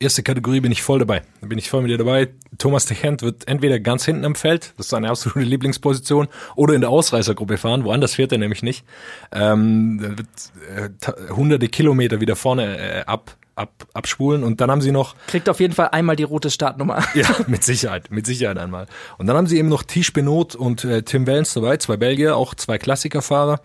Erste 0.00 0.24
Kategorie 0.24 0.60
bin 0.60 0.72
ich 0.72 0.82
voll 0.82 0.98
dabei. 0.98 1.22
Da 1.40 1.46
bin 1.46 1.56
ich 1.56 1.70
voll 1.70 1.82
mit 1.82 1.90
dir 1.90 1.98
dabei. 1.98 2.30
Thomas 2.58 2.84
de 2.86 2.96
Gent 3.00 3.22
wird 3.22 3.46
entweder 3.46 3.78
ganz 3.78 4.04
hinten 4.04 4.24
im 4.24 4.34
Feld, 4.34 4.74
das 4.76 4.86
ist 4.86 4.90
seine 4.90 5.08
absolute 5.08 5.48
Lieblingsposition, 5.48 6.26
oder 6.56 6.74
in 6.74 6.80
der 6.80 6.90
Ausreißergruppe 6.90 7.58
fahren. 7.58 7.84
Woanders 7.84 8.14
fährt 8.14 8.32
er 8.32 8.38
nämlich 8.38 8.64
nicht. 8.64 8.84
Ähm, 9.30 10.00
wird 10.00 10.28
äh, 10.76 11.32
hunderte 11.32 11.68
Kilometer 11.68 12.20
wieder 12.20 12.34
vorne 12.34 12.76
äh, 12.76 13.04
ab, 13.06 13.36
ab, 13.54 13.86
abspulen. 13.94 14.42
Und 14.42 14.60
dann 14.60 14.68
haben 14.68 14.80
sie 14.80 14.90
noch 14.90 15.14
Kriegt 15.28 15.48
auf 15.48 15.60
jeden 15.60 15.74
Fall 15.74 15.90
einmal 15.92 16.16
die 16.16 16.24
rote 16.24 16.50
Startnummer. 16.50 17.04
Ja, 17.14 17.28
mit 17.46 17.62
Sicherheit, 17.62 18.10
mit 18.10 18.26
Sicherheit 18.26 18.58
einmal. 18.58 18.88
Und 19.18 19.28
dann 19.28 19.36
haben 19.36 19.46
sie 19.46 19.58
eben 19.58 19.68
noch 19.68 19.84
Tisch 19.84 20.12
Benot 20.12 20.56
und 20.56 20.84
äh, 20.84 21.02
Tim 21.02 21.28
Wellens 21.28 21.54
dabei, 21.54 21.76
zwei 21.76 21.96
Belgier, 21.96 22.36
auch 22.36 22.56
zwei 22.56 22.78
Klassikerfahrer, 22.78 23.60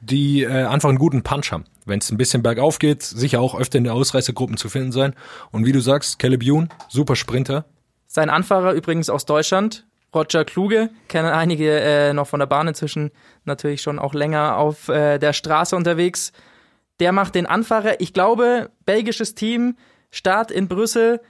die 0.00 0.44
äh, 0.44 0.64
einfach 0.64 0.90
einen 0.90 0.98
guten 0.98 1.22
Punch 1.24 1.50
haben. 1.50 1.64
Wenn 1.84 1.98
es 1.98 2.10
ein 2.10 2.16
bisschen 2.16 2.42
bergauf 2.42 2.78
geht, 2.78 3.02
sicher 3.02 3.40
auch 3.40 3.58
öfter 3.58 3.78
in 3.78 3.84
der 3.84 3.94
Ausreißergruppen 3.94 4.56
zu 4.56 4.68
finden 4.68 4.92
sein. 4.92 5.14
Und 5.50 5.66
wie 5.66 5.72
du 5.72 5.80
sagst, 5.80 6.18
Caleb 6.18 6.42
Youn, 6.44 6.68
super 6.88 7.16
Sprinter. 7.16 7.64
Sein 8.06 8.30
Anfahrer 8.30 8.72
übrigens 8.72 9.10
aus 9.10 9.24
Deutschland, 9.24 9.86
Roger 10.14 10.44
Kluge, 10.44 10.90
kennen 11.08 11.28
einige 11.30 11.80
äh, 11.80 12.12
noch 12.12 12.26
von 12.28 12.38
der 12.40 12.46
Bahn 12.46 12.68
inzwischen 12.68 13.10
natürlich 13.44 13.82
schon 13.82 13.98
auch 13.98 14.14
länger 14.14 14.58
auf 14.58 14.88
äh, 14.88 15.18
der 15.18 15.32
Straße 15.32 15.74
unterwegs. 15.74 16.32
Der 17.00 17.12
macht 17.12 17.34
den 17.34 17.46
Anfahrer. 17.46 18.00
Ich 18.00 18.12
glaube, 18.12 18.70
belgisches 18.84 19.34
Team, 19.34 19.76
Start 20.10 20.50
in 20.50 20.68
Brüssel, 20.68 21.20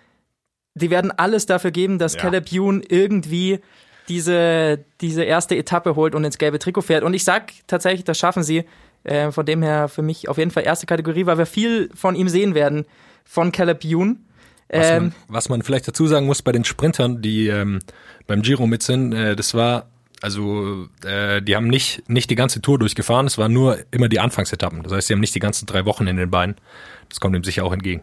die 0.74 0.90
werden 0.90 1.12
alles 1.12 1.46
dafür 1.46 1.70
geben, 1.70 1.98
dass 1.98 2.14
Ja. 2.14 2.22
Caleb 2.22 2.48
Youn 2.52 2.82
irgendwie 2.86 3.60
diese, 4.08 4.84
diese 5.00 5.22
erste 5.22 5.56
Etappe 5.56 5.94
holt 5.94 6.14
und 6.14 6.24
ins 6.24 6.38
gelbe 6.38 6.58
Trikot 6.58 6.82
fährt. 6.82 7.04
Und 7.04 7.14
ich 7.14 7.22
sag 7.24 7.52
tatsächlich, 7.68 8.04
das 8.04 8.18
schaffen 8.18 8.42
sie. 8.42 8.64
Äh, 9.04 9.32
von 9.32 9.44
dem 9.44 9.62
her 9.62 9.88
für 9.88 10.02
mich 10.02 10.28
auf 10.28 10.38
jeden 10.38 10.50
Fall 10.50 10.64
erste 10.64 10.86
Kategorie, 10.86 11.26
weil 11.26 11.38
wir 11.38 11.46
viel 11.46 11.90
von 11.94 12.14
ihm 12.14 12.28
sehen 12.28 12.54
werden, 12.54 12.84
von 13.24 13.50
Caleb 13.52 13.82
Youn. 13.84 14.24
Was, 14.68 14.90
Ähm, 14.90 15.02
man, 15.02 15.14
was 15.28 15.48
man 15.48 15.62
vielleicht 15.62 15.88
dazu 15.88 16.06
sagen 16.06 16.26
muss 16.26 16.42
bei 16.42 16.52
den 16.52 16.64
Sprintern, 16.64 17.20
die 17.20 17.48
ähm, 17.48 17.80
beim 18.26 18.42
Giro 18.42 18.66
mit 18.66 18.82
sind, 18.82 19.12
äh, 19.12 19.36
das 19.36 19.54
war, 19.54 19.86
also 20.20 20.86
äh, 21.04 21.42
die 21.42 21.56
haben 21.56 21.66
nicht, 21.66 22.08
nicht 22.08 22.30
die 22.30 22.36
ganze 22.36 22.62
Tour 22.62 22.78
durchgefahren, 22.78 23.26
es 23.26 23.38
waren 23.38 23.52
nur 23.52 23.78
immer 23.90 24.08
die 24.08 24.20
Anfangsetappen. 24.20 24.82
Das 24.82 24.92
heißt, 24.92 25.08
sie 25.08 25.14
haben 25.14 25.20
nicht 25.20 25.34
die 25.34 25.40
ganzen 25.40 25.66
drei 25.66 25.84
Wochen 25.84 26.06
in 26.06 26.16
den 26.16 26.30
Beinen. 26.30 26.56
Das 27.08 27.20
kommt 27.20 27.36
ihm 27.36 27.44
sicher 27.44 27.64
auch 27.64 27.72
entgegen. 27.72 28.02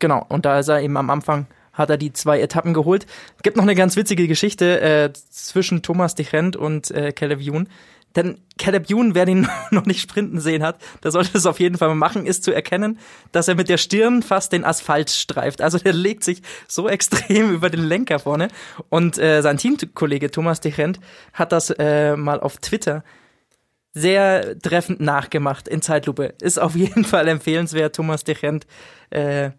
Genau, 0.00 0.26
und 0.28 0.44
da 0.44 0.58
ist 0.58 0.68
er 0.68 0.80
eben 0.82 0.96
am 0.96 1.10
Anfang, 1.10 1.46
hat 1.72 1.90
er 1.90 1.96
die 1.96 2.12
zwei 2.12 2.40
Etappen 2.40 2.74
geholt. 2.74 3.06
Es 3.36 3.42
gibt 3.42 3.56
noch 3.56 3.64
eine 3.64 3.74
ganz 3.74 3.96
witzige 3.96 4.26
Geschichte 4.26 4.80
äh, 4.80 5.12
zwischen 5.30 5.82
Thomas 5.82 6.14
de 6.14 6.26
Gent 6.26 6.56
und 6.56 6.90
äh, 6.90 7.12
Caleb 7.12 7.40
Youn. 7.40 7.68
Denn 8.16 8.38
Caleb 8.58 8.90
Youn, 8.90 9.14
wer 9.14 9.24
den 9.24 9.48
noch 9.70 9.86
nicht 9.86 10.00
sprinten 10.00 10.40
sehen 10.40 10.62
hat, 10.62 10.80
der 11.02 11.10
sollte 11.10 11.38
es 11.38 11.46
auf 11.46 11.60
jeden 11.60 11.78
Fall 11.78 11.88
mal 11.88 11.94
machen, 11.94 12.26
ist 12.26 12.44
zu 12.44 12.52
erkennen, 12.52 12.98
dass 13.32 13.48
er 13.48 13.54
mit 13.54 13.68
der 13.68 13.78
Stirn 13.78 14.22
fast 14.22 14.52
den 14.52 14.64
Asphalt 14.64 15.10
streift. 15.10 15.62
Also 15.62 15.78
der 15.78 15.92
legt 15.92 16.24
sich 16.24 16.42
so 16.68 16.88
extrem 16.90 17.52
über 17.52 17.70
den 17.70 17.84
Lenker 17.84 18.18
vorne. 18.18 18.48
Und 18.88 19.18
äh, 19.18 19.42
sein 19.42 19.58
Teamkollege 19.58 20.30
Thomas 20.30 20.60
de 20.60 20.72
Gent 20.72 21.00
hat 21.32 21.52
das 21.52 21.70
äh, 21.70 22.16
mal 22.16 22.40
auf 22.40 22.58
Twitter 22.58 23.04
sehr 23.92 24.56
treffend 24.60 25.00
nachgemacht 25.00 25.66
in 25.66 25.82
Zeitlupe. 25.82 26.34
Ist 26.40 26.60
auf 26.60 26.74
jeden 26.74 27.04
Fall 27.04 27.28
empfehlenswert. 27.28 27.96
Thomas 27.96 28.24
de 28.24 28.34
Gent 28.34 28.66
äh, 29.10 29.50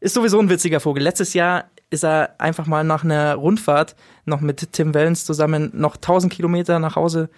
ist 0.00 0.14
sowieso 0.14 0.38
ein 0.38 0.50
witziger 0.50 0.80
Vogel. 0.80 1.02
Letztes 1.02 1.34
Jahr 1.34 1.66
ist 1.90 2.04
er 2.04 2.36
einfach 2.38 2.66
mal 2.66 2.84
nach 2.84 3.04
einer 3.04 3.34
Rundfahrt 3.34 3.96
noch 4.24 4.40
mit 4.40 4.72
Tim 4.72 4.94
Wellens 4.94 5.24
zusammen 5.24 5.70
noch 5.74 5.96
1000 5.96 6.32
Kilometer 6.32 6.78
nach 6.78 6.96
Hause 6.96 7.28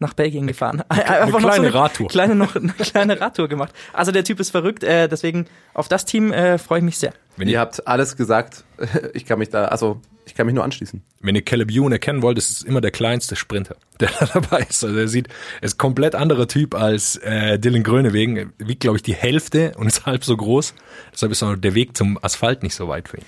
nach 0.00 0.14
Belgien 0.14 0.46
gefahren. 0.46 0.80
Einfach 0.88 1.40
noch 1.40 1.52
kleine 1.52 1.72
Radtour. 1.72 2.08
Kleine, 2.08 2.34
noch, 2.34 2.56
eine 2.56 2.72
kleine 2.72 3.20
Radtour 3.20 3.48
gemacht. 3.48 3.72
Also 3.92 4.10
der 4.12 4.24
Typ 4.24 4.40
ist 4.40 4.50
verrückt, 4.50 4.82
äh, 4.82 5.08
deswegen 5.08 5.46
auf 5.74 5.88
das 5.88 6.04
Team 6.04 6.32
äh, 6.32 6.58
freue 6.58 6.78
ich 6.78 6.84
mich 6.84 6.98
sehr. 6.98 7.12
Wenn 7.36 7.48
Ihr 7.48 7.54
ihr, 7.54 7.60
habt 7.60 7.86
alles 7.86 8.16
gesagt. 8.16 8.64
Ich 9.12 9.26
kann 9.26 9.38
mich 9.38 9.50
da, 9.50 9.66
also 9.66 10.00
ich 10.24 10.34
kann 10.34 10.46
mich 10.46 10.54
nur 10.54 10.64
anschließen. 10.64 11.02
wenn 11.20 11.34
ihr 11.34 11.42
Caleb 11.42 11.70
Youn 11.72 11.92
erkennen 11.92 12.22
wollt, 12.22 12.38
ist 12.38 12.50
es 12.50 12.62
immer 12.62 12.80
der 12.80 12.92
kleinste 12.92 13.36
Sprinter, 13.36 13.76
der 14.00 14.10
da 14.18 14.26
dabei 14.26 14.60
ist. 14.68 14.82
Also 14.84 14.96
er 14.96 15.08
sieht, 15.08 15.28
er 15.60 15.64
ist 15.64 15.78
komplett 15.78 16.14
anderer 16.14 16.48
Typ 16.48 16.74
als 16.74 17.16
äh, 17.16 17.58
Dylan 17.58 17.82
Grönewegen. 17.82 18.36
Er 18.36 18.46
wiegt, 18.58 18.80
glaube 18.80 18.96
ich, 18.96 19.02
die 19.02 19.14
Hälfte 19.14 19.72
und 19.76 19.86
ist 19.86 20.06
halb 20.06 20.24
so 20.24 20.36
groß. 20.36 20.74
Deshalb 21.12 21.32
ist 21.32 21.42
auch 21.42 21.56
der 21.56 21.74
Weg 21.74 21.96
zum 21.96 22.18
Asphalt 22.22 22.62
nicht 22.62 22.74
so 22.74 22.88
weit 22.88 23.08
für 23.08 23.18
ihn. 23.18 23.24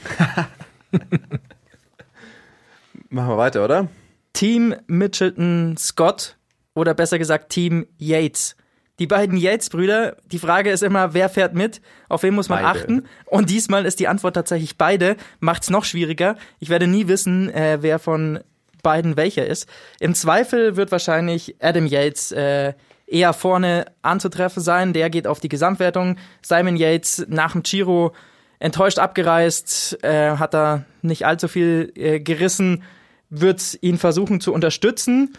Machen 3.11 3.29
wir 3.29 3.39
weiter, 3.39 3.65
oder? 3.65 3.89
Team 4.33 4.75
Mitchelton 4.87 5.77
Scott 5.77 6.37
oder 6.75 6.95
besser 6.95 7.19
gesagt 7.19 7.51
Team 7.51 7.87
Yates. 7.99 8.57
Die 8.99 9.07
beiden 9.07 9.37
Yates-Brüder, 9.37 10.17
die 10.27 10.39
Frage 10.39 10.71
ist 10.71 10.83
immer, 10.83 11.15
wer 11.15 11.29
fährt 11.29 11.55
mit? 11.55 11.81
Auf 12.09 12.23
wen 12.23 12.35
muss 12.35 12.49
man 12.49 12.63
Beide. 12.63 12.79
achten? 12.79 13.07
Und 13.25 13.51
diesmal 13.51 13.87
ist 13.87 14.01
die 14.01 14.07
Antwort 14.07 14.35
tatsächlich 14.35 14.77
beide. 14.77 15.17
Macht's 15.41 15.71
noch 15.71 15.85
schwieriger. 15.85 16.37
Ich 16.61 16.69
werde 16.69 16.87
nie 16.87 17.09
wissen, 17.09 17.49
äh, 17.51 17.79
wer 17.81 17.99
von 17.99 18.41
beiden 18.83 19.17
welcher 19.17 19.47
ist. 19.47 19.69
Im 19.99 20.15
Zweifel 20.15 20.77
wird 20.77 20.93
wahrscheinlich 20.93 21.57
Adam 21.61 21.87
Yates 21.87 22.33
äh, 22.33 22.75
eher 23.07 23.33
vorne 23.33 23.87
anzutreffen 24.03 24.63
sein. 24.63 24.93
Der 24.93 25.09
geht 25.11 25.27
auf 25.27 25.41
die 25.41 25.49
Gesamtwertung. 25.49 26.17
Simon 26.43 26.77
Yates 26.77 27.25
nach 27.29 27.53
dem 27.53 27.63
Giro 27.63 28.13
enttäuscht 28.59 28.99
abgereist, 28.99 30.03
äh, 30.05 30.37
hat 30.37 30.55
da 30.55 30.85
nicht 31.03 31.27
allzu 31.27 31.49
viel 31.49 31.93
äh, 31.97 32.21
gerissen, 32.21 32.85
wird 33.31 33.79
ihn 33.81 33.99
versuchen 33.99 34.41
zu 34.41 34.53
unterstützen. 34.53 35.33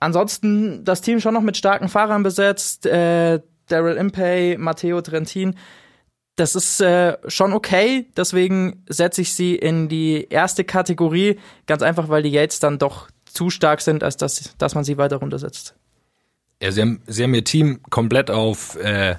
Ansonsten 0.00 0.84
das 0.84 1.00
Team 1.00 1.20
schon 1.20 1.34
noch 1.34 1.42
mit 1.42 1.56
starken 1.56 1.88
Fahrern 1.88 2.22
besetzt. 2.22 2.86
Äh, 2.86 3.40
Daryl 3.66 3.96
Impey, 3.96 4.56
Matteo 4.58 5.00
Trentin. 5.00 5.54
Das 6.36 6.54
ist 6.54 6.80
äh, 6.80 7.16
schon 7.26 7.52
okay. 7.52 8.06
Deswegen 8.16 8.84
setze 8.88 9.22
ich 9.22 9.34
sie 9.34 9.56
in 9.56 9.88
die 9.88 10.28
erste 10.30 10.64
Kategorie. 10.64 11.38
Ganz 11.66 11.82
einfach, 11.82 12.08
weil 12.08 12.22
die 12.22 12.30
Yates 12.30 12.60
dann 12.60 12.78
doch 12.78 13.08
zu 13.24 13.50
stark 13.50 13.80
sind, 13.80 14.02
als 14.02 14.16
dass, 14.16 14.56
dass 14.56 14.74
man 14.74 14.84
sie 14.84 14.98
weiter 14.98 15.16
runtersetzt. 15.16 15.74
Ja, 16.62 16.72
sie 16.72 16.80
haben, 16.80 17.02
sie 17.06 17.22
haben 17.24 17.34
ihr 17.34 17.44
Team 17.44 17.80
komplett 17.90 18.30
auf 18.30 18.76
äh, 18.76 19.16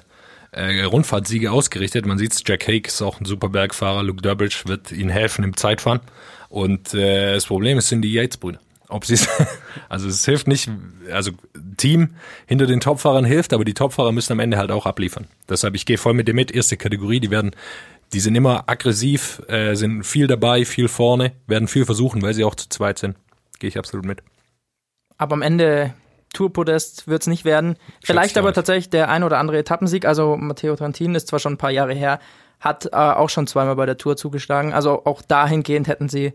äh, 0.52 0.82
Rundfahrtsiege 0.82 1.52
ausgerichtet. 1.52 2.06
Man 2.06 2.18
sieht's, 2.18 2.42
Jack 2.44 2.66
Hake 2.66 2.88
ist 2.88 3.00
auch 3.02 3.20
ein 3.20 3.24
super 3.24 3.48
Bergfahrer. 3.48 4.02
Luke 4.02 4.22
Durbridge 4.22 4.62
wird 4.66 4.92
ihnen 4.92 5.10
helfen 5.10 5.44
im 5.44 5.56
Zeitfahren. 5.56 6.00
Und 6.48 6.94
äh, 6.94 7.34
das 7.34 7.46
Problem 7.46 7.78
ist, 7.78 7.88
sind 7.88 8.02
die 8.02 8.12
Yates-Brüder. 8.12 8.60
Ob 8.90 9.04
sie 9.04 9.18
also 9.88 10.08
es 10.08 10.24
hilft 10.24 10.48
nicht, 10.48 10.70
also 11.12 11.32
Team 11.76 12.10
hinter 12.46 12.66
den 12.66 12.80
Topfahrern 12.80 13.24
hilft, 13.24 13.52
aber 13.52 13.64
die 13.64 13.74
Topfahrer 13.74 14.12
müssen 14.12 14.32
am 14.32 14.40
Ende 14.40 14.58
halt 14.58 14.70
auch 14.70 14.86
abliefern. 14.86 15.26
Deshalb, 15.48 15.74
ich 15.74 15.86
gehe 15.86 15.98
voll 15.98 16.14
mit 16.14 16.28
dir 16.28 16.34
mit, 16.34 16.50
erste 16.50 16.76
Kategorie, 16.76 17.20
die 17.20 17.30
werden, 17.30 17.52
die 18.12 18.20
sind 18.20 18.34
immer 18.34 18.68
aggressiv, 18.68 19.40
äh, 19.48 19.74
sind 19.74 20.04
viel 20.04 20.26
dabei, 20.26 20.64
viel 20.64 20.88
vorne, 20.88 21.32
werden 21.46 21.68
viel 21.68 21.84
versuchen, 21.84 22.22
weil 22.22 22.34
sie 22.34 22.44
auch 22.44 22.54
zu 22.54 22.68
zweit 22.68 22.98
sind. 22.98 23.16
Gehe 23.58 23.68
ich 23.68 23.78
absolut 23.78 24.04
mit. 24.04 24.22
Aber 25.16 25.34
am 25.34 25.42
Ende 25.42 25.94
Tourpodest 26.32 27.08
wird's 27.08 27.26
nicht 27.26 27.44
werden. 27.44 27.76
Vielleicht 28.02 28.38
aber 28.38 28.52
tatsächlich 28.52 28.90
der 28.90 29.08
ein 29.08 29.22
oder 29.22 29.38
andere 29.38 29.58
Etappensieg. 29.58 30.04
Also 30.04 30.36
Matteo 30.36 30.76
Trentin 30.76 31.14
ist 31.14 31.28
zwar 31.28 31.38
schon 31.38 31.54
ein 31.54 31.58
paar 31.58 31.70
Jahre 31.70 31.92
her, 31.92 32.20
hat 32.60 32.86
äh, 32.86 32.96
auch 32.96 33.28
schon 33.28 33.46
zweimal 33.46 33.76
bei 33.76 33.86
der 33.86 33.96
Tour 33.96 34.16
zugeschlagen. 34.16 34.72
Also 34.72 35.04
auch 35.04 35.22
dahingehend 35.22 35.88
hätten 35.88 36.08
sie 36.08 36.32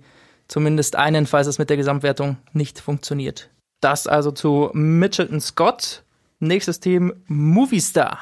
zumindest 0.47 0.95
einen, 0.95 1.25
falls 1.25 1.47
es 1.47 1.57
mit 1.59 1.69
der 1.69 1.77
Gesamtwertung 1.77 2.37
nicht 2.53 2.79
funktioniert. 2.79 3.49
Das 3.81 4.07
also 4.07 4.31
zu 4.31 4.69
Mitchelton 4.73 5.41
Scott. 5.41 6.03
Nächstes 6.39 6.79
Team 6.79 7.13
Movistar. 7.27 8.19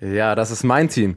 Ja, 0.00 0.34
das 0.34 0.50
ist 0.50 0.64
mein 0.64 0.88
Team. 0.88 1.16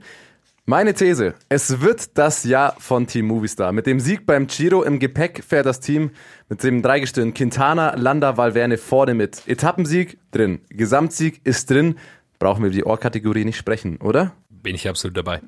Meine 0.65 0.93
These, 0.93 1.33
es 1.49 1.81
wird 1.81 2.17
das 2.17 2.43
Jahr 2.43 2.75
von 2.79 3.07
Team 3.07 3.25
Movistar. 3.27 3.71
Mit 3.71 3.87
dem 3.87 3.99
Sieg 3.99 4.25
beim 4.25 4.47
Giro 4.47 4.83
im 4.83 4.99
Gepäck 4.99 5.43
fährt 5.43 5.65
das 5.65 5.79
Team 5.79 6.11
mit 6.49 6.63
dem 6.63 6.81
Dreigestirn 6.81 7.33
Quintana, 7.33 7.95
Landa, 7.95 8.37
Valverne 8.37 8.77
vorne 8.77 9.13
mit. 9.13 9.47
Etappensieg 9.47 10.19
drin, 10.31 10.61
Gesamtsieg 10.69 11.41
ist 11.43 11.69
drin. 11.69 11.95
Brauchen 12.39 12.61
wir 12.63 12.67
über 12.67 12.75
die 12.75 12.85
Ohr-Kategorie 12.85 13.43
nicht 13.43 13.57
sprechen, 13.57 13.97
oder? 13.97 14.33
Bin 14.49 14.75
ich 14.75 14.87
absolut 14.87 15.17
dabei. 15.17 15.41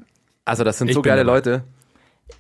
Also 0.45 0.63
das 0.63 0.79
sind 0.79 0.89
Ich 0.89 0.95
so 0.95 1.01
geile 1.01 1.23
dabei. 1.23 1.35
Leute. 1.37 1.63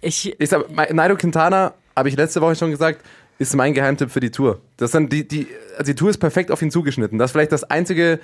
Ich, 0.01 0.35
Ich 0.39 0.49
sag, 0.49 0.69
mein- 0.71 0.95
Nairo 0.95 1.15
Quintana, 1.15 1.73
habe 1.95 2.09
ich 2.09 2.15
letzte 2.15 2.41
Woche 2.41 2.55
schon 2.55 2.71
gesagt, 2.71 3.03
ist 3.39 3.55
mein 3.55 3.73
Geheimtipp 3.73 4.11
für 4.11 4.19
die 4.19 4.31
Tour. 4.31 4.61
Das 4.77 4.91
sind 4.91 5.11
die, 5.11 5.27
die, 5.27 5.47
also 5.77 5.91
die 5.91 5.95
Tour 5.95 6.09
ist 6.09 6.17
perfekt 6.17 6.51
auf 6.51 6.61
ihn 6.61 6.71
zugeschnitten. 6.71 7.17
Das 7.17 7.29
ist 7.29 7.31
vielleicht 7.33 7.51
das 7.51 7.63
einzige, 7.63 8.19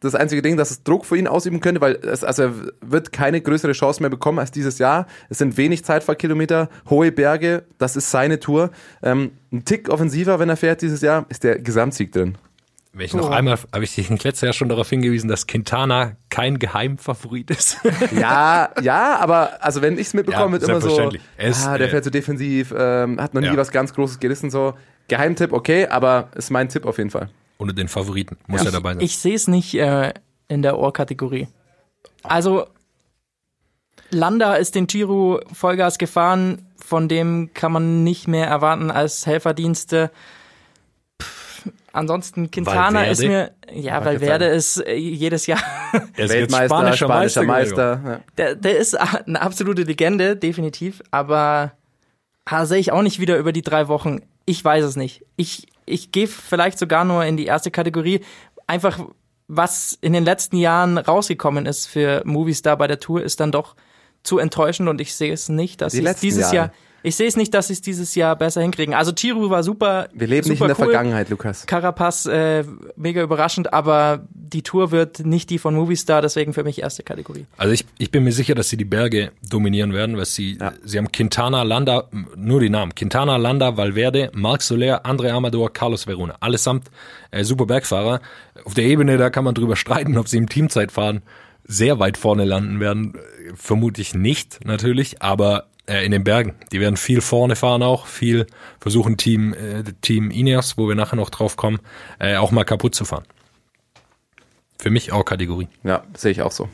das 0.00 0.14
einzige 0.14 0.42
Ding, 0.42 0.56
das 0.56 0.82
Druck 0.82 1.04
für 1.04 1.16
ihn 1.16 1.26
ausüben 1.26 1.60
könnte, 1.60 1.80
weil 1.80 1.96
es, 1.96 2.24
also 2.24 2.42
er 2.42 2.54
wird 2.80 3.12
keine 3.12 3.40
größere 3.40 3.72
Chance 3.72 4.02
mehr 4.02 4.10
bekommen 4.10 4.38
als 4.38 4.50
dieses 4.50 4.78
Jahr. 4.78 5.06
Es 5.28 5.38
sind 5.38 5.56
wenig 5.56 5.84
Zeitfahrkilometer, 5.84 6.68
hohe 6.88 7.12
Berge, 7.12 7.64
das 7.78 7.96
ist 7.96 8.10
seine 8.10 8.40
Tour. 8.40 8.70
Ähm, 9.02 9.32
ein 9.52 9.64
Tick 9.64 9.88
offensiver, 9.88 10.38
wenn 10.38 10.48
er 10.48 10.56
fährt 10.56 10.82
dieses 10.82 11.00
Jahr, 11.00 11.26
ist 11.28 11.44
der 11.44 11.58
Gesamtsieg 11.58 12.12
drin. 12.12 12.36
Wenn 12.96 13.04
ich 13.04 13.12
noch 13.12 13.28
einmal, 13.28 13.58
habe 13.74 13.84
ich 13.84 13.94
dich 13.94 14.08
letztes 14.08 14.40
Jahr 14.40 14.54
schon 14.54 14.70
darauf 14.70 14.88
hingewiesen, 14.88 15.28
dass 15.28 15.46
Quintana 15.46 16.16
kein 16.30 16.58
Geheimfavorit 16.58 17.50
ist. 17.50 17.78
Ja, 18.18 18.70
ja, 18.80 19.18
aber 19.18 19.62
also 19.62 19.82
wenn 19.82 19.98
ich 19.98 20.06
es 20.06 20.14
mitbekomme, 20.14 20.56
Ja, 20.56 20.62
wird 20.62 20.70
immer 20.70 20.80
so. 20.80 21.12
Er 21.36 21.48
ist, 21.50 21.66
ah, 21.66 21.76
der 21.76 21.88
äh, 21.88 21.90
fährt 21.90 22.04
so 22.04 22.10
defensiv, 22.10 22.72
ähm, 22.76 23.20
hat 23.20 23.34
noch 23.34 23.42
nie 23.42 23.48
Ja. 23.48 23.56
was 23.58 23.70
ganz 23.70 23.92
Großes 23.92 24.18
gerissen, 24.18 24.50
so. 24.50 24.72
Geheimtipp, 25.08 25.52
okay, 25.52 25.86
aber 25.86 26.30
ist 26.36 26.50
mein 26.50 26.70
Tipp 26.70 26.86
auf 26.86 26.96
jeden 26.96 27.10
Fall. 27.10 27.28
Unter 27.58 27.74
den 27.74 27.88
Favoriten. 27.88 28.38
Muss 28.46 28.64
ja, 28.64 28.70
dabei 28.70 28.94
sein. 28.94 29.02
ich 29.02 29.18
sehe 29.18 29.34
es 29.34 29.46
nicht 29.46 29.74
äh, 29.74 30.14
in 30.48 30.62
der 30.62 30.78
Ohrkategorie. 30.78 31.48
Also, 32.22 32.66
Landa 34.10 34.54
ist 34.54 34.74
den 34.74 34.86
Giro 34.86 35.40
Vollgas 35.52 35.98
gefahren, 35.98 36.66
von 36.82 37.08
dem 37.08 37.50
kann 37.52 37.72
man 37.72 38.04
nicht 38.04 38.26
mehr 38.26 38.46
erwarten 38.46 38.90
als 38.90 39.26
Helferdienste. 39.26 40.10
Ansonsten 41.96 42.50
Quintana 42.50 43.00
Valverde? 43.00 43.10
ist 43.10 43.22
mir, 43.24 43.52
ja, 43.72 44.04
Valverde 44.04 44.44
sagen. 44.44 44.56
ist 44.56 44.86
äh, 44.86 44.94
jedes 44.94 45.46
Jahr, 45.46 45.60
er 45.92 46.00
ist 46.02 46.16
jetzt 46.18 46.30
Weltmeister, 46.30 46.92
spanischer, 46.92 47.42
Meister. 47.42 47.96
Gregor. 47.96 48.10
ja. 48.10 48.20
der, 48.36 48.54
der 48.54 48.76
ist 48.76 48.94
eine 48.94 49.40
absolute 49.40 49.82
Legende, 49.82 50.36
definitiv, 50.36 51.02
aber 51.10 51.72
ah, 52.44 52.66
sehe 52.66 52.78
ich 52.78 52.92
auch 52.92 53.00
nicht 53.00 53.18
wieder 53.18 53.38
über 53.38 53.52
die 53.52 53.62
drei 53.62 53.88
Wochen. 53.88 54.20
Ich 54.44 54.62
weiß 54.62 54.84
es 54.84 54.96
nicht. 54.96 55.24
Ich, 55.36 55.68
ich 55.86 56.12
gehe 56.12 56.26
vielleicht 56.26 56.78
sogar 56.78 57.04
nur 57.04 57.24
in 57.24 57.38
die 57.38 57.46
erste 57.46 57.70
Kategorie. 57.70 58.20
Einfach, 58.66 59.00
was 59.48 59.96
in 60.02 60.12
den 60.12 60.24
letzten 60.24 60.58
Jahren 60.58 60.98
rausgekommen 60.98 61.64
ist 61.64 61.86
für 61.86 62.20
Movistar 62.26 62.76
bei 62.76 62.88
der 62.88 63.00
Tour, 63.00 63.22
ist 63.22 63.40
dann 63.40 63.52
doch 63.52 63.74
zu 64.22 64.38
enttäuschend 64.38 64.88
und 64.88 65.00
ich 65.00 65.14
sehe 65.14 65.32
es 65.32 65.48
nicht, 65.48 65.80
dass 65.80 65.92
Die 65.92 66.06
sie 66.06 66.14
dieses 66.20 66.52
Jahre. 66.52 66.56
Jahr, 66.56 66.72
ich 67.06 67.14
sehe 67.14 67.28
es 67.28 67.36
nicht, 67.36 67.54
dass 67.54 67.68
sie 67.68 67.74
es 67.74 67.80
dieses 67.80 68.16
Jahr 68.16 68.34
besser 68.34 68.62
hinkriegen. 68.62 68.92
Also 68.92 69.12
Giro 69.12 69.48
war 69.48 69.62
super. 69.62 70.08
Wir 70.12 70.26
leben 70.26 70.42
super 70.42 70.52
nicht 70.52 70.60
in 70.60 70.66
der 70.66 70.76
cool. 70.76 70.84
Vergangenheit, 70.86 71.30
Lukas. 71.30 71.64
Carapaz, 71.64 72.26
äh, 72.26 72.64
mega 72.96 73.22
überraschend, 73.22 73.72
aber 73.72 74.26
die 74.34 74.62
Tour 74.62 74.90
wird 74.90 75.20
nicht 75.20 75.50
die 75.50 75.58
von 75.58 75.76
Movistar, 75.76 76.20
deswegen 76.20 76.52
für 76.52 76.64
mich 76.64 76.82
erste 76.82 77.04
Kategorie. 77.04 77.46
Also 77.58 77.74
ich, 77.74 77.86
ich 77.98 78.10
bin 78.10 78.24
mir 78.24 78.32
sicher, 78.32 78.56
dass 78.56 78.70
sie 78.70 78.76
die 78.76 78.84
Berge 78.84 79.30
dominieren 79.48 79.92
werden, 79.92 80.16
weil 80.16 80.24
sie, 80.24 80.58
sie 80.82 80.98
haben 80.98 81.12
Quintana, 81.12 81.62
Landa, 81.62 82.08
nur 82.34 82.58
die 82.58 82.70
Namen, 82.70 82.92
Quintana, 82.92 83.36
Landa, 83.36 83.76
Valverde, 83.76 84.32
Marc 84.34 84.62
Soler, 84.62 85.06
André 85.06 85.30
Amador, 85.30 85.72
Carlos 85.72 86.08
Verona, 86.08 86.34
allesamt 86.40 86.90
äh, 87.30 87.44
super 87.44 87.66
Bergfahrer. 87.66 88.20
Auf 88.64 88.74
der 88.74 88.84
Ebene, 88.84 89.16
da 89.16 89.30
kann 89.30 89.44
man 89.44 89.54
drüber 89.54 89.76
streiten, 89.76 90.18
ob 90.18 90.26
sie 90.26 90.38
im 90.38 90.48
Teamzeitfahren 90.48 91.22
sehr 91.62 92.00
weit 92.00 92.16
vorne 92.16 92.44
landen 92.44 92.80
werden. 92.80 93.14
Äh, 93.14 93.52
Vermute 93.54 94.00
ich 94.00 94.12
nicht, 94.12 94.64
natürlich, 94.64 95.22
aber 95.22 95.66
äh, 95.86 96.04
in 96.04 96.12
den 96.12 96.24
Bergen. 96.24 96.54
Die 96.72 96.80
werden 96.80 96.96
viel 96.96 97.20
vorne 97.20 97.56
fahren 97.56 97.82
auch, 97.82 98.06
viel 98.06 98.46
versuchen 98.80 99.16
Team, 99.16 99.54
äh, 99.54 99.82
Team 100.00 100.30
Ineos, 100.30 100.76
wo 100.78 100.88
wir 100.88 100.94
nachher 100.94 101.16
noch 101.16 101.30
drauf 101.30 101.56
kommen, 101.56 101.78
äh, 102.18 102.36
auch 102.36 102.50
mal 102.50 102.64
kaputt 102.64 102.94
zu 102.94 103.04
fahren. 103.04 103.24
Für 104.78 104.90
mich 104.90 105.12
auch 105.12 105.24
Kategorie. 105.24 105.68
Ja, 105.84 106.04
sehe 106.16 106.32
ich 106.32 106.42
auch 106.42 106.52
so. 106.52 106.68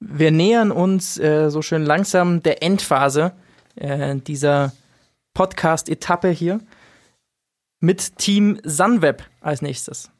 Wir 0.00 0.30
nähern 0.30 0.72
uns 0.72 1.18
äh, 1.18 1.50
so 1.50 1.62
schön 1.62 1.84
langsam 1.84 2.42
der 2.42 2.62
Endphase 2.62 3.32
äh, 3.76 4.16
dieser 4.16 4.72
Podcast-Etappe 5.34 6.30
hier 6.30 6.60
mit 7.80 8.16
Team 8.18 8.58
Sunweb 8.64 9.22
als 9.40 9.62
nächstes. 9.62 10.10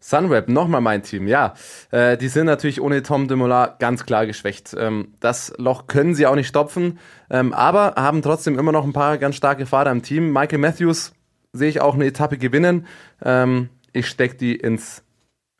Sunweb, 0.00 0.48
nochmal 0.48 0.80
mein 0.80 1.02
Team, 1.02 1.26
ja. 1.26 1.54
Äh, 1.90 2.16
die 2.16 2.28
sind 2.28 2.46
natürlich 2.46 2.80
ohne 2.80 3.02
Tom 3.02 3.26
Dumoulin 3.26 3.68
ganz 3.78 4.06
klar 4.06 4.26
geschwächt. 4.26 4.74
Ähm, 4.78 5.14
das 5.20 5.52
Loch 5.58 5.86
können 5.86 6.14
sie 6.14 6.26
auch 6.26 6.36
nicht 6.36 6.48
stopfen, 6.48 6.98
ähm, 7.30 7.52
aber 7.52 7.94
haben 7.96 8.22
trotzdem 8.22 8.58
immer 8.58 8.72
noch 8.72 8.84
ein 8.84 8.92
paar 8.92 9.18
ganz 9.18 9.36
starke 9.36 9.66
Fahrer 9.66 9.90
im 9.90 10.02
Team. 10.02 10.32
Michael 10.32 10.58
Matthews 10.58 11.12
sehe 11.52 11.68
ich 11.68 11.80
auch 11.80 11.94
eine 11.94 12.06
Etappe 12.06 12.38
gewinnen. 12.38 12.86
Ähm, 13.22 13.70
ich 13.92 14.06
stecke 14.06 14.36
die 14.36 14.54
ins, 14.54 15.02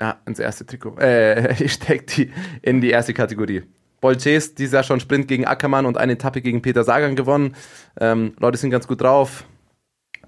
ja, 0.00 0.18
ins 0.26 0.38
erste 0.38 0.64
Trikot. 0.66 0.98
Äh, 0.98 1.54
ich 1.62 1.72
stecke 1.72 2.04
die 2.06 2.32
in 2.62 2.80
die 2.80 2.90
erste 2.90 3.14
Kategorie. 3.14 3.64
Bolches, 4.00 4.54
dieses 4.54 4.72
Jahr 4.72 4.84
schon 4.84 5.00
Sprint 5.00 5.26
gegen 5.26 5.44
Ackermann 5.44 5.84
und 5.84 5.98
eine 5.98 6.12
Etappe 6.12 6.40
gegen 6.40 6.62
Peter 6.62 6.84
Sagan 6.84 7.16
gewonnen. 7.16 7.56
Ähm, 8.00 8.34
Leute 8.38 8.56
sind 8.56 8.70
ganz 8.70 8.86
gut 8.86 9.00
drauf. 9.00 9.44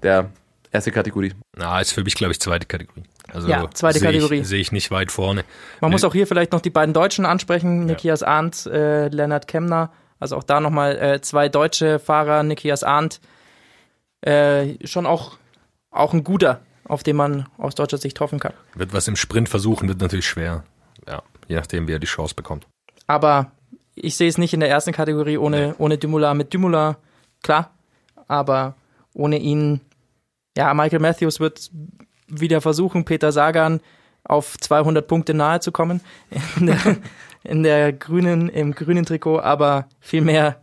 Der 0.03 0.31
erste 0.71 0.91
Kategorie. 0.91 1.33
Na, 1.55 1.79
ist 1.79 1.93
für 1.93 2.03
mich, 2.03 2.15
glaube 2.15 2.33
ich, 2.33 2.39
zweite 2.39 2.65
Kategorie. 2.65 3.03
Also 3.33 3.47
Ja, 3.47 3.69
zweite 3.73 3.99
sehe 3.99 4.07
Kategorie. 4.07 4.43
Sehe 4.43 4.59
ich 4.59 4.71
nicht 4.71 4.91
weit 4.91 5.11
vorne. 5.11 5.43
Man 5.79 5.89
Nee. 5.89 5.95
muss 5.95 6.03
auch 6.03 6.13
hier 6.13 6.27
vielleicht 6.27 6.51
noch 6.51 6.61
die 6.61 6.69
beiden 6.69 6.93
Deutschen 6.93 7.25
ansprechen, 7.25 7.85
Nikias 7.85 8.23
Arndt, 8.23 8.65
äh, 8.65 9.07
Lennart 9.07 9.47
Kemner. 9.47 9.91
Also 10.19 10.35
auch 10.37 10.43
da 10.43 10.59
nochmal 10.59 10.97
äh, 10.99 11.21
zwei 11.21 11.49
deutsche 11.49 11.97
Fahrer, 11.99 12.43
Nikias 12.43 12.83
Arndt. 12.83 13.19
Äh, 14.21 14.85
schon 14.85 15.05
auch, 15.05 15.37
auch 15.89 16.13
ein 16.13 16.23
guter, 16.23 16.61
auf 16.85 17.01
den 17.03 17.15
man 17.15 17.47
aus 17.57 17.73
deutscher 17.75 17.97
Sicht 17.97 18.19
hoffen 18.19 18.39
kann. 18.39 18.53
Wird 18.75 18.93
was 18.93 19.07
im 19.07 19.15
Sprint 19.15 19.49
versuchen, 19.49 19.87
wird 19.87 19.99
natürlich 19.99 20.27
schwer. 20.27 20.63
Ja, 21.07 21.23
je 21.47 21.55
nachdem, 21.55 21.87
wer 21.87 21.97
die 21.99 22.05
Chance 22.07 22.35
bekommt. 22.35 22.67
Aber 23.07 23.51
ich 23.95 24.15
sehe 24.15 24.29
es 24.29 24.37
nicht 24.37 24.53
in 24.53 24.59
der 24.59 24.69
ersten 24.69 24.91
Kategorie 24.91 25.37
ohne, 25.37 25.73
ohne 25.79 25.97
Dümula. 25.97 26.33
Mit 26.35 26.53
Dümula, 26.53 26.97
klar, 27.41 27.71
aber 28.27 28.75
ohne 29.13 29.37
ihn, 29.39 29.81
ja, 30.55 30.73
Michael 30.73 30.99
Matthews 30.99 31.39
wird 31.39 31.71
wieder 32.31 32.61
versuchen, 32.61 33.05
Peter 33.05 33.31
Sagan 33.31 33.81
auf 34.23 34.57
200 34.57 35.07
Punkte 35.07 35.33
nahe 35.33 35.59
zu 35.59 35.71
kommen 35.71 36.01
in 36.57 36.67
der, 36.67 36.97
in 37.43 37.63
der 37.63 37.93
grünen, 37.93 38.49
im 38.49 38.73
grünen 38.73 39.05
Trikot, 39.05 39.39
aber 39.39 39.87
viel 39.99 40.21
mehr 40.21 40.57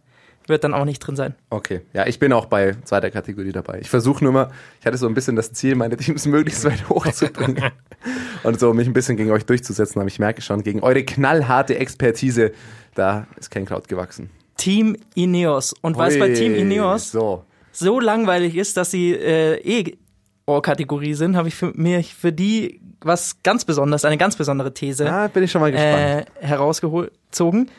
wird 0.49 0.65
dann 0.65 0.75
auch 0.75 0.85
nicht 0.85 1.01
drin 1.01 1.15
sein. 1.15 1.35
Okay, 1.51 1.83
ja, 1.93 2.07
ich 2.07 2.19
bin 2.19 2.33
auch 2.33 2.47
bei 2.47 2.75
zweiter 2.85 3.11
Kategorie 3.11 3.53
dabei. 3.53 3.81
Ich 3.81 3.91
versuche 3.91 4.25
nur 4.25 4.33
mal, 4.33 4.51
ich 4.81 4.87
hatte 4.87 4.97
so 4.97 5.07
ein 5.07 5.15
bisschen 5.15 5.37
das 5.37 5.53
Ziel, 5.53 5.75
meine 5.75 5.97
Teams 5.97 6.27
möglichst 6.27 6.65
weit 6.65 6.89
hochzubringen 6.89 7.71
und 8.43 8.59
so 8.59 8.73
mich 8.73 8.87
ein 8.87 8.95
bisschen 8.95 9.17
gegen 9.17 9.31
euch 9.31 9.45
durchzusetzen, 9.45 10.01
aber 10.01 10.09
ich 10.09 10.19
merke 10.19 10.41
schon, 10.41 10.63
gegen 10.63 10.81
eure 10.81 11.05
knallharte 11.05 11.79
Expertise, 11.79 12.53
da 12.95 13.27
ist 13.39 13.51
kein 13.51 13.67
Kraut 13.67 13.89
gewachsen. 13.89 14.31
Team 14.57 14.97
Ineos. 15.15 15.75
Und 15.83 15.97
weil 15.97 16.13
es 16.13 16.19
bei 16.19 16.33
Team 16.33 16.55
Ineos 16.55 17.13
So, 17.13 17.45
so 17.73 18.01
langweilig 18.01 18.57
ist, 18.57 18.77
dass 18.77 18.91
sie 18.91 19.13
äh, 19.13 19.61
eh 19.61 19.97
Ohr-Kategorie 20.49 21.15
sind, 21.15 21.37
habe 21.37 21.49
ich 21.49 21.55
für 21.55 21.73
mir 21.75 22.03
für 22.03 22.33
die 22.33 22.81
was 23.01 23.43
ganz 23.43 23.65
Besonderes, 23.65 24.05
eine 24.05 24.19
ganz 24.19 24.37
besondere 24.37 24.75
These 24.75 25.05
da 25.05 25.29
bin 25.29 25.45
ich 25.45 25.51
schon 25.51 25.61
mal 25.61 25.71
gespannt. 25.71 26.27
äh, 26.41 26.47
herausgezogen. 26.47 27.71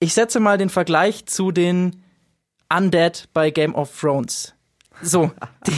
Ich 0.00 0.14
setze 0.14 0.40
mal 0.40 0.58
den 0.58 0.68
Vergleich 0.68 1.26
zu 1.26 1.50
den 1.50 2.02
Undead 2.68 3.28
bei 3.32 3.50
Game 3.50 3.74
of 3.74 3.98
Thrones. 3.98 4.54
So, 5.02 5.30
die, 5.66 5.72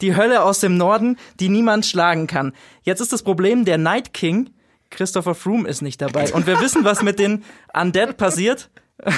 die 0.00 0.16
Hölle 0.16 0.42
aus 0.42 0.60
dem 0.60 0.76
Norden, 0.76 1.16
die 1.38 1.48
niemand 1.48 1.86
schlagen 1.86 2.26
kann. 2.26 2.52
Jetzt 2.82 3.00
ist 3.00 3.12
das 3.12 3.22
Problem, 3.22 3.64
der 3.64 3.78
Night 3.78 4.12
King, 4.12 4.50
Christopher 4.90 5.34
Froome, 5.34 5.68
ist 5.68 5.82
nicht 5.82 6.00
dabei. 6.00 6.32
Und 6.32 6.46
wir 6.46 6.60
wissen, 6.60 6.84
was 6.84 7.02
mit 7.02 7.18
den 7.18 7.44
Undead 7.72 8.16
passiert, 8.16 8.70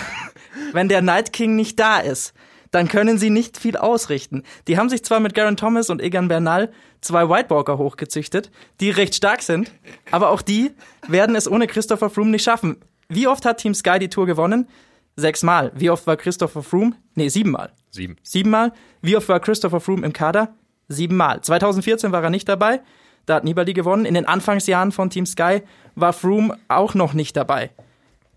wenn 0.72 0.88
der 0.88 1.00
Night 1.02 1.32
King 1.32 1.56
nicht 1.56 1.78
da 1.78 1.98
ist. 1.98 2.34
Dann 2.70 2.88
können 2.88 3.18
sie 3.18 3.30
nicht 3.30 3.58
viel 3.58 3.76
ausrichten. 3.76 4.44
Die 4.68 4.78
haben 4.78 4.88
sich 4.88 5.04
zwar 5.04 5.20
mit 5.20 5.34
Garen 5.34 5.56
Thomas 5.56 5.90
und 5.90 6.00
Egan 6.00 6.28
Bernal 6.28 6.70
zwei 7.00 7.28
Whitewalker 7.28 7.78
hochgezüchtet, 7.78 8.50
die 8.80 8.90
recht 8.90 9.14
stark 9.14 9.42
sind, 9.42 9.72
aber 10.10 10.30
auch 10.30 10.42
die 10.42 10.70
werden 11.08 11.34
es 11.34 11.50
ohne 11.50 11.66
Christopher 11.66 12.10
Froome 12.10 12.30
nicht 12.30 12.44
schaffen. 12.44 12.76
Wie 13.08 13.26
oft 13.26 13.44
hat 13.44 13.58
Team 13.58 13.74
Sky 13.74 13.98
die 13.98 14.08
Tour 14.08 14.26
gewonnen? 14.26 14.68
Sechsmal. 15.16 15.72
Wie 15.74 15.90
oft 15.90 16.06
war 16.06 16.16
Christopher 16.16 16.62
Froome? 16.62 16.94
Nee, 17.14 17.28
siebenmal. 17.28 17.72
Sieben. 17.90 18.16
Siebenmal. 18.22 18.72
Wie 19.02 19.16
oft 19.16 19.28
war 19.28 19.40
Christopher 19.40 19.80
Froome 19.80 20.06
im 20.06 20.12
Kader? 20.12 20.54
Siebenmal. 20.88 21.40
2014 21.40 22.12
war 22.12 22.22
er 22.22 22.30
nicht 22.30 22.48
dabei. 22.48 22.80
Da 23.26 23.34
hat 23.36 23.44
Nibali 23.44 23.74
gewonnen. 23.74 24.04
In 24.04 24.14
den 24.14 24.26
Anfangsjahren 24.26 24.92
von 24.92 25.10
Team 25.10 25.26
Sky 25.26 25.62
war 25.96 26.12
Froome 26.12 26.56
auch 26.68 26.94
noch 26.94 27.12
nicht 27.12 27.36
dabei. 27.36 27.70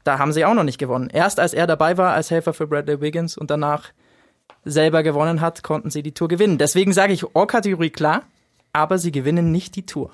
Da 0.04 0.20
haben 0.20 0.34
sie 0.34 0.44
auch 0.44 0.54
noch 0.54 0.64
nicht 0.64 0.80
gewonnen. 0.80 1.10
Erst 1.10 1.40
als 1.40 1.54
er 1.54 1.68
dabei 1.68 1.98
war 1.98 2.14
als 2.14 2.32
Helfer 2.32 2.54
für 2.54 2.68
Bradley 2.68 3.00
Wiggins 3.00 3.38
und 3.38 3.50
danach 3.50 3.92
selber 4.66 5.04
gewonnen 5.04 5.42
hat, 5.42 5.64
konnten 5.64 5.90
sie 5.90 6.04
die 6.04 6.14
Tour 6.14 6.28
gewinnen. 6.28 6.58
Deswegen 6.58 6.94
sage 6.94 7.14
ich 7.14 7.36
Or-Kategorie 7.36 7.90
klar, 7.90 8.24
aber 8.72 8.98
sie 8.98 9.12
gewinnen 9.12 9.52
nicht 9.52 9.76
die 9.76 9.86
Tour. 9.86 10.12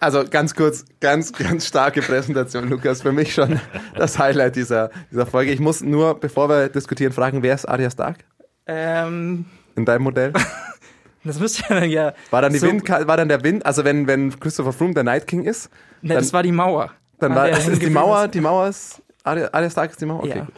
Also 0.00 0.24
ganz 0.28 0.54
kurz, 0.54 0.84
ganz, 1.00 1.32
ganz 1.32 1.66
starke 1.66 2.00
Präsentation, 2.02 2.68
Lukas. 2.68 3.02
Für 3.02 3.12
mich 3.12 3.34
schon 3.34 3.60
das 3.96 4.18
Highlight 4.18 4.56
dieser, 4.56 4.90
dieser 5.10 5.26
Folge. 5.26 5.50
Ich 5.52 5.60
muss 5.60 5.82
nur, 5.82 6.18
bevor 6.18 6.48
wir 6.48 6.68
diskutieren, 6.68 7.12
fragen, 7.12 7.42
wer 7.42 7.54
ist 7.54 7.66
Arya 7.66 7.90
Stark 7.90 8.18
Ähm, 8.66 9.44
in 9.76 9.84
deinem 9.84 10.02
Modell? 10.02 10.32
das 11.24 11.38
müsste 11.40 11.64
ja 11.68 11.80
dann 11.80 11.90
ja. 11.90 12.14
War 12.30 12.42
dann, 12.42 12.52
die 12.52 12.58
so- 12.60 12.66
Wind, 12.68 12.88
war 12.88 13.16
dann 13.16 13.28
der 13.28 13.42
Wind, 13.42 13.66
also 13.66 13.84
wenn, 13.84 14.06
wenn 14.06 14.38
Christopher 14.38 14.72
Froome 14.72 14.94
der 14.94 15.04
Night 15.04 15.26
King 15.26 15.44
ist, 15.44 15.70
Ne, 16.00 16.14
das 16.14 16.32
war 16.32 16.42
die 16.44 16.52
Mauer. 16.52 16.92
dann 17.18 17.32
an 17.32 17.38
war 17.38 17.48
ist 17.50 17.82
die 17.82 17.90
Mauer, 17.90 18.24
ist. 18.26 18.34
die 18.34 18.40
Mauer 18.40 18.68
ist, 18.68 19.02
Arya, 19.24 19.48
Arya 19.52 19.68
Stark 19.70 19.90
ist 19.90 20.00
die 20.00 20.06
Mauer? 20.06 20.20
Okay, 20.20 20.38
Ja. 20.38 20.44
gut. 20.44 20.54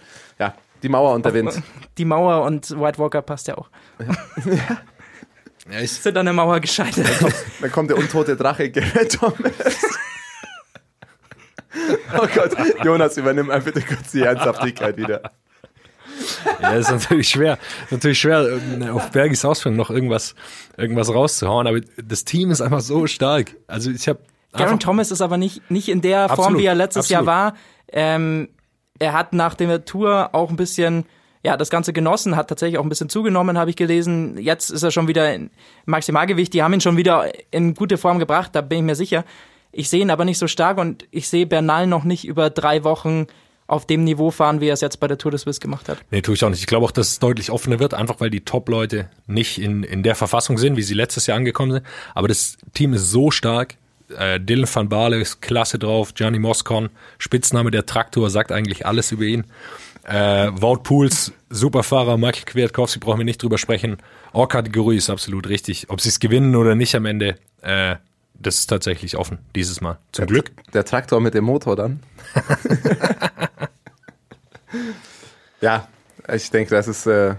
Ja, 0.80 0.82
die 0.82 0.88
Mauer 0.88 1.14
und 1.14 1.24
der 1.24 1.34
Wind. 1.34 1.62
Die 1.98 2.04
Mauer 2.04 2.42
und 2.44 2.70
White 2.70 2.98
Walker 2.98 3.22
passt 3.22 3.48
ja 3.48 3.58
auch. 3.58 3.68
Ja, 5.70 5.80
ich, 5.80 5.92
Sind 5.92 6.16
an 6.16 6.26
der 6.26 6.32
Mauer 6.32 6.58
gescheitert. 6.60 7.06
Dann 7.60 7.70
kommt 7.70 7.90
der 7.90 7.98
untote 7.98 8.36
Drache, 8.36 8.70
Gerrit 8.70 9.12
Thomas. 9.20 9.52
Oh 12.18 12.26
Gott, 12.34 12.56
Jonas, 12.84 13.16
übernimm 13.16 13.50
einfach 13.50 13.72
bitte 13.72 13.86
kurz 13.86 14.10
die 14.10 14.22
Ernsthaftigkeit 14.22 14.96
wieder. 14.96 15.30
ja, 16.60 16.70
ist 16.72 16.90
natürlich 16.90 17.28
schwer. 17.28 17.58
Ist 17.84 17.92
natürlich 17.92 18.18
schwer, 18.18 18.58
äh, 18.80 18.88
auf 18.88 19.10
Bergis 19.12 19.44
Ausführung 19.44 19.76
noch 19.76 19.90
irgendwas, 19.90 20.34
irgendwas 20.76 21.08
rauszuhauen, 21.08 21.66
aber 21.66 21.80
das 22.02 22.24
Team 22.24 22.50
ist 22.50 22.60
einfach 22.60 22.80
so 22.80 23.06
stark. 23.06 23.54
Also 23.68 23.90
ich 23.90 24.08
habe 24.08 24.20
Garen 24.52 24.80
Thomas 24.80 25.12
ist 25.12 25.20
aber 25.20 25.36
nicht, 25.36 25.70
nicht 25.70 25.88
in 25.88 26.00
der 26.00 26.28
Form, 26.28 26.38
Absolut, 26.40 26.60
wie 26.60 26.66
er 26.66 26.74
letztes 26.74 27.04
absolut. 27.04 27.26
Jahr 27.26 27.26
war. 27.26 27.54
Ähm, 27.92 28.48
er 29.00 29.12
hat 29.12 29.32
nach 29.32 29.54
der 29.54 29.84
Tour 29.84 30.30
auch 30.32 30.50
ein 30.50 30.56
bisschen, 30.56 31.06
ja, 31.42 31.56
das 31.56 31.70
Ganze 31.70 31.92
genossen, 31.92 32.36
hat 32.36 32.48
tatsächlich 32.48 32.78
auch 32.78 32.84
ein 32.84 32.88
bisschen 32.88 33.08
zugenommen, 33.08 33.58
habe 33.58 33.70
ich 33.70 33.76
gelesen. 33.76 34.38
Jetzt 34.38 34.70
ist 34.70 34.84
er 34.84 34.92
schon 34.92 35.08
wieder 35.08 35.34
in 35.34 35.50
Maximalgewicht. 35.86 36.54
Die 36.54 36.62
haben 36.62 36.74
ihn 36.74 36.80
schon 36.80 36.96
wieder 36.96 37.32
in 37.50 37.74
gute 37.74 37.98
Form 37.98 38.20
gebracht, 38.20 38.50
da 38.54 38.60
bin 38.60 38.78
ich 38.78 38.84
mir 38.84 38.94
sicher. 38.94 39.24
Ich 39.72 39.88
sehe 39.88 40.02
ihn 40.02 40.10
aber 40.10 40.24
nicht 40.24 40.38
so 40.38 40.46
stark 40.46 40.78
und 40.78 41.06
ich 41.10 41.28
sehe 41.28 41.46
Bernal 41.46 41.86
noch 41.86 42.04
nicht 42.04 42.26
über 42.26 42.50
drei 42.50 42.84
Wochen 42.84 43.26
auf 43.68 43.86
dem 43.86 44.02
Niveau 44.02 44.32
fahren, 44.32 44.60
wie 44.60 44.66
er 44.66 44.74
es 44.74 44.80
jetzt 44.80 44.98
bei 44.98 45.06
der 45.06 45.16
Tour 45.16 45.30
de 45.30 45.38
Suisse 45.38 45.60
gemacht 45.60 45.88
hat. 45.88 45.98
Nee, 46.10 46.22
tue 46.22 46.34
ich 46.34 46.44
auch 46.44 46.50
nicht. 46.50 46.58
Ich 46.58 46.66
glaube 46.66 46.84
auch, 46.84 46.90
dass 46.90 47.08
es 47.08 47.18
deutlich 47.20 47.50
offener 47.50 47.78
wird, 47.78 47.94
einfach 47.94 48.18
weil 48.18 48.28
die 48.28 48.40
Top-Leute 48.40 49.08
nicht 49.28 49.60
in, 49.60 49.84
in 49.84 50.02
der 50.02 50.16
Verfassung 50.16 50.58
sind, 50.58 50.76
wie 50.76 50.82
sie 50.82 50.94
letztes 50.94 51.26
Jahr 51.28 51.36
angekommen 51.36 51.72
sind. 51.72 51.86
Aber 52.14 52.26
das 52.26 52.58
Team 52.74 52.94
ist 52.94 53.10
so 53.10 53.30
stark. 53.30 53.76
Äh, 54.16 54.40
Dylan 54.40 54.68
van 54.72 54.88
Baarle 54.88 55.20
ist 55.20 55.40
klasse 55.40 55.78
drauf. 55.78 56.14
Gianni 56.14 56.38
Moscon, 56.38 56.90
Spitzname 57.18 57.70
der 57.70 57.86
Traktor, 57.86 58.30
sagt 58.30 58.52
eigentlich 58.52 58.86
alles 58.86 59.12
über 59.12 59.24
ihn. 59.24 59.44
Äh, 60.04 60.50
Wout 60.54 60.82
Pools, 60.82 61.32
Superfahrer, 61.50 62.16
Mike 62.16 62.42
Kwiatkowski, 62.46 62.98
brauchen 62.98 63.18
wir 63.18 63.24
nicht 63.24 63.42
drüber 63.42 63.58
sprechen. 63.58 63.98
Or-Kategorie 64.32 64.96
ist 64.96 65.10
absolut 65.10 65.48
richtig. 65.48 65.90
Ob 65.90 66.00
sie 66.00 66.08
es 66.08 66.20
gewinnen 66.20 66.56
oder 66.56 66.74
nicht 66.74 66.94
am 66.94 67.06
Ende, 67.06 67.36
äh, 67.62 67.96
das 68.34 68.56
ist 68.56 68.66
tatsächlich 68.66 69.16
offen, 69.16 69.38
dieses 69.54 69.80
Mal. 69.80 69.98
Zum 70.12 70.26
Glück. 70.26 70.50
Der 70.72 70.84
Traktor 70.84 71.20
mit 71.20 71.34
dem 71.34 71.44
Motor 71.44 71.76
dann. 71.76 72.00
ja, 75.60 75.86
ich 76.32 76.50
denke, 76.50 76.74
das 76.74 76.88
ist 76.88 77.06
äh, 77.06 77.34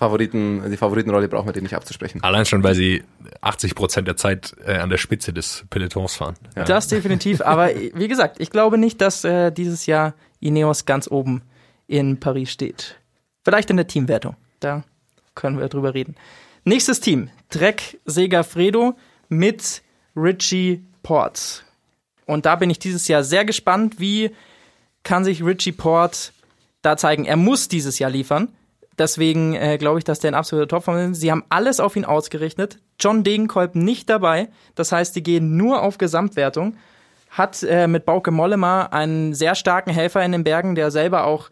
Favoriten, 0.00 0.70
die 0.70 0.78
Favoritenrolle 0.78 1.28
brauchen 1.28 1.46
wir 1.46 1.52
dir 1.52 1.60
nicht 1.60 1.74
abzusprechen. 1.74 2.22
Allein 2.22 2.46
schon, 2.46 2.64
weil 2.64 2.74
sie 2.74 3.02
80 3.42 3.74
Prozent 3.74 4.08
der 4.08 4.16
Zeit 4.16 4.56
äh, 4.64 4.78
an 4.78 4.88
der 4.88 4.96
Spitze 4.96 5.34
des 5.34 5.66
Pelotons 5.68 6.14
fahren. 6.14 6.36
Ja. 6.56 6.64
Das 6.64 6.88
definitiv. 6.88 7.42
Aber 7.42 7.68
wie 7.68 8.08
gesagt, 8.08 8.40
ich 8.40 8.48
glaube 8.48 8.78
nicht, 8.78 9.02
dass 9.02 9.24
äh, 9.24 9.50
dieses 9.50 9.84
Jahr 9.84 10.14
Ineos 10.40 10.86
ganz 10.86 11.06
oben 11.06 11.42
in 11.86 12.18
Paris 12.18 12.50
steht. 12.50 12.98
Vielleicht 13.44 13.68
in 13.68 13.76
der 13.76 13.88
Teamwertung. 13.88 14.36
Da 14.60 14.84
können 15.34 15.58
wir 15.58 15.68
drüber 15.68 15.92
reden. 15.92 16.14
Nächstes 16.64 17.00
Team. 17.00 17.28
Trek 17.50 18.00
Segafredo 18.06 18.96
mit 19.28 19.82
Richie 20.16 20.82
Port. 21.02 21.66
Und 22.24 22.46
da 22.46 22.56
bin 22.56 22.70
ich 22.70 22.78
dieses 22.78 23.06
Jahr 23.06 23.22
sehr 23.22 23.44
gespannt, 23.44 23.96
wie 24.00 24.30
kann 25.02 25.24
sich 25.26 25.44
Richie 25.44 25.72
Port 25.72 26.32
da 26.80 26.96
zeigen. 26.96 27.26
Er 27.26 27.36
muss 27.36 27.68
dieses 27.68 27.98
Jahr 27.98 28.10
liefern. 28.10 28.48
Deswegen 29.00 29.54
äh, 29.54 29.78
glaube 29.78 29.98
ich, 29.98 30.04
dass 30.04 30.20
der 30.20 30.30
ein 30.30 30.34
absoluter 30.34 30.68
Topform 30.68 31.12
ist. 31.12 31.20
Sie 31.22 31.30
haben 31.30 31.42
alles 31.48 31.80
auf 31.80 31.96
ihn 31.96 32.04
ausgerichtet. 32.04 32.80
John 33.00 33.24
Degenkolb 33.24 33.74
nicht 33.74 34.10
dabei. 34.10 34.50
Das 34.74 34.92
heißt, 34.92 35.16
die 35.16 35.22
gehen 35.22 35.56
nur 35.56 35.80
auf 35.80 35.96
Gesamtwertung. 35.96 36.76
Hat 37.30 37.62
äh, 37.62 37.86
mit 37.86 38.04
Bauke 38.04 38.30
Mollema 38.30 38.82
einen 38.82 39.32
sehr 39.32 39.54
starken 39.54 39.90
Helfer 39.90 40.22
in 40.22 40.32
den 40.32 40.44
Bergen, 40.44 40.74
der 40.74 40.90
selber 40.90 41.24
auch 41.24 41.48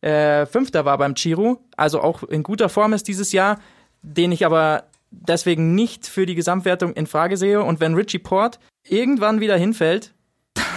äh, 0.00 0.44
Fünfter 0.46 0.84
war 0.84 0.98
beim 0.98 1.14
Giro. 1.14 1.60
Also 1.76 2.00
auch 2.00 2.24
in 2.24 2.42
guter 2.42 2.68
Form 2.68 2.92
ist 2.92 3.06
dieses 3.06 3.30
Jahr, 3.30 3.60
den 4.02 4.32
ich 4.32 4.44
aber 4.44 4.82
deswegen 5.12 5.76
nicht 5.76 6.08
für 6.08 6.26
die 6.26 6.34
Gesamtwertung 6.34 6.94
in 6.94 7.06
Frage 7.06 7.36
sehe. 7.36 7.62
Und 7.62 7.78
wenn 7.78 7.94
Richie 7.94 8.18
Port 8.18 8.58
irgendwann 8.82 9.38
wieder 9.38 9.56
hinfällt, 9.56 10.14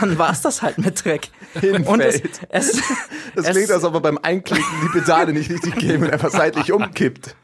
dann 0.02 0.18
war's 0.18 0.41
das 0.41 0.62
halt 0.62 0.78
mit 0.78 1.04
Dreck. 1.06 1.30
Und 1.86 2.02
es, 2.02 2.22
es, 2.49 2.72
Das 3.36 3.45
es- 3.47 3.52
klingt, 3.52 3.72
als 3.72 3.84
ob 3.86 3.93
er 3.93 4.02
beim 4.02 4.18
Einklicken 4.22 4.66
die 4.84 4.99
Pedale 4.99 5.32
nicht 5.32 5.49
richtig 5.49 5.76
geben 5.78 6.04
und 6.04 6.12
einfach 6.12 6.32
seitlich 6.32 6.72
umkippt. 6.74 7.36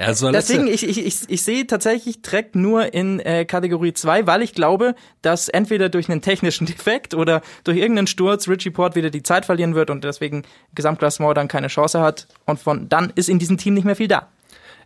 Ja, 0.00 0.20
war 0.22 0.32
Deswegen, 0.32 0.66
ich, 0.66 0.82
ich, 0.88 1.04
ich, 1.06 1.20
ich 1.28 1.42
sehe 1.42 1.64
tatsächlich 1.66 2.22
Trek 2.22 2.56
nur 2.56 2.92
in 2.92 3.20
äh, 3.20 3.44
Kategorie 3.44 3.92
2, 3.92 4.26
weil 4.26 4.42
ich 4.42 4.52
glaube, 4.52 4.96
dass 5.20 5.48
entweder 5.48 5.90
durch 5.90 6.08
einen 6.10 6.22
technischen 6.22 6.66
Defekt 6.66 7.14
oder 7.14 7.40
durch 7.62 7.76
irgendeinen 7.78 8.08
Sturz 8.08 8.48
Richie 8.48 8.70
Port 8.70 8.96
wieder 8.96 9.10
die 9.10 9.22
Zeit 9.22 9.44
verlieren 9.44 9.76
wird 9.76 9.90
und 9.90 10.02
deswegen 10.02 10.42
Gesamtklassement 10.74 11.36
dann 11.36 11.46
keine 11.46 11.68
Chance 11.68 12.00
hat. 12.00 12.26
Und 12.46 12.58
von 12.58 12.88
dann 12.88 13.12
ist 13.14 13.28
in 13.28 13.38
diesem 13.38 13.58
Team 13.58 13.74
nicht 13.74 13.84
mehr 13.84 13.94
viel 13.96 14.08
da. 14.08 14.28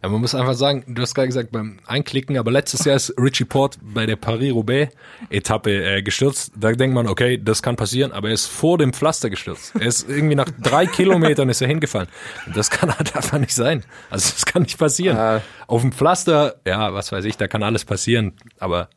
Ja, 0.07 0.13
man 0.13 0.21
muss 0.21 0.37
einfach 0.37 0.55
sagen, 0.55 0.85
du 0.87 1.03
hast 1.03 1.17
gerade 1.17 1.27
gesagt, 1.27 1.51
beim 1.51 1.81
Einklicken, 1.85 2.39
aber 2.39 2.53
letztes 2.53 2.85
Jahr 2.85 2.95
ist 2.95 3.13
Richie 3.19 3.45
Port 3.45 3.77
bei 3.83 4.07
der 4.07 4.15
Paris-Roubaix-Etappe 4.15 5.97
äh, 5.97 6.03
gestürzt. 6.03 6.53
Da 6.55 6.71
denkt 6.71 6.95
man, 6.95 7.09
okay, 7.09 7.43
das 7.43 7.61
kann 7.61 7.75
passieren, 7.75 8.13
aber 8.13 8.29
er 8.29 8.35
ist 8.35 8.47
vor 8.47 8.79
dem 8.79 8.93
Pflaster 8.93 9.31
gestürzt. 9.31 9.75
Er 9.75 9.89
ist 9.89 10.09
irgendwie 10.09 10.37
nach 10.37 10.49
drei 10.63 10.87
Kilometern 10.87 11.49
ist 11.49 11.61
er 11.61 11.67
hingefallen. 11.67 12.07
Und 12.47 12.57
das 12.57 12.71
kann 12.71 12.97
halt 12.99 13.17
einfach 13.17 13.39
nicht 13.41 13.53
sein. 13.53 13.83
Also 14.09 14.31
das 14.31 14.47
kann 14.47 14.63
nicht 14.63 14.79
passieren. 14.79 15.17
Ah. 15.17 15.43
Auf 15.67 15.83
dem 15.83 15.91
Pflaster, 15.91 16.55
ja, 16.65 16.95
was 16.95 17.11
weiß 17.11 17.25
ich, 17.25 17.37
da 17.37 17.49
kann 17.49 17.65
alles 17.65 17.85
passieren, 17.85 18.35
aber 18.61 18.89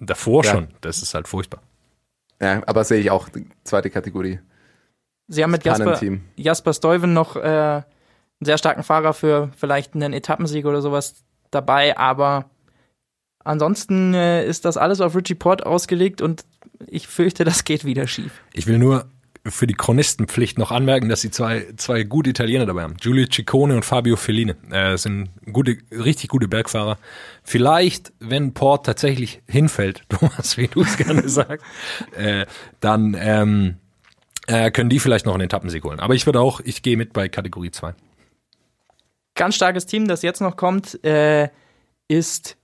davor 0.00 0.44
Ja. 0.44 0.50
schon, 0.50 0.68
das 0.80 1.02
ist 1.02 1.14
halt 1.14 1.28
furchtbar. 1.28 1.62
Ja, 2.42 2.62
aber 2.66 2.82
sehe 2.82 2.98
ich 2.98 3.12
auch, 3.12 3.28
die 3.28 3.46
zweite 3.62 3.90
Kategorie. 3.90 4.40
Sie 5.28 5.40
haben 5.44 5.52
mit 5.52 5.64
Jasper. 5.64 6.00
Jasper 6.34 6.72
Stuyven 6.72 7.12
noch 7.12 7.36
äh, 7.36 7.82
einen 8.40 8.46
sehr 8.46 8.58
starken 8.58 8.82
Fahrer 8.82 9.14
für 9.14 9.50
vielleicht 9.56 9.94
einen 9.94 10.12
Etappensieg 10.12 10.66
oder 10.66 10.80
sowas 10.80 11.24
dabei, 11.50 11.96
aber 11.96 12.50
ansonsten 13.44 14.14
äh, 14.14 14.46
ist 14.46 14.64
das 14.64 14.76
alles 14.76 15.00
auf 15.00 15.16
Richie 15.16 15.34
Port 15.34 15.64
ausgelegt 15.64 16.22
und 16.22 16.44
ich 16.86 17.08
fürchte, 17.08 17.44
das 17.44 17.64
geht 17.64 17.84
wieder 17.84 18.06
schief. 18.06 18.32
Ich 18.52 18.66
will 18.66 18.78
nur 18.78 19.06
für 19.50 19.66
die 19.66 19.74
Chronistenpflicht 19.74 20.58
noch 20.58 20.70
anmerken, 20.70 21.08
dass 21.08 21.20
sie 21.20 21.30
zwei, 21.30 21.66
zwei 21.76 22.02
gute 22.04 22.30
Italiener 22.30 22.66
dabei 22.66 22.82
haben. 22.82 22.96
Giulio 22.96 23.26
Ciccone 23.30 23.74
und 23.74 23.84
Fabio 23.84 24.16
Fellini. 24.16 24.54
Äh, 24.70 24.96
sind 24.96 25.30
gute, 25.52 25.78
richtig 25.90 26.28
gute 26.28 26.48
Bergfahrer. 26.48 26.98
Vielleicht, 27.42 28.12
wenn 28.18 28.52
Port 28.52 28.86
tatsächlich 28.86 29.42
hinfällt, 29.48 30.02
Thomas, 30.08 30.56
wie 30.56 30.68
du 30.68 30.82
es 30.82 30.96
gerne 30.96 31.28
sagst, 31.28 31.64
äh, 32.16 32.46
dann 32.80 33.16
ähm, 33.18 33.76
äh, 34.46 34.70
können 34.70 34.90
die 34.90 34.98
vielleicht 34.98 35.26
noch 35.26 35.34
einen 35.34 35.44
Etappensieg 35.44 35.84
holen. 35.84 36.00
Aber 36.00 36.14
ich 36.14 36.26
würde 36.26 36.40
auch, 36.40 36.60
ich 36.64 36.82
gehe 36.82 36.96
mit 36.96 37.12
bei 37.12 37.28
Kategorie 37.28 37.70
2. 37.70 37.94
Ganz 39.38 39.54
starkes 39.54 39.86
Team, 39.86 40.06
das 40.06 40.20
jetzt 40.22 40.40
noch 40.42 40.56
kommt, 40.56 41.02
äh, 41.04 41.48
ist 42.08 42.56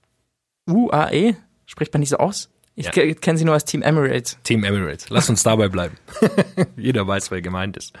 UAE. 0.69 1.35
Spricht 1.65 1.93
man 1.93 2.01
nicht 2.01 2.09
so 2.09 2.17
aus? 2.17 2.49
Ich 2.75 2.87
Ja. 2.87 2.91
ke- 2.91 3.15
kenne 3.15 3.37
sie 3.37 3.45
nur 3.45 3.53
als 3.53 3.65
Team 3.65 3.81
Emirates. 3.81 4.37
Team 4.43 4.63
Emirates. 4.63 5.09
Lass 5.09 5.29
uns 5.29 5.41
dabei 5.43 5.69
bleiben. 5.69 5.95
Jeder 6.77 7.07
weiß, 7.07 7.31
wer 7.31 7.41
gemeint 7.41 7.77
ist. 7.77 7.93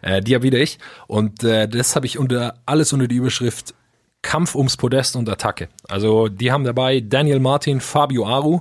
Äh, 0.00 0.22
die 0.22 0.34
habe 0.34 0.42
wieder 0.44 0.58
ich. 0.58 0.78
Und 1.06 1.44
äh, 1.44 1.68
das 1.68 1.94
habe 1.94 2.06
ich 2.06 2.18
unter 2.18 2.54
alles 2.66 2.92
unter 2.92 3.06
die 3.06 3.16
Überschrift 3.16 3.74
Kampf 4.22 4.54
ums 4.54 4.76
Podest 4.76 5.16
und 5.16 5.28
Attacke. 5.28 5.68
Also 5.88 6.28
die 6.28 6.50
haben 6.50 6.64
dabei 6.64 7.00
Daniel 7.00 7.40
Martin, 7.40 7.80
Fabio 7.80 8.26
Aru. 8.26 8.60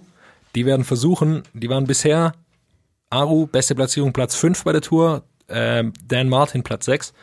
Die 0.56 0.66
werden 0.66 0.84
versuchen, 0.84 1.44
die 1.54 1.70
waren 1.70 1.86
bisher 1.86 2.34
Aru, 3.10 3.46
beste 3.48 3.74
Platzierung 3.76 4.12
Platz 4.12 4.36
5 4.36 4.64
bei 4.66 4.74
der 4.74 4.82
Tour, 4.82 5.24
äh, 5.48 5.84
Dan 6.06 6.28
Martin 6.30 6.64
Platz 6.64 6.86
6. 6.86 7.14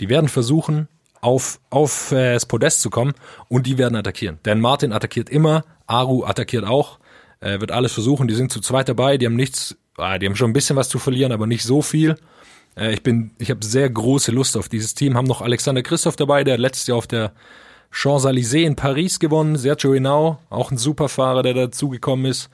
Die 0.00 0.08
werden 0.10 0.28
versuchen, 0.28 0.88
auf, 1.24 1.58
auf 1.70 2.12
äh, 2.12 2.34
das 2.34 2.46
Podest 2.46 2.82
zu 2.82 2.90
kommen 2.90 3.14
und 3.48 3.66
die 3.66 3.78
werden 3.78 3.96
attackieren. 3.96 4.38
Dan 4.42 4.60
Martin 4.60 4.92
attackiert 4.92 5.30
immer, 5.30 5.64
Aru 5.86 6.24
attackiert 6.24 6.64
auch, 6.64 6.98
äh, 7.40 7.60
wird 7.60 7.72
alles 7.72 7.92
versuchen. 7.92 8.28
Die 8.28 8.34
sind 8.34 8.52
zu 8.52 8.60
zweit 8.60 8.88
dabei, 8.88 9.16
die 9.16 9.26
haben 9.26 9.36
nichts, 9.36 9.76
ah, 9.96 10.18
die 10.18 10.26
haben 10.26 10.36
schon 10.36 10.50
ein 10.50 10.54
bisschen 10.54 10.76
was 10.76 10.90
zu 10.90 10.98
verlieren, 10.98 11.32
aber 11.32 11.46
nicht 11.46 11.64
so 11.64 11.80
viel. 11.80 12.16
Äh, 12.76 12.92
ich 12.92 13.02
bin, 13.02 13.30
ich 13.38 13.50
habe 13.50 13.64
sehr 13.64 13.88
große 13.88 14.32
Lust 14.32 14.56
auf 14.56 14.68
dieses 14.68 14.94
Team. 14.94 15.16
Haben 15.16 15.26
noch 15.26 15.40
Alexander 15.40 15.82
Christoph 15.82 16.16
dabei, 16.16 16.44
der 16.44 16.58
letztes 16.58 16.86
Jahr 16.88 16.98
auf 16.98 17.06
der 17.06 17.32
Champs-Élysées 17.90 18.66
in 18.66 18.76
Paris 18.76 19.18
gewonnen. 19.18 19.56
Sergio 19.56 19.94
Henao, 19.94 20.38
auch 20.50 20.70
ein 20.70 20.76
Superfahrer, 20.76 21.42
der 21.42 21.54
dazugekommen 21.54 22.26
ist. 22.26 22.50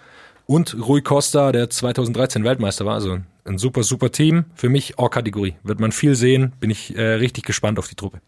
Und 0.46 0.76
Rui 0.80 1.02
Costa, 1.02 1.50
der 1.50 1.70
2013 1.70 2.44
Weltmeister 2.44 2.84
war. 2.84 2.94
Also 2.94 3.18
ein 3.44 3.58
super, 3.58 3.82
super 3.82 4.12
Team. 4.12 4.44
Für 4.54 4.68
mich 4.68 4.98
Or-Kategorie. 4.98 5.54
Wird 5.64 5.80
man 5.80 5.90
viel 5.90 6.14
sehen. 6.14 6.52
Bin 6.60 6.70
ich 6.70 6.96
äh, 6.96 7.14
richtig 7.14 7.44
gespannt 7.44 7.78
auf 7.78 7.88
die 7.88 7.94
Truppe. 7.96 8.20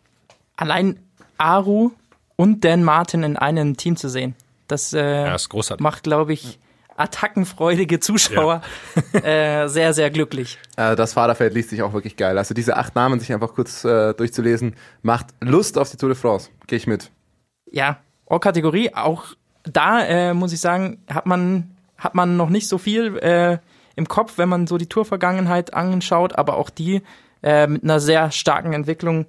Allein 0.63 0.99
Aru 1.39 1.91
und 2.37 2.65
Dan 2.65 2.85
Martin 2.85 3.23
in 3.25 3.37
einem 3.37 3.77
Team 3.77 3.97
zu 3.97 4.09
sehen, 4.09 4.35
das, 4.69 4.93
äh, 4.93 5.27
Ja, 5.27 5.35
ist 5.35 5.49
großartig. 5.49 5.83
macht, 5.83 6.03
glaube 6.05 6.33
ich, 6.33 6.59
attackenfreudige 6.97 8.01
Zuschauer 8.01 8.63
äh, 9.13 9.67
sehr, 9.69 9.93
sehr 9.93 10.11
glücklich. 10.11 10.59
Äh, 10.77 10.95
das 10.95 11.15
Fahrerfeld 11.15 11.53
liest 11.55 11.71
sich 11.71 11.83
auch 11.83 11.93
wirklich 11.93 12.17
geil. 12.17 12.39
Also 12.39 12.55
diese 12.55 12.77
acht 12.77 12.95
Namen 12.95 13.19
sich 13.19 13.33
einfach 13.33 13.55
kurz 13.55 13.85
äh, 13.85 14.15
durchzulesen, 14.15 14.77
macht 15.03 15.27
Lust 15.41 15.79
auf 15.79 15.91
die 15.91 15.97
Tour 15.97 16.11
de 16.11 16.19
France. 16.19 16.51
Gehe 16.67 16.77
ich 16.77 16.87
mit. 16.87 17.11
Ja, 17.71 17.99
All-Kategorie, 18.27 18.95
auch 18.95 19.25
da 19.65 20.05
äh, 20.05 20.35
muss 20.35 20.53
ich 20.53 20.61
sagen, 20.61 21.03
hat 21.11 21.27
man, 21.27 21.77
hat 21.99 22.15
man 22.15 22.37
noch 22.37 22.51
nicht 22.51 22.69
so 22.69 22.79
viel 22.79 23.17
äh, 23.19 23.59
im 23.97 24.07
Kopf, 24.09 24.39
wenn 24.39 24.49
man 24.49 24.67
so 24.67 24.79
die 24.79 24.89
Tour-Vergangenheit 24.89 25.75
anschaut, 25.75 26.37
aber 26.39 26.57
auch 26.57 26.71
die 26.71 27.03
äh, 27.43 27.67
mit 27.67 27.83
einer 27.83 28.01
sehr 28.01 28.31
starken 28.31 28.73
Entwicklung 28.75 29.27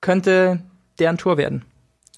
könnte 0.00 0.60
deren 0.98 1.18
Tour 1.18 1.36
werden. 1.36 1.64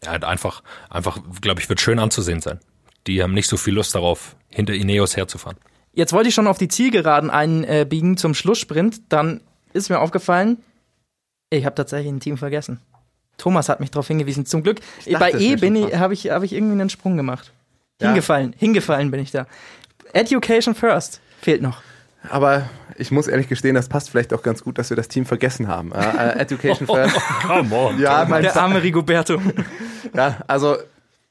Ja, 0.02 0.10
halt 0.10 0.24
einfach, 0.24 0.62
einfach, 0.90 1.18
glaube 1.40 1.60
ich, 1.60 1.68
wird 1.68 1.80
schön 1.80 1.98
anzusehen 1.98 2.40
sein. 2.40 2.60
Die 3.06 3.22
haben 3.22 3.34
nicht 3.34 3.48
so 3.48 3.56
viel 3.56 3.74
Lust 3.74 3.94
darauf, 3.94 4.36
hinter 4.48 4.74
Ineos 4.74 5.16
herzufahren. 5.16 5.58
Jetzt 5.92 6.12
wollte 6.12 6.28
ich 6.28 6.34
schon 6.34 6.46
auf 6.46 6.58
die 6.58 6.68
Zielgeraden 6.68 7.30
einbiegen 7.30 8.16
zum 8.16 8.34
Schlusssprint, 8.34 9.00
dann 9.08 9.40
ist 9.72 9.90
mir 9.90 9.98
aufgefallen, 9.98 10.58
ich 11.50 11.64
habe 11.64 11.74
tatsächlich 11.74 12.12
ein 12.12 12.20
Team 12.20 12.36
vergessen. 12.36 12.80
Thomas 13.38 13.68
hat 13.68 13.80
mich 13.80 13.90
darauf 13.90 14.06
hingewiesen. 14.06 14.44
Zum 14.44 14.62
Glück, 14.62 14.80
bei 15.18 15.32
E 15.32 15.56
bin 15.56 15.76
ich, 15.76 15.94
habe 15.94 16.12
ich, 16.12 16.30
hab 16.30 16.42
ich 16.42 16.52
irgendwie 16.52 16.72
einen 16.72 16.90
Sprung 16.90 17.16
gemacht. 17.16 17.52
Ja. 18.00 18.08
Hingefallen, 18.08 18.54
hingefallen 18.56 19.10
bin 19.10 19.20
ich 19.20 19.30
da. 19.30 19.46
Education 20.12 20.74
first 20.74 21.20
fehlt 21.40 21.62
noch. 21.62 21.82
Aber 22.30 22.68
ich 22.96 23.10
muss 23.10 23.28
ehrlich 23.28 23.48
gestehen, 23.48 23.74
das 23.74 23.88
passt 23.88 24.10
vielleicht 24.10 24.32
auch 24.32 24.42
ganz 24.42 24.62
gut, 24.62 24.78
dass 24.78 24.90
wir 24.90 24.96
das 24.96 25.08
Team 25.08 25.24
vergessen 25.24 25.68
haben. 25.68 25.92
Äh, 25.92 25.98
äh, 26.00 26.38
Education 26.40 26.86
First. 26.92 27.16
Come 27.42 27.74
on. 27.74 27.98
Ja, 27.98 28.26
mein 28.28 28.42
Der 28.42 28.56
arme 28.56 28.82
Rigoberto. 28.82 29.40
Ja, 30.14 30.38
also, 30.46 30.76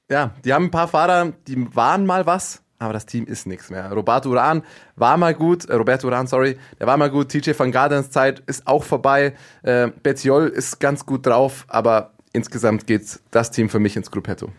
ja, 0.09 0.31
die 0.43 0.53
haben 0.53 0.65
ein 0.65 0.71
paar 0.71 0.87
Fahrer, 0.87 1.33
die 1.47 1.67
waren 1.75 2.05
mal 2.05 2.25
was, 2.25 2.61
aber 2.79 2.93
das 2.93 3.05
Team 3.05 3.25
ist 3.25 3.47
nichts 3.47 3.69
mehr. 3.69 3.91
Roberto 3.91 4.29
Uran 4.29 4.63
war 4.95 5.17
mal 5.17 5.33
gut, 5.33 5.65
äh, 5.65 5.75
Roberto 5.75 6.07
Uran, 6.07 6.27
sorry, 6.27 6.57
der 6.79 6.87
war 6.87 6.97
mal 6.97 7.09
gut. 7.09 7.29
TJ 7.29 7.51
van 7.57 7.71
Gardens 7.71 8.11
Zeit 8.11 8.41
ist 8.45 8.67
auch 8.67 8.83
vorbei. 8.83 9.35
Äh, 9.63 9.89
Bettiol 10.03 10.47
ist 10.47 10.79
ganz 10.79 11.05
gut 11.05 11.25
drauf, 11.25 11.65
aber 11.67 12.13
insgesamt 12.33 12.87
geht 12.87 13.19
das 13.31 13.51
Team 13.51 13.69
für 13.69 13.79
mich 13.79 13.95
ins 13.95 14.11
Gruppetto. 14.11 14.51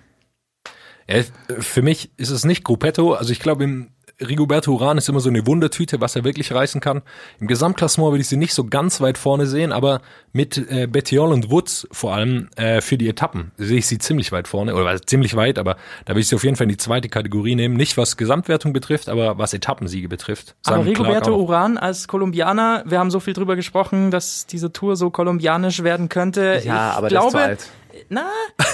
Ja, 1.09 1.23
für 1.59 1.81
mich 1.81 2.11
ist 2.19 2.31
es 2.31 2.45
nicht 2.45 2.65
Gruppetto. 2.65 3.15
Also 3.15 3.33
ich 3.33 3.41
glaube, 3.41 3.65
im 3.65 3.91
Rigoberto 4.21 4.73
Uran 4.73 4.99
ist 4.99 5.09
immer 5.09 5.21
so 5.21 5.29
eine 5.29 5.47
Wundertüte, 5.47 6.01
was 6.01 6.17
er 6.17 6.25
wirklich 6.25 6.53
reißen 6.53 6.81
kann. 6.81 7.03
Im 7.41 7.47
Gesamtklassement 7.47 8.13
würde 8.13 8.21
ich 8.23 8.29
sie 8.29 8.37
nicht 8.37 8.53
so 8.53 8.65
ganz 8.65 9.01
weit 9.01 9.17
vorne 9.17 9.47
sehen, 9.47 9.73
aber 9.73 10.01
mit 10.33 10.59
äh, 10.71 10.87
Bettiol 10.89 11.33
und 11.33 11.51
Woods 11.51 11.87
vor 11.93 12.15
allem 12.15 12.49
äh, 12.57 12.81
für 12.81 12.99
die 12.99 13.09
Etappen 13.09 13.53
sehe 13.57 13.79
ich 13.79 13.87
sie 13.87 13.99
ziemlich 13.99 14.33
weit 14.33 14.49
vorne, 14.49 14.75
oder 14.75 14.87
also 14.87 15.05
ziemlich 15.05 15.37
weit, 15.37 15.59
aber 15.59 15.77
da 16.05 16.15
will 16.15 16.21
ich 16.21 16.29
sie 16.29 16.35
auf 16.35 16.43
jeden 16.43 16.57
Fall 16.57 16.65
in 16.65 16.71
die 16.71 16.77
zweite 16.77 17.09
Kategorie 17.09 17.55
nehmen. 17.55 17.77
Nicht 17.77 17.97
was 17.97 18.17
Gesamtwertung 18.17 18.73
betrifft, 18.73 19.09
aber 19.09 19.39
was 19.39 19.55
Etappensiege 19.55 20.09
betrifft. 20.09 20.57
Aber 20.65 20.85
Rigoberto. 20.85 21.37
Uran 21.39 21.79
als 21.79 22.09
Kolumbianer, 22.09 22.83
wir 22.87 22.99
haben 22.99 23.11
so 23.11 23.21
viel 23.21 23.35
drüber 23.35 23.55
gesprochen, 23.55 24.11
dass 24.11 24.47
diese 24.47 24.73
Tour 24.73 24.97
so 24.97 25.11
kolumbianisch 25.11 25.85
werden 25.85 26.09
könnte. 26.09 26.61
Ja, 26.65 26.91
ich 26.91 26.97
aber 26.97 27.09
glaube, 27.09 27.39
der 27.39 27.53
ist 27.53 27.61
zu 27.61 27.69
alt. 27.69 28.09
Na, 28.09 28.27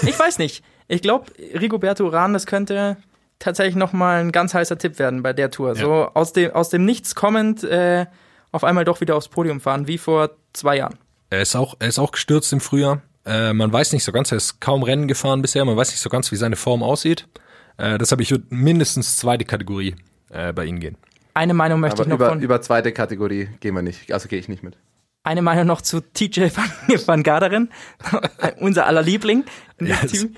ich 0.07 0.19
weiß 0.19 0.39
nicht. 0.39 0.65
Ich 0.89 1.03
glaube, 1.03 1.27
Rigoberto 1.61 2.05
Uran, 2.05 2.33
das 2.33 2.47
könnte 2.47 2.97
tatsächlich 3.39 3.76
nochmal 3.76 4.20
ein 4.20 4.32
ganz 4.32 4.55
heißer 4.55 4.78
Tipp 4.78 4.99
werden 4.99 5.22
bei 5.22 5.32
der 5.32 5.51
Tour. 5.51 5.74
So 5.74 5.93
aus 6.14 6.32
dem, 6.32 6.53
aus 6.53 6.70
dem 6.70 6.85
Nichts 6.85 7.14
kommend 7.14 7.64
äh, 7.64 8.07
auf 8.53 8.64
einmal 8.64 8.85
doch 8.85 9.01
wieder 9.01 9.16
aufs 9.16 9.28
Podium 9.28 9.61
fahren, 9.61 9.87
wie 9.87 9.99
vor 9.99 10.30
zwei 10.53 10.76
Jahren. 10.76 10.97
Er 11.30 11.43
ist 11.43 11.57
auch, 11.57 11.74
er 11.78 11.89
ist 11.89 11.99
auch 11.99 12.12
gestürzt 12.12 12.53
im 12.53 12.61
Frühjahr. 12.61 13.03
Äh, 13.26 13.53
man 13.53 13.72
weiß 13.72 13.93
nicht 13.93 14.05
so 14.05 14.12
ganz, 14.12 14.30
er 14.30 14.37
ist 14.37 14.61
kaum 14.61 14.82
Rennen 14.82 15.09
gefahren 15.09 15.43
bisher, 15.43 15.64
man 15.64 15.76
weiß 15.76 15.91
nicht 15.91 16.01
so 16.01 16.11
ganz, 16.11 16.30
wie 16.30 16.37
seine 16.37 16.57
Form 16.57 16.82
aussieht. 16.82 17.26
Äh, 17.76 17.99
deshalb, 17.99 18.20
ich 18.20 18.30
würde 18.30 18.45
mindestens 18.51 19.16
zweite 19.16 19.45
Kategorie 19.45 19.97
äh, 20.30 20.53
bei 20.53 20.64
ihm 20.66 20.78
gehen. 20.78 20.97
Eine 21.32 21.55
Meinung 21.55 21.80
möchte 21.80 21.97
Aber 21.97 22.03
ich 22.05 22.09
noch 22.09 22.16
über, 22.16 22.28
von, 22.28 22.41
über 22.41 22.61
zweite 22.61 22.93
Kategorie 22.93 23.49
gehen 23.61 23.74
wir 23.74 23.82
nicht, 23.82 24.12
also 24.12 24.28
gehe 24.28 24.39
ich 24.39 24.49
nicht 24.49 24.62
mit. 24.62 24.76
Eine 25.25 25.43
Meinung 25.43 25.66
noch 25.66 25.81
zu 25.81 26.01
TJ 26.01 26.43
van, 26.55 26.70
van 27.07 27.22
Garderen, 27.22 27.72
unser 28.61 28.87
aller 28.87 29.03
Liebling 29.03 29.45
in 29.79 29.87
Ja, 29.87 29.97
Team. 29.97 30.37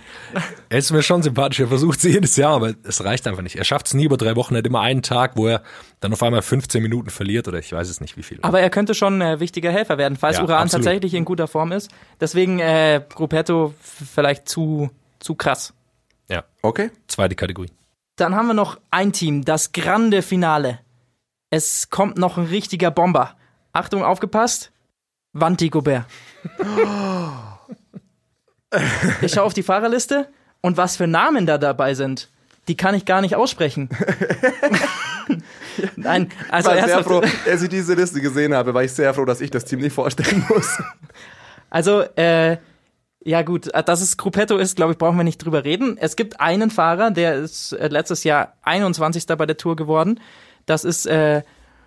Er 0.69 0.79
ist 0.79 0.91
mir 0.93 1.03
schon 1.03 1.23
sympathisch, 1.23 1.61
er 1.61 1.69
versucht 1.69 2.01
sie 2.01 2.13
jedes 2.13 2.37
Jahr, 2.37 2.55
aber 2.55 2.73
es 2.85 3.05
reicht 3.05 3.27
einfach 3.27 3.43
nicht. 3.43 3.57
Er 3.57 3.65
schafft 3.65 3.87
es 3.89 3.95
nie 3.95 4.05
über 4.05 4.17
drei 4.17 4.37
Wochen, 4.37 4.55
er 4.55 4.59
hat 4.59 4.67
immer 4.67 4.81
einen 4.81 5.03
Tag, 5.03 5.33
wo 5.37 5.49
er 5.49 5.63
dann 6.01 6.13
auf 6.13 6.23
einmal 6.23 6.41
15 6.41 6.83
Minuten 6.83 7.11
verliert 7.11 7.49
oder 7.49 7.59
ich 7.59 7.73
weiß 7.73 7.89
es 7.91 8.01
nicht 8.01 8.17
wie 8.17 8.23
viel. 8.23 8.39
Aber 8.43 8.61
er 8.61 8.71
könnte 8.71 8.95
schon 8.95 9.21
äh, 9.21 9.41
wichtiger 9.41 9.71
Helfer 9.73 9.99
werden, 9.99 10.17
falls 10.17 10.37
Ja, 10.39 10.45
Uran 10.45 10.63
absolut. 10.63 10.85
tatsächlich 10.87 11.15
in 11.15 11.25
guter 11.25 11.49
Form 11.49 11.73
ist. 11.73 11.91
Deswegen 12.21 12.61
äh, 12.61 13.03
Gruppetto 13.15 13.75
vielleicht 13.83 14.49
zu, 14.49 14.91
zu 15.19 15.35
krass. 15.35 15.75
ja, 16.31 16.45
Okay? 16.63 16.91
zweite 17.09 17.35
Kategorie. 17.35 17.71
Dann 18.15 18.35
haben 18.35 18.47
wir 18.47 18.55
noch 18.55 18.79
ein 18.91 19.13
Team, 19.13 19.45
das 19.45 19.73
Grande 19.73 20.23
Finale. 20.23 20.79
Es 21.51 21.91
kommt 21.91 22.17
noch 22.19 22.39
ein 22.39 22.47
richtiger 22.47 22.91
Bomber. 22.91 23.37
Achtung, 23.73 24.03
aufgepasst. 24.05 24.73
Vanti 25.41 25.69
Gobert. 25.69 26.07
Ich 29.23 29.33
schaue 29.33 29.45
auf 29.45 29.55
die 29.55 29.63
Fahrerliste 29.63 30.29
und 30.61 30.77
was 30.77 30.97
für 30.97 31.07
Namen 31.07 31.47
da 31.47 31.59
dabei 31.59 31.95
sind, 31.95 32.29
die 32.69 32.77
kann 32.77 32.95
ich 32.95 33.05
gar 33.05 33.21
nicht 33.21 33.37
aussprechen. 33.37 33.89
Nein, 35.97 36.31
also 36.51 36.71
Ich 36.71 36.81
war 36.81 36.89
sehr 36.89 37.05
froh, 37.05 37.23
als 37.47 37.63
ich 37.63 37.69
diese 37.69 37.95
Liste 37.95 38.21
gesehen 38.21 38.55
habe, 38.55 38.75
war 38.75 38.83
ich 38.83 38.93
sehr 38.93 39.13
froh, 39.15 39.25
dass 39.25 39.41
ich 39.41 39.51
das 39.51 39.65
Team 39.65 39.81
nicht 39.81 39.93
vorstellen 39.93 40.45
muss. 40.49 40.79
Also, 41.71 42.03
äh, 42.17 42.57
ja 43.23 43.43
gut, 43.43 43.71
dass 43.87 44.01
es 44.01 44.17
Gruppetto 44.17 44.57
ist, 44.57 44.77
glaube 44.77 44.93
ich, 44.93 44.99
brauchen 44.99 45.17
wir 45.17 45.25
nicht 45.25 45.39
drüber 45.39 45.65
reden. 45.65 45.99
Es 45.99 46.17
gibt 46.17 46.41
einen 46.41 46.71
Fahrer, 46.71 47.11
der 47.11 47.35
ist 47.35 47.73
äh, 47.73 47.89
letztes 47.89 48.25
Jahr 48.25 48.55
21. 48.63 49.27
bei 49.27 49.47
der 49.47 49.57
Tour 49.57 49.77
geworden. 49.77 50.21
Das 50.65 50.85
ist 50.85 51.07
äh, 51.07 51.43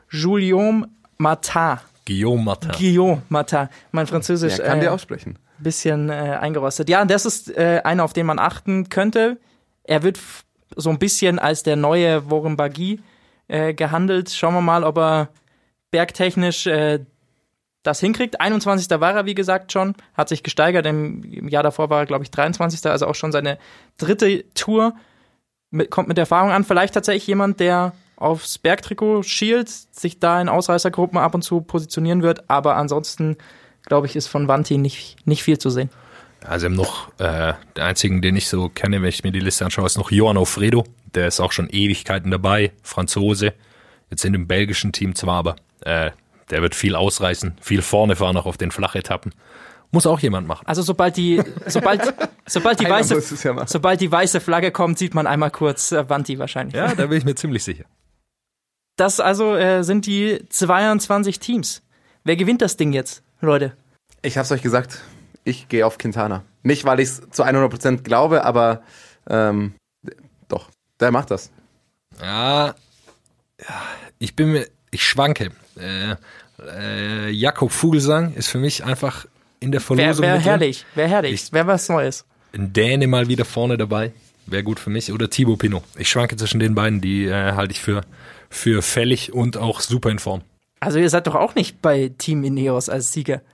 Julien 0.09 0.87
Matin. 1.17 1.79
Guillaume 2.09 2.43
Martin. 2.43 2.71
Guillaume 2.71 3.21
Matin. 3.29 3.69
Mein 3.91 4.07
Französisch 4.07 4.55
Der 4.55 4.65
kann 4.65 4.79
äh, 4.79 4.81
dir 4.81 4.93
aussprechen. 4.93 5.37
bisschen 5.59 6.09
äh, 6.09 6.37
eingerostet. 6.41 6.89
Ja, 6.89 7.05
das 7.05 7.25
ist 7.27 7.55
äh, 7.55 7.81
einer, 7.83 8.03
auf 8.03 8.13
den 8.13 8.25
man 8.25 8.39
achten 8.39 8.89
könnte. 8.89 9.37
Er 9.83 10.01
wird 10.01 10.19
so 10.75 10.89
ein 10.89 10.97
bisschen 10.97 11.37
als 11.37 11.61
der 11.61 11.75
neue 11.75 12.29
Warren 12.31 12.57
Bagui 12.57 12.99
äh, 13.47 13.75
gehandelt. 13.75 14.31
Schauen 14.31 14.55
wir 14.55 14.61
mal, 14.61 14.83
ob 14.83 14.97
er 14.97 15.29
bergtechnisch 15.91 16.65
äh, 16.65 16.99
das 17.83 17.99
hinkriegt. 17.99 18.41
21. 18.41 18.89
war 18.99 19.13
er, 19.13 19.25
wie 19.27 19.35
gesagt, 19.35 19.71
schon. 19.71 19.93
Hat 20.15 20.29
sich 20.29 20.41
gesteigert. 20.41 20.87
Im, 20.87 21.23
im 21.23 21.47
Jahr 21.47 21.63
davor 21.63 21.91
war 21.91 21.99
er, 21.99 22.05
glaube 22.07 22.23
ich, 22.23 22.31
23. 22.31 22.85
Also 22.87 23.05
auch 23.05 23.15
schon 23.15 23.31
seine 23.31 23.59
dritte 23.99 24.45
Tour. 24.55 24.95
Mit, 25.69 25.91
kommt 25.91 26.07
mit 26.07 26.17
Erfahrung 26.17 26.49
an. 26.49 26.63
Vielleicht 26.63 26.95
tatsächlich 26.95 27.27
jemand, 27.27 27.59
der 27.59 27.93
aufs 28.19 28.57
Bergtrikot 28.57 29.23
schielt, 29.23 29.69
sich 29.69 30.19
da 30.19 30.41
in 30.41 30.49
Ausreißergruppen 30.49 31.17
ab 31.17 31.33
und 31.33 31.41
zu 31.41 31.61
positionieren 31.61 32.21
wird. 32.21 32.49
Aber 32.49 32.75
ansonsten, 32.75 33.37
glaube 33.85 34.07
ich, 34.07 34.15
ist 34.15 34.27
von 34.27 34.47
Vanti 34.47 34.77
nicht, 34.77 35.25
nicht 35.25 35.43
viel 35.43 35.57
zu 35.57 35.69
sehen. 35.69 35.89
Also 36.45 36.65
wir 36.65 36.69
haben 36.69 36.75
noch, 36.75 37.09
äh, 37.19 37.53
der 37.75 37.85
einzigen, 37.85 38.21
den 38.21 38.35
ich 38.35 38.47
so 38.47 38.69
kenne, 38.69 39.01
wenn 39.01 39.09
ich 39.09 39.23
mir 39.23 39.31
die 39.31 39.39
Liste 39.39 39.65
anschaue, 39.65 39.85
ist 39.85 39.97
noch 39.97 40.11
Johan 40.11 40.37
Alfredo. 40.37 40.85
Der 41.15 41.27
ist 41.27 41.39
auch 41.39 41.51
schon 41.51 41.69
Ewigkeiten 41.69 42.31
dabei, 42.31 42.71
Franzose. 42.83 43.53
Jetzt 44.09 44.25
in 44.25 44.33
dem 44.33 44.47
belgischen 44.47 44.91
Team 44.91 45.15
zwar, 45.15 45.37
aber 45.37 45.55
äh, 45.81 46.11
der 46.49 46.61
wird 46.61 46.75
viel 46.75 46.95
ausreißen, 46.95 47.57
viel 47.61 47.81
vorne 47.81 48.15
fahren, 48.15 48.37
auch 48.37 48.45
auf 48.45 48.57
den 48.57 48.71
Flachetappen. 48.71 49.33
Muss 49.91 50.05
auch 50.05 50.19
jemand 50.19 50.47
machen. 50.47 50.65
Also 50.67 50.81
sobald 50.81 51.17
die, 51.17 51.41
sobald, 51.65 52.13
sobald 52.45 52.79
die 52.79 52.87
weiße, 52.87 53.15
ja 53.43 53.67
sobald 53.67 54.01
die 54.01 54.11
weiße 54.11 54.39
Flagge 54.39 54.71
kommt, 54.71 54.99
sieht 54.99 55.15
man 55.15 55.25
einmal 55.25 55.51
kurz 55.51 55.91
äh, 55.91 56.07
Vanti 56.07 56.37
wahrscheinlich. 56.37 56.75
Ja, 56.75 56.93
da 56.93 57.07
bin 57.07 57.17
ich 57.17 57.25
mir 57.25 57.35
ziemlich 57.35 57.63
sicher. 57.63 57.85
Das 58.99 59.21
also 59.21 59.55
äh, 59.55 59.83
sind 59.83 60.05
die 60.05 60.39
22 60.49 61.39
Teams. 61.39 61.81
Wer 62.25 62.35
gewinnt 62.35 62.61
das 62.61 62.75
Ding 62.75 62.91
jetzt, 62.91 63.23
Leute? 63.39 63.71
Ich 64.21 64.37
hab's 64.37 64.51
euch 64.51 64.61
gesagt, 64.61 64.99
ich 65.45 65.69
gehe 65.69 65.85
auf 65.85 65.97
Quintana. 65.97 66.43
Nicht, 66.63 66.83
weil 66.83 66.99
ich 66.99 67.07
es 67.07 67.21
zu 67.31 67.45
100% 67.45 68.03
glaube, 68.03 68.43
aber 68.43 68.81
ähm, 69.29 69.73
doch, 70.49 70.69
der 70.99 71.11
macht 71.11 71.31
das. 71.31 71.49
Ja, 72.21 72.75
ich 74.17 74.35
bin 74.35 74.51
mir, 74.51 74.67
ich 74.91 75.05
schwanke. 75.07 75.51
Äh, 75.79 76.15
äh, 76.67 77.29
Jakob 77.29 77.71
Vogelsang 77.71 78.33
ist 78.33 78.49
für 78.49 78.57
mich 78.57 78.83
einfach 78.83 79.25
in 79.61 79.71
der 79.71 79.79
Verlosung 79.79 80.23
wer 80.23 80.33
mit 80.33 80.41
drin. 80.41 80.49
herrlich, 80.51 80.85
wer 80.95 81.07
herrlich, 81.07 81.33
Ich- 81.45 81.53
wer 81.53 81.65
was 81.67 81.87
Neues. 81.87 82.25
Ein 82.51 82.73
Däne 82.73 83.07
mal 83.07 83.29
wieder 83.29 83.45
vorne 83.45 83.77
dabei. 83.77 84.11
Wäre 84.45 84.63
gut 84.63 84.79
für 84.79 84.89
mich. 84.89 85.13
Oder 85.13 85.29
Thibaut 85.29 85.59
Pinot. 85.59 85.83
Ich 85.97 86.09
schwanke 86.09 86.35
zwischen 86.35 86.59
den 86.59 86.75
beiden, 86.75 86.99
die 86.99 87.27
äh, 87.27 87.53
halte 87.53 87.71
ich 87.71 87.79
für, 87.79 88.01
für 88.49 88.81
fällig 88.81 89.33
und 89.33 89.57
auch 89.57 89.81
super 89.81 90.09
in 90.09 90.19
Form. 90.19 90.41
Also 90.79 90.99
ihr 90.99 91.09
seid 91.09 91.27
doch 91.27 91.35
auch 91.35 91.55
nicht 91.55 91.81
bei 91.81 92.11
Team 92.17 92.43
Ineos 92.43 92.89
als 92.89 93.11
Sieger. 93.11 93.41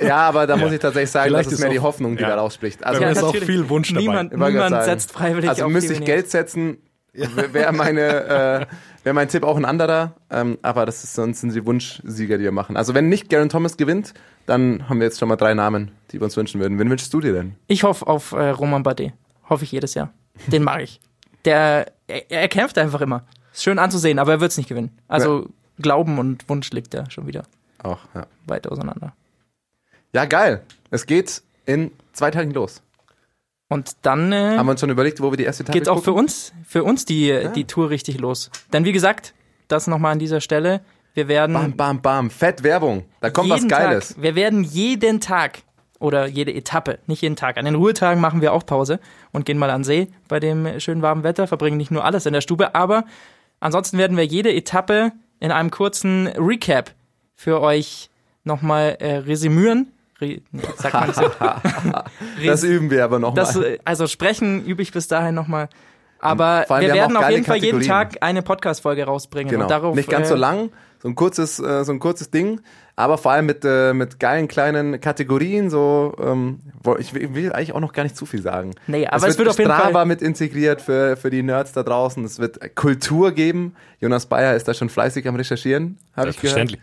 Ja, 0.00 0.16
aber 0.16 0.46
da 0.46 0.56
muss 0.56 0.72
ich 0.72 0.78
tatsächlich 0.78 1.10
sagen, 1.10 1.28
Vielleicht 1.28 1.46
das 1.46 1.52
ist 1.52 1.58
ist 1.58 1.64
mehr 1.64 1.70
die 1.70 1.80
Hoffnung, 1.80 2.16
die 2.16 2.22
ja. 2.22 2.30
da 2.30 2.36
rausspricht. 2.36 2.84
Also, 2.84 3.00
mir 3.00 3.10
ist 3.10 3.22
auch 3.22 3.36
viel 3.36 3.68
Wunsch 3.68 3.90
dabei. 3.90 4.00
Niemand, 4.00 4.30
wollte 4.32 4.52
niemand 4.52 4.70
sagen, 4.70 4.84
setzt 4.84 5.12
freiwillig 5.12 5.50
also 5.50 5.64
auf 5.64 5.70
müsste 5.70 5.92
Team 5.92 6.02
ich 6.02 6.08
Ineos. 6.08 6.16
Geld 6.16 6.30
setzen, 6.30 6.78
wäre 7.12 7.72
meine, 7.72 8.00
äh, 8.00 8.66
wäre 9.04 9.14
mein 9.14 9.28
Tipp 9.28 9.42
auch 9.42 9.56
ein 9.56 9.64
anderer. 9.64 10.14
Ähm, 10.30 10.58
aber 10.62 10.86
das 10.86 11.04
ist 11.04 11.14
sonst 11.14 11.40
sind 11.40 11.54
die 11.54 11.66
Wunschsieger, 11.66 12.38
die 12.38 12.44
wir 12.44 12.52
machen. 12.52 12.76
Also 12.76 12.94
wenn 12.94 13.08
nicht 13.08 13.28
Garen 13.28 13.48
Thomas 13.48 13.76
gewinnt, 13.76 14.14
dann 14.46 14.88
haben 14.88 15.00
wir 15.00 15.04
jetzt 15.04 15.18
schon 15.18 15.28
mal 15.28 15.36
drei 15.36 15.54
Namen, 15.54 15.90
die 16.12 16.20
wir 16.20 16.24
uns 16.24 16.36
wünschen 16.36 16.60
würden. 16.60 16.78
Wen 16.78 16.88
wünschst 16.88 17.12
du 17.12 17.20
dir 17.20 17.32
denn? 17.32 17.56
Ich 17.66 17.82
hoffe 17.82 18.06
auf 18.06 18.32
äh, 18.32 18.50
Roman 18.50 18.82
Bardet. 18.82 19.12
Hoffe 19.48 19.64
ich 19.64 19.72
jedes 19.72 19.94
Jahr. 19.94 20.12
Den 20.46 20.62
mag 20.62 20.82
ich. 20.82 21.00
Der, 21.44 21.92
er, 22.06 22.30
er 22.30 22.48
kämpft 22.48 22.78
einfach 22.78 23.00
immer. 23.00 23.26
Ist 23.52 23.62
schön 23.62 23.78
anzusehen, 23.78 24.18
aber 24.18 24.32
er 24.32 24.40
wird 24.40 24.52
es 24.52 24.56
nicht 24.58 24.68
gewinnen. 24.68 24.96
Also 25.08 25.46
Glauben 25.78 26.18
und 26.18 26.48
Wunsch 26.48 26.70
liegt 26.70 26.94
da 26.94 27.10
schon 27.10 27.26
wieder 27.26 27.44
Auch, 27.82 28.00
ja. 28.14 28.26
weit 28.46 28.66
auseinander. 28.68 29.14
Ja, 30.12 30.24
geil. 30.24 30.62
Es 30.90 31.06
geht 31.06 31.42
in 31.66 31.90
zwei 32.12 32.30
Tagen 32.30 32.52
los. 32.52 32.82
Und 33.68 33.92
dann 34.02 34.32
äh, 34.32 34.56
Haben 34.56 34.66
wir 34.66 34.72
uns 34.72 34.80
schon 34.80 34.90
überlegt, 34.90 35.20
wo 35.20 35.30
wir 35.30 35.36
die 35.36 35.44
erste 35.44 35.62
Etappe 35.62 35.78
geht's 35.78 35.88
auch 35.88 36.02
für 36.02 36.12
uns, 36.12 36.52
für 36.66 36.82
uns 36.82 37.04
die, 37.04 37.48
die 37.54 37.64
Tour 37.66 37.90
richtig 37.90 38.18
los. 38.18 38.50
Denn 38.72 38.84
wie 38.84 38.92
gesagt, 38.92 39.32
das 39.68 39.86
nochmal 39.86 40.12
an 40.12 40.18
dieser 40.18 40.40
Stelle, 40.40 40.80
wir 41.14 41.28
werden 41.28 41.52
Bam, 41.54 41.76
bam, 41.76 42.02
bam. 42.02 42.30
Fett 42.30 42.64
Werbung. 42.64 43.04
Da 43.20 43.30
kommt 43.30 43.50
was 43.50 43.66
Geiles. 43.68 44.08
Tag, 44.08 44.22
wir 44.22 44.34
werden 44.34 44.64
jeden 44.64 45.20
Tag 45.20 45.62
oder 46.00 46.26
jede 46.26 46.52
Etappe, 46.52 46.98
nicht 47.06 47.22
jeden 47.22 47.36
Tag. 47.36 47.58
An 47.58 47.64
den 47.64 47.76
Ruhetagen 47.76 48.20
machen 48.20 48.40
wir 48.40 48.52
auch 48.52 48.66
Pause 48.66 48.98
und 49.32 49.44
gehen 49.44 49.58
mal 49.58 49.70
an 49.70 49.84
See 49.84 50.08
bei 50.28 50.40
dem 50.40 50.80
schönen 50.80 51.02
warmen 51.02 51.22
Wetter, 51.22 51.46
verbringen 51.46 51.76
nicht 51.76 51.92
nur 51.92 52.04
alles 52.04 52.26
in 52.26 52.32
der 52.32 52.40
Stube, 52.40 52.74
aber 52.74 53.04
ansonsten 53.60 53.98
werden 53.98 54.16
wir 54.16 54.24
jede 54.24 54.52
Etappe 54.52 55.12
in 55.38 55.52
einem 55.52 55.70
kurzen 55.70 56.26
Recap 56.26 56.92
für 57.34 57.60
euch 57.60 58.10
nochmal 58.44 58.96
äh, 59.00 59.16
resümieren. 59.16 59.92
Re 60.20 60.42
nee, 60.52 60.62
sagt 60.76 60.94
man 60.94 61.06
nicht 61.06 61.16
so. 61.16 61.30
Das 62.46 62.62
üben 62.62 62.90
wir 62.90 63.04
aber 63.04 63.18
nochmal. 63.18 63.46
Äh, 63.62 63.78
also 63.84 64.06
sprechen 64.06 64.64
übe 64.64 64.82
ich 64.82 64.92
bis 64.92 65.08
dahin 65.08 65.34
nochmal. 65.34 65.68
Aber 66.20 66.66
wir 66.68 66.80
wir 66.80 66.94
werden 66.94 67.16
auf 67.16 67.30
jeden 67.30 67.44
Fall 67.44 67.56
jeden. 67.56 67.80
Tag 67.80 68.18
eine 68.20 68.42
Podcast-Folge 68.42 69.04
rausbringen. 69.04 69.50
Genau. 69.50 69.64
Und 69.64 69.70
darauf, 69.70 69.96
Nicht 69.96 70.10
ganz 70.10 70.28
so 70.28 70.34
äh, 70.34 70.38
lang, 70.38 70.70
so 71.02 71.08
ein 71.08 71.14
kurzes, 71.14 71.58
äh, 71.58 71.84
so 71.84 71.92
ein 71.92 71.98
kurzes 71.98 72.30
Ding, 72.30 72.60
aber 72.94 73.16
vor 73.18 73.32
allem 73.32 73.46
mit, 73.46 73.64
äh, 73.64 73.94
mit 73.94 74.20
geilen 74.20 74.48
kleinen 74.48 75.00
Kategorien. 75.00 75.70
So, 75.70 76.14
ähm, 76.22 76.60
ich 76.98 77.14
will, 77.14 77.34
will 77.34 77.52
eigentlich 77.52 77.72
auch 77.72 77.80
noch 77.80 77.92
gar 77.92 78.02
nicht 78.02 78.16
zu 78.16 78.26
viel 78.26 78.42
sagen. 78.42 78.72
Nee, 78.86 79.06
aber 79.06 79.26
es 79.28 79.38
wird 79.38 79.48
auf 79.48 79.58
jeden 79.58 79.70
Strava 79.70 79.90
Fall- 79.90 80.06
mit 80.06 80.20
integriert 80.20 80.82
für, 80.82 81.16
für 81.16 81.30
die 81.30 81.42
Nerds 81.42 81.72
da 81.72 81.82
draußen. 81.82 82.22
Es 82.24 82.38
wird 82.38 82.74
Kultur 82.76 83.32
geben. 83.32 83.74
Jonas 84.00 84.26
Bayer 84.26 84.54
ist 84.54 84.68
da 84.68 84.74
schon 84.74 84.90
fleißig 84.90 85.26
am 85.26 85.36
Recherchieren, 85.36 85.98
habe 86.14 86.30
ich 86.30 86.36
gehört. 86.40 86.56
Selbstverständlich. 86.56 86.80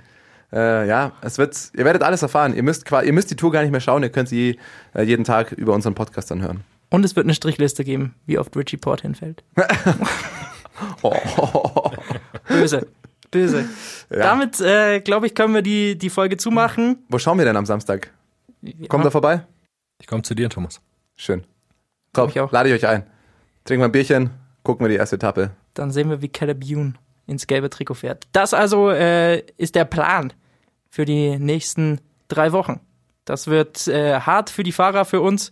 Äh, 0.52 0.88
ja, 0.88 1.12
es 1.22 1.38
wird, 1.38 1.56
ihr 1.76 1.84
werdet 1.86 2.04
alles 2.04 2.22
erfahren. 2.22 2.56
Ihr 2.56 2.64
müsst, 2.64 2.90
ihr 2.90 3.14
müsst 3.14 3.30
die 3.30 3.36
Tour 3.36 3.52
gar 3.52 3.62
nicht 3.62 3.72
mehr 3.72 3.82
schauen. 3.82 4.02
Ihr 4.02 4.10
könnt 4.10 4.30
sie 4.30 4.58
äh, 4.96 5.04
jeden 5.04 5.26
Tag 5.26 5.52
über 5.52 5.74
unseren 5.74 5.94
Podcast 5.94 6.32
dann 6.32 6.42
hören. 6.42 6.62
Und 6.90 7.04
es 7.04 7.18
wird 7.18 7.26
eine 7.26 7.34
Strichliste 7.34 7.84
geben, 7.84 8.16
wie 8.26 8.40
oft 8.40 8.56
Richie 8.56 8.78
Port 8.78 9.02
hinfällt. 9.02 9.44
Oh. 11.02 11.92
Böse. 12.48 12.88
Böse. 13.32 13.66
Ja. 14.10 14.18
Damit, 14.20 14.60
äh, 14.62 15.00
glaube 15.02 15.28
ich, 15.28 15.36
können 15.36 15.54
wir 15.54 15.62
die, 15.62 15.98
die 15.98 16.10
Folge 16.10 16.38
zumachen. 16.38 17.04
Wo 17.10 17.20
schauen 17.20 17.38
wir 17.38 17.46
denn 17.46 17.58
am 17.58 17.66
Samstag? 17.66 18.12
Kommt 18.88 19.04
Ja, 19.04 19.04
da 19.04 19.12
vorbei? 19.12 19.46
Ich 20.00 20.08
komme 20.08 20.24
zu 20.24 20.34
dir, 20.36 20.50
Thomas. 20.50 20.82
Schön. 21.16 21.44
Top, 22.14 22.30
ich 22.30 22.40
auch. 22.40 22.52
lade 22.52 22.70
ich 22.70 22.76
euch 22.76 22.88
ein. 22.90 23.04
Trinken 23.66 23.82
wir 23.82 23.88
ein 23.90 23.92
Bierchen, 23.92 24.30
gucken 24.64 24.86
wir 24.86 24.90
die 24.90 24.96
erste 24.96 25.18
Etappe. 25.18 25.52
Dann 25.74 25.92
sehen 25.92 26.10
wir, 26.10 26.22
wie 26.22 26.30
Caleb 26.30 26.64
Youn 26.66 26.98
ins 27.28 27.48
gelbe 27.48 27.70
Trikot 27.70 27.96
fährt. 27.96 28.26
Das 28.32 28.54
also 28.54 28.90
äh, 28.90 29.40
ist 29.58 29.76
der 29.76 29.86
Plan 29.86 30.32
für 30.90 31.06
die 31.06 31.38
nächsten 31.38 32.00
drei 32.30 32.52
Wochen. 32.54 32.80
Das 33.26 33.48
wird 33.48 33.88
äh, 33.88 34.22
hart 34.22 34.50
für 34.50 34.64
die 34.64 34.72
Fahrer, 34.72 35.04
für 35.06 35.20
uns. 35.22 35.52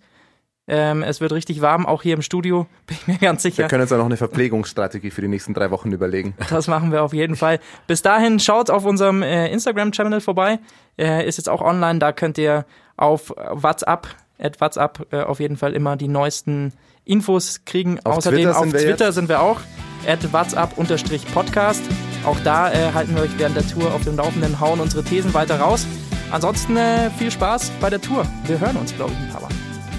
Ähm, 0.68 1.04
es 1.04 1.22
wird 1.22 1.32
richtig 1.32 1.62
warm, 1.62 1.86
auch 1.86 2.02
hier 2.02 2.16
im 2.16 2.24
Studio, 2.24 2.66
bin 2.88 2.98
ich 3.00 3.08
mir 3.08 3.18
ganz 3.20 3.44
Wir 3.44 3.52
sicher. 3.52 3.68
können 3.68 3.84
uns 3.84 3.92
auch 3.92 3.98
noch 3.98 4.06
eine 4.06 4.18
Verpflegungsstrategie 4.18 5.12
für 5.12 5.22
die 5.22 5.28
nächsten 5.28 5.54
drei 5.54 5.70
Wochen 5.72 5.92
überlegen. 5.92 6.34
Das 6.50 6.68
machen 6.68 6.92
wir 6.92 7.04
auf 7.04 7.14
jeden 7.14 7.36
Fall. 7.36 7.60
Bis 7.88 8.02
dahin 8.02 8.40
schaut 8.40 8.70
auf 8.72 8.86
unserem 8.86 9.22
äh, 9.22 9.48
Instagram-Channel 9.52 10.22
vorbei. 10.22 10.60
Äh, 10.98 11.28
ist 11.28 11.38
jetzt 11.38 11.50
auch 11.50 11.62
online. 11.62 12.00
Da 12.00 12.12
könnt 12.14 12.38
ihr 12.40 12.66
auf 12.98 13.30
WhatsApp, 13.52 14.08
at 14.40 14.60
WhatsApp 14.60 15.08
äh, 15.12 15.22
auf 15.22 15.40
jeden 15.40 15.58
Fall 15.58 15.74
immer 15.74 15.98
die 15.98 16.08
neuesten 16.08 16.74
Infos 17.04 17.62
kriegen. 17.66 18.00
Auf 18.04 18.18
Außerdem 18.18 18.40
Twitter 18.40 18.58
auf 18.58 18.64
sind 18.64 18.74
wir 18.74 18.80
Twitter 18.82 19.06
jetzt. 19.06 19.16
sind 19.16 19.30
wir 19.30 19.42
auch. 19.42 19.60
At 20.08 20.34
WhatsApp-Podcast. 20.34 21.84
Auch 22.26 22.38
da 22.44 22.72
äh, 22.72 22.92
halten 22.94 23.16
wir 23.16 23.22
euch 23.24 23.38
während 23.38 23.56
der 23.56 23.68
Tour 23.68 23.94
auf 23.94 24.04
dem 24.04 24.16
Laufenden, 24.18 24.60
hauen 24.60 24.80
unsere 24.80 25.04
Thesen 25.04 25.34
weiter 25.36 25.60
raus. 25.60 25.86
Ansonsten 26.32 26.76
äh, 26.78 27.12
viel 27.12 27.30
Spaß 27.30 27.72
bei 27.80 27.90
der 27.92 28.02
Tour. 28.02 28.26
Wir 28.46 28.60
hören 28.60 28.78
uns, 28.78 28.96
glaube 28.96 29.12
ich, 29.12 29.18
ein 29.20 29.30
paar 29.30 29.42
Mal. 29.42 29.52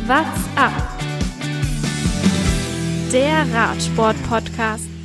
What's 0.07 0.47
up? 0.55 0.73
Der 3.13 3.45
Radsport-Podcast. 3.53 4.96